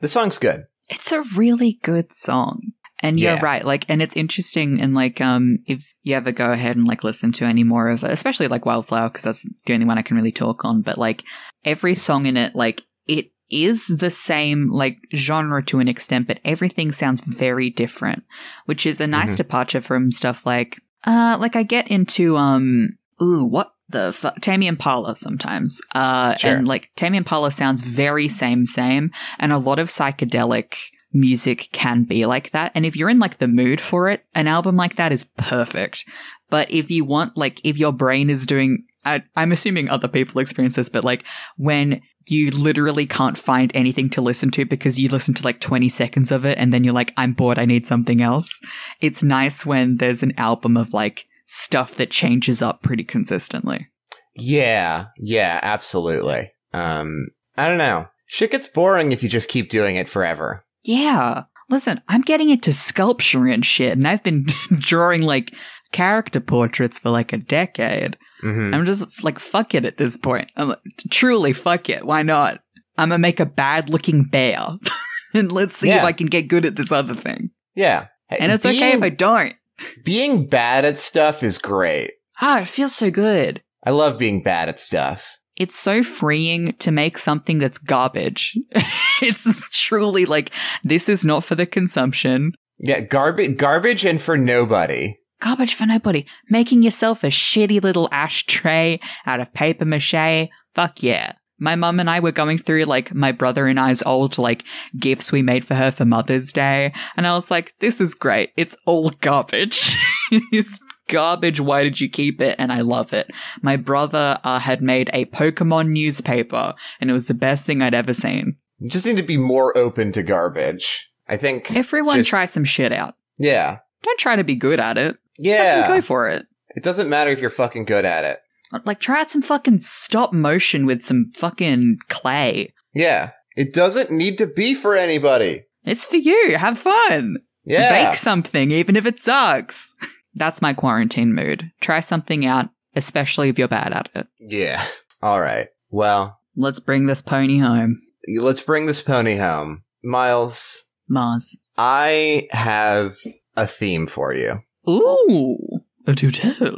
The 0.00 0.08
song's 0.08 0.38
good. 0.38 0.64
It's 0.88 1.12
a 1.12 1.22
really 1.36 1.78
good 1.82 2.12
song. 2.12 2.72
And 3.04 3.18
you're 3.18 3.34
Yeah. 3.34 3.42
right, 3.42 3.64
like, 3.64 3.84
and 3.88 4.00
it's 4.00 4.16
interesting, 4.16 4.80
and 4.80 4.94
like, 4.94 5.20
um, 5.20 5.58
if 5.66 5.92
you 6.04 6.14
ever 6.14 6.30
go 6.30 6.52
ahead 6.52 6.76
and 6.76 6.86
like 6.86 7.02
listen 7.02 7.32
to 7.32 7.44
any 7.44 7.64
more 7.64 7.88
of 7.88 8.04
it, 8.04 8.10
especially 8.12 8.46
like 8.46 8.64
Wildflower, 8.64 9.08
because 9.08 9.24
that's 9.24 9.46
the 9.66 9.74
only 9.74 9.86
one 9.86 9.98
I 9.98 10.02
can 10.02 10.16
really 10.16 10.30
talk 10.30 10.64
on, 10.64 10.82
but 10.82 10.98
like, 10.98 11.24
every 11.64 11.96
song 11.96 12.26
in 12.26 12.36
it, 12.36 12.54
like, 12.54 12.82
it 13.08 13.32
is 13.50 13.88
the 13.88 14.08
same 14.10 14.68
like 14.70 14.98
genre 15.14 15.62
to 15.64 15.80
an 15.80 15.88
extent, 15.88 16.28
but 16.28 16.38
everything 16.44 16.92
sounds 16.92 17.20
very 17.22 17.70
different, 17.70 18.22
which 18.66 18.86
is 18.86 19.00
a 19.00 19.06
nice 19.08 19.34
Mhm. 19.34 19.38
departure 19.38 19.80
from 19.80 20.12
stuff 20.12 20.46
like, 20.46 20.80
uh, 21.04 21.36
like 21.40 21.56
I 21.56 21.64
get 21.64 21.88
into, 21.90 22.36
um, 22.36 22.98
ooh, 23.20 23.44
what 23.44 23.71
the 23.92 24.12
fuck, 24.12 24.40
Tame 24.40 24.62
Impala 24.62 25.14
sometimes, 25.16 25.80
uh, 25.94 26.34
Sure. 26.34 26.56
and 26.56 26.66
like 26.68 26.90
Tame 26.96 27.14
Impala 27.14 27.50
sounds 27.50 27.82
very 27.82 28.28
same, 28.28 28.66
same, 28.66 29.10
and 29.38 29.52
a 29.52 29.58
lot 29.58 29.78
of 29.78 29.88
psychedelic 29.88 30.74
music 31.12 31.68
can 31.72 32.04
be 32.04 32.24
like 32.26 32.50
that. 32.50 32.72
And 32.74 32.84
if 32.86 32.96
you're 32.96 33.10
in 33.10 33.18
like 33.18 33.38
the 33.38 33.48
mood 33.48 33.80
for 33.80 34.08
it, 34.08 34.24
an 34.34 34.48
album 34.48 34.76
like 34.76 34.96
that 34.96 35.12
is 35.12 35.24
perfect. 35.36 36.04
But 36.50 36.70
if 36.70 36.90
you 36.90 37.04
want, 37.04 37.36
like, 37.36 37.60
if 37.64 37.78
your 37.78 37.92
brain 37.92 38.30
is 38.30 38.46
doing, 38.46 38.84
I, 39.04 39.22
I'm 39.36 39.52
assuming 39.52 39.88
other 39.88 40.08
people 40.08 40.40
experience 40.40 40.76
this, 40.76 40.88
but 40.88 41.04
like 41.04 41.24
when 41.56 42.00
you 42.28 42.50
literally 42.50 43.06
can't 43.06 43.36
find 43.36 43.72
anything 43.74 44.08
to 44.10 44.20
listen 44.20 44.50
to 44.52 44.64
because 44.64 44.98
you 44.98 45.08
listen 45.08 45.34
to 45.34 45.44
like 45.44 45.60
20 45.60 45.88
seconds 45.88 46.30
of 46.30 46.44
it 46.44 46.56
and 46.56 46.72
then 46.72 46.84
you're 46.84 46.94
like, 46.94 47.12
I'm 47.16 47.32
bored, 47.32 47.58
I 47.58 47.64
need 47.64 47.86
something 47.86 48.20
else. 48.20 48.60
It's 49.00 49.22
nice 49.22 49.66
when 49.66 49.96
there's 49.96 50.22
an 50.22 50.32
album 50.38 50.76
of 50.76 50.92
like 50.92 51.26
stuff 51.52 51.94
that 51.96 52.10
changes 52.10 52.62
up 52.62 52.82
pretty 52.82 53.04
consistently. 53.04 53.88
Yeah. 54.34 55.06
Yeah, 55.18 55.60
absolutely. 55.62 56.50
Um 56.72 57.28
I 57.56 57.68
don't 57.68 57.78
know. 57.78 58.06
Shit 58.26 58.50
gets 58.50 58.66
boring 58.66 59.12
if 59.12 59.22
you 59.22 59.28
just 59.28 59.48
keep 59.50 59.68
doing 59.68 59.96
it 59.96 60.08
forever. 60.08 60.64
Yeah. 60.82 61.44
Listen, 61.68 62.00
I'm 62.08 62.22
getting 62.22 62.48
into 62.50 62.72
sculpture 62.72 63.46
and 63.46 63.64
shit, 63.64 63.92
and 63.92 64.06
I've 64.08 64.22
been 64.22 64.46
drawing 64.78 65.22
like 65.22 65.54
character 65.92 66.40
portraits 66.40 66.98
for 66.98 67.10
like 67.10 67.32
a 67.32 67.38
decade. 67.38 68.16
Mhm. 68.42 68.74
I'm 68.74 68.84
just 68.86 69.22
like, 69.22 69.38
fuck 69.38 69.74
it 69.74 69.84
at 69.84 69.98
this 69.98 70.16
point. 70.16 70.50
I'm 70.56 70.70
like, 70.70 70.78
truly, 71.10 71.52
fuck 71.52 71.88
it. 71.90 72.04
Why 72.04 72.22
not? 72.22 72.60
I'm 72.96 73.10
gonna 73.10 73.18
make 73.18 73.40
a 73.40 73.46
bad 73.46 73.90
looking 73.90 74.24
bear. 74.24 74.68
and 75.34 75.52
let's 75.52 75.76
see 75.76 75.90
if 75.90 76.02
I 76.02 76.12
can 76.12 76.26
get 76.26 76.48
good 76.48 76.64
at 76.64 76.76
this 76.76 76.90
other 76.92 77.14
thing. 77.14 77.50
Yeah. 77.74 78.06
And 78.30 78.50
it's 78.50 78.64
okay 78.64 78.92
if 78.92 79.02
I 79.02 79.10
don't. 79.10 79.54
Being 80.04 80.46
bad 80.46 80.84
at 80.84 80.98
stuff 80.98 81.42
is 81.42 81.58
great. 81.58 82.12
Ah, 82.40 82.60
it 82.60 82.68
feels 82.68 82.94
so 82.94 83.10
good. 83.10 83.62
I 83.84 83.90
love 83.90 84.18
being 84.18 84.42
bad 84.42 84.68
at 84.68 84.80
stuff. 84.80 85.38
It's 85.56 85.78
so 85.78 86.02
freeing 86.02 86.74
to 86.78 86.90
make 86.90 87.18
something 87.18 87.58
that's 87.58 87.78
garbage. 87.78 88.56
it's 89.22 89.68
truly 89.70 90.24
like, 90.24 90.50
this 90.82 91.08
is 91.08 91.24
not 91.24 91.44
for 91.44 91.54
the 91.54 91.66
consumption. 91.66 92.52
Yeah, 92.78 93.00
garbage, 93.00 93.58
garbage, 93.58 94.04
and 94.04 94.20
for 94.20 94.36
nobody. 94.36 95.18
Garbage 95.40 95.74
for 95.74 95.86
nobody. 95.86 96.24
Making 96.48 96.82
yourself 96.82 97.22
a 97.22 97.28
shitty 97.28 97.82
little 97.82 98.08
ashtray 98.12 99.00
out 99.26 99.40
of 99.40 99.52
paper 99.52 99.84
mache. 99.84 100.48
Fuck 100.74 101.02
yeah. 101.02 101.34
My 101.62 101.76
mum 101.76 102.00
and 102.00 102.10
I 102.10 102.18
were 102.18 102.32
going 102.32 102.58
through 102.58 102.84
like 102.86 103.14
my 103.14 103.30
brother 103.30 103.68
and 103.68 103.78
I's 103.78 104.02
old 104.02 104.36
like 104.36 104.64
gifts 104.98 105.30
we 105.30 105.42
made 105.42 105.64
for 105.64 105.74
her 105.74 105.92
for 105.92 106.04
Mother's 106.04 106.52
Day. 106.52 106.92
And 107.16 107.24
I 107.24 107.34
was 107.36 107.52
like, 107.52 107.72
this 107.78 108.00
is 108.00 108.16
great. 108.16 108.50
It's 108.56 108.76
all 108.84 109.10
garbage. 109.20 109.96
it's 110.50 110.80
garbage. 111.06 111.60
Why 111.60 111.84
did 111.84 112.00
you 112.00 112.10
keep 112.10 112.40
it? 112.40 112.56
And 112.58 112.72
I 112.72 112.80
love 112.80 113.12
it. 113.12 113.30
My 113.62 113.76
brother 113.76 114.40
uh, 114.42 114.58
had 114.58 114.82
made 114.82 115.08
a 115.12 115.26
Pokemon 115.26 115.90
newspaper 115.90 116.74
and 117.00 117.08
it 117.08 117.12
was 117.12 117.28
the 117.28 117.34
best 117.34 117.64
thing 117.64 117.80
I'd 117.80 117.94
ever 117.94 118.12
seen. 118.12 118.56
You 118.80 118.90
just 118.90 119.06
need 119.06 119.18
to 119.18 119.22
be 119.22 119.36
more 119.36 119.76
open 119.78 120.10
to 120.12 120.24
garbage. 120.24 121.08
I 121.28 121.36
think 121.36 121.70
Everyone 121.70 122.16
just- 122.16 122.28
try 122.30 122.46
some 122.46 122.64
shit 122.64 122.90
out. 122.90 123.14
Yeah. 123.38 123.78
Don't 124.02 124.18
try 124.18 124.34
to 124.34 124.42
be 124.42 124.56
good 124.56 124.80
at 124.80 124.98
it. 124.98 125.16
Yeah. 125.38 125.86
Go 125.86 126.00
for 126.00 126.28
it. 126.28 126.44
It 126.74 126.82
doesn't 126.82 127.08
matter 127.08 127.30
if 127.30 127.40
you're 127.40 127.50
fucking 127.50 127.84
good 127.84 128.04
at 128.04 128.24
it. 128.24 128.40
Like 128.84 129.00
try 129.00 129.20
out 129.20 129.30
some 129.30 129.42
fucking 129.42 129.78
stop 129.80 130.32
motion 130.32 130.86
with 130.86 131.02
some 131.02 131.32
fucking 131.34 131.98
clay. 132.08 132.72
Yeah. 132.94 133.30
It 133.56 133.74
doesn't 133.74 134.10
need 134.10 134.38
to 134.38 134.46
be 134.46 134.74
for 134.74 134.94
anybody. 134.94 135.64
It's 135.84 136.04
for 136.04 136.16
you. 136.16 136.56
Have 136.56 136.78
fun. 136.78 137.36
Yeah. 137.64 138.08
Bake 138.08 138.16
something, 138.16 138.70
even 138.70 138.96
if 138.96 139.06
it 139.06 139.20
sucks. 139.22 139.92
That's 140.34 140.62
my 140.62 140.72
quarantine 140.72 141.34
mood. 141.34 141.70
Try 141.80 142.00
something 142.00 142.46
out, 142.46 142.70
especially 142.96 143.50
if 143.50 143.58
you're 143.58 143.68
bad 143.68 143.92
at 143.92 144.08
it. 144.14 144.26
Yeah. 144.40 144.84
All 145.22 145.40
right. 145.40 145.68
Well, 145.90 146.38
Let's 146.56 146.80
bring 146.80 147.06
this 147.06 147.22
pony 147.22 147.58
home. 147.58 148.00
let's 148.40 148.60
bring 148.62 148.86
this 148.86 149.00
pony 149.02 149.36
home. 149.36 149.84
Miles, 150.02 150.88
Mars. 151.08 151.56
I 151.78 152.48
have 152.50 153.16
a 153.56 153.66
theme 153.66 154.06
for 154.06 154.34
you. 154.34 154.60
Ooh, 154.88 155.80
do 156.06 156.30
tell. 156.30 156.76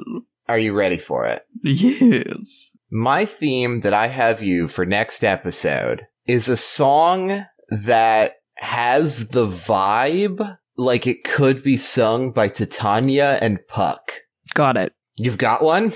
Are 0.49 0.59
you 0.59 0.75
ready 0.75 0.99
for 0.99 1.27
it? 1.27 1.47
Yes. 1.63 2.77
My 2.91 3.25
theme 3.25 3.81
that 3.81 3.95
I 3.95 4.09
have 4.09 4.43
you 4.43 4.69
for 4.69 4.85
next 4.85 5.25
episode 5.25 6.07
is 6.27 6.49
a 6.49 6.57
song 6.57 7.47
that 7.71 8.37
has 8.57 9.29
the 9.29 9.47
vibe 9.47 10.59
like 10.77 11.07
it 11.07 11.25
could 11.25 11.63
be 11.63 11.77
sung 11.77 12.31
by 12.31 12.49
Titania 12.49 13.39
and 13.41 13.59
Puck. 13.69 14.13
Got 14.55 14.77
it. 14.77 14.93
You've 15.17 15.39
got 15.39 15.63
one? 15.63 15.93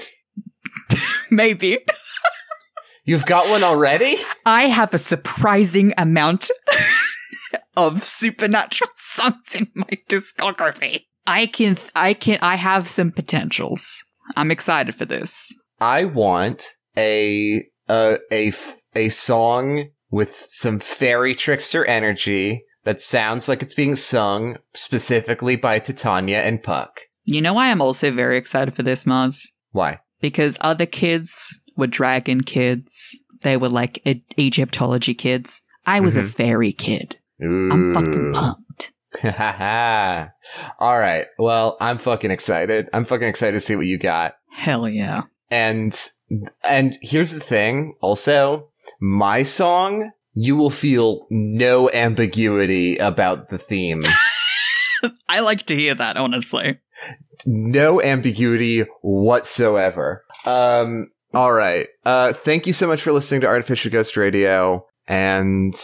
Maybe. 1.31 1.79
You've 3.05 3.27
got 3.27 3.49
one 3.49 3.65
already? 3.65 4.17
I 4.45 4.65
have 4.65 4.93
a 4.95 4.99
surprising 4.99 5.93
amount 5.97 6.51
of 7.77 8.05
supernatural 8.05 8.91
songs 8.95 9.55
in 9.55 9.69
my 9.75 9.89
discography. 10.09 11.05
I 11.27 11.47
can, 11.47 11.77
I 11.95 12.15
can, 12.15 12.39
I 12.43 12.57
have 12.57 12.89
some 12.89 13.11
potentials. 13.11 14.05
I'm 14.37 14.51
excited 14.51 14.95
for 14.95 15.05
this. 15.05 15.53
I 15.81 16.05
want 16.05 16.67
a 16.97 17.65
a 17.89 18.53
a 18.95 19.09
song 19.11 19.89
with 20.11 20.47
some 20.49 20.79
fairy 20.81 21.35
trickster 21.35 21.85
energy 21.85 22.65
that 22.85 23.01
sounds 23.03 23.49
like 23.49 23.63
it's 23.63 23.75
being 23.75 23.97
sung 23.97 24.57
specifically 24.75 25.57
by 25.57 25.79
Titania 25.79 26.41
and 26.43 26.63
Puck. 26.63 27.01
You 27.25 27.43
know 27.43 27.53
why 27.55 27.71
I'm 27.71 27.83
also 27.83 28.11
very 28.11 28.39
excited 28.39 28.73
for 28.75 28.83
this, 28.83 29.05
Mars? 29.07 29.51
Why? 29.73 29.99
Because 30.21 30.57
other 30.63 30.87
kids 30.87 31.61
were 31.77 31.87
dragon 31.87 32.41
kids. 32.43 33.19
They 33.43 33.57
were 33.57 33.69
like 33.69 34.01
e- 34.07 34.23
Egyptology 34.39 35.15
kids. 35.15 35.63
I 35.87 36.01
was 36.01 36.17
a 36.17 36.23
Mhm. 36.23 36.31
fairy 36.35 36.73
kid. 36.73 37.17
I'm 37.41 37.93
fucking 37.95 38.15
Ooh. 38.29 38.33
pumped. 38.33 38.63
All 40.79 40.99
right. 40.99 41.27
Well, 41.39 41.77
I'm 41.81 41.99
fucking 41.99 42.31
excited. 42.31 42.89
I'm 42.93 43.05
fucking 43.05 43.29
excited 43.29 43.53
to 43.53 43.61
see 43.61 43.77
what 43.77 43.87
you 43.87 43.99
got. 43.99 44.35
Hell 44.51 44.89
yeah. 44.89 45.23
And 45.51 45.99
and 46.69 46.99
here's 47.01 47.33
the 47.33 47.41
thing. 47.41 47.95
Also, 48.01 48.69
my 49.01 49.43
song, 49.43 50.11
you 50.35 50.57
will 50.57 50.71
feel 50.71 51.27
no 51.31 51.91
ambiguity 51.91 52.97
about 52.99 53.49
the 53.49 53.59
theme. 53.59 54.03
I 55.29 55.41
like 55.41 55.65
to 55.67 55.77
hear 55.77 55.95
that, 55.95 56.17
honestly. 56.17 56.79
no 57.47 58.03
ambiguity 58.03 58.81
whatsoever. 59.03 60.25
Um, 60.45 61.11
all 61.35 61.53
right. 61.53 61.87
Uh, 62.05 62.33
thank 62.33 62.67
you 62.67 62.73
so 62.73 62.87
much 62.87 63.03
for 63.03 63.13
listening 63.13 63.41
to 63.43 63.47
Artificial 63.47 63.91
Ghost 63.91 64.17
Radio, 64.17 64.87
and 65.07 65.75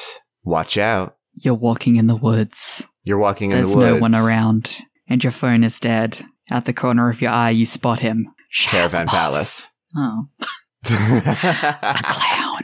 watch 0.43 0.77
out. 0.79 1.17
You're 1.35 1.55
walking 1.55 1.97
in 1.97 2.07
the 2.07 2.17
woods. 2.17 2.85
You're 3.05 3.19
walking 3.19 3.51
in 3.51 3.59
There's 3.59 3.73
the 3.73 3.79
woods. 3.79 3.97
no 3.97 4.01
one 4.01 4.15
around, 4.15 4.79
and 5.09 5.23
your 5.23 5.31
phone 5.31 5.63
is 5.63 5.79
dead. 5.79 6.25
Out 6.51 6.65
the 6.65 6.73
corner 6.73 7.09
of 7.11 7.21
your 7.23 7.31
eye, 7.31 7.51
you 7.51 7.67
spot 7.67 8.01
him. 8.01 8.29
Caravan. 8.67 9.07
Palace. 9.07 9.71
Oh, 9.97 10.27
a 10.91 12.01
clown. 12.03 12.61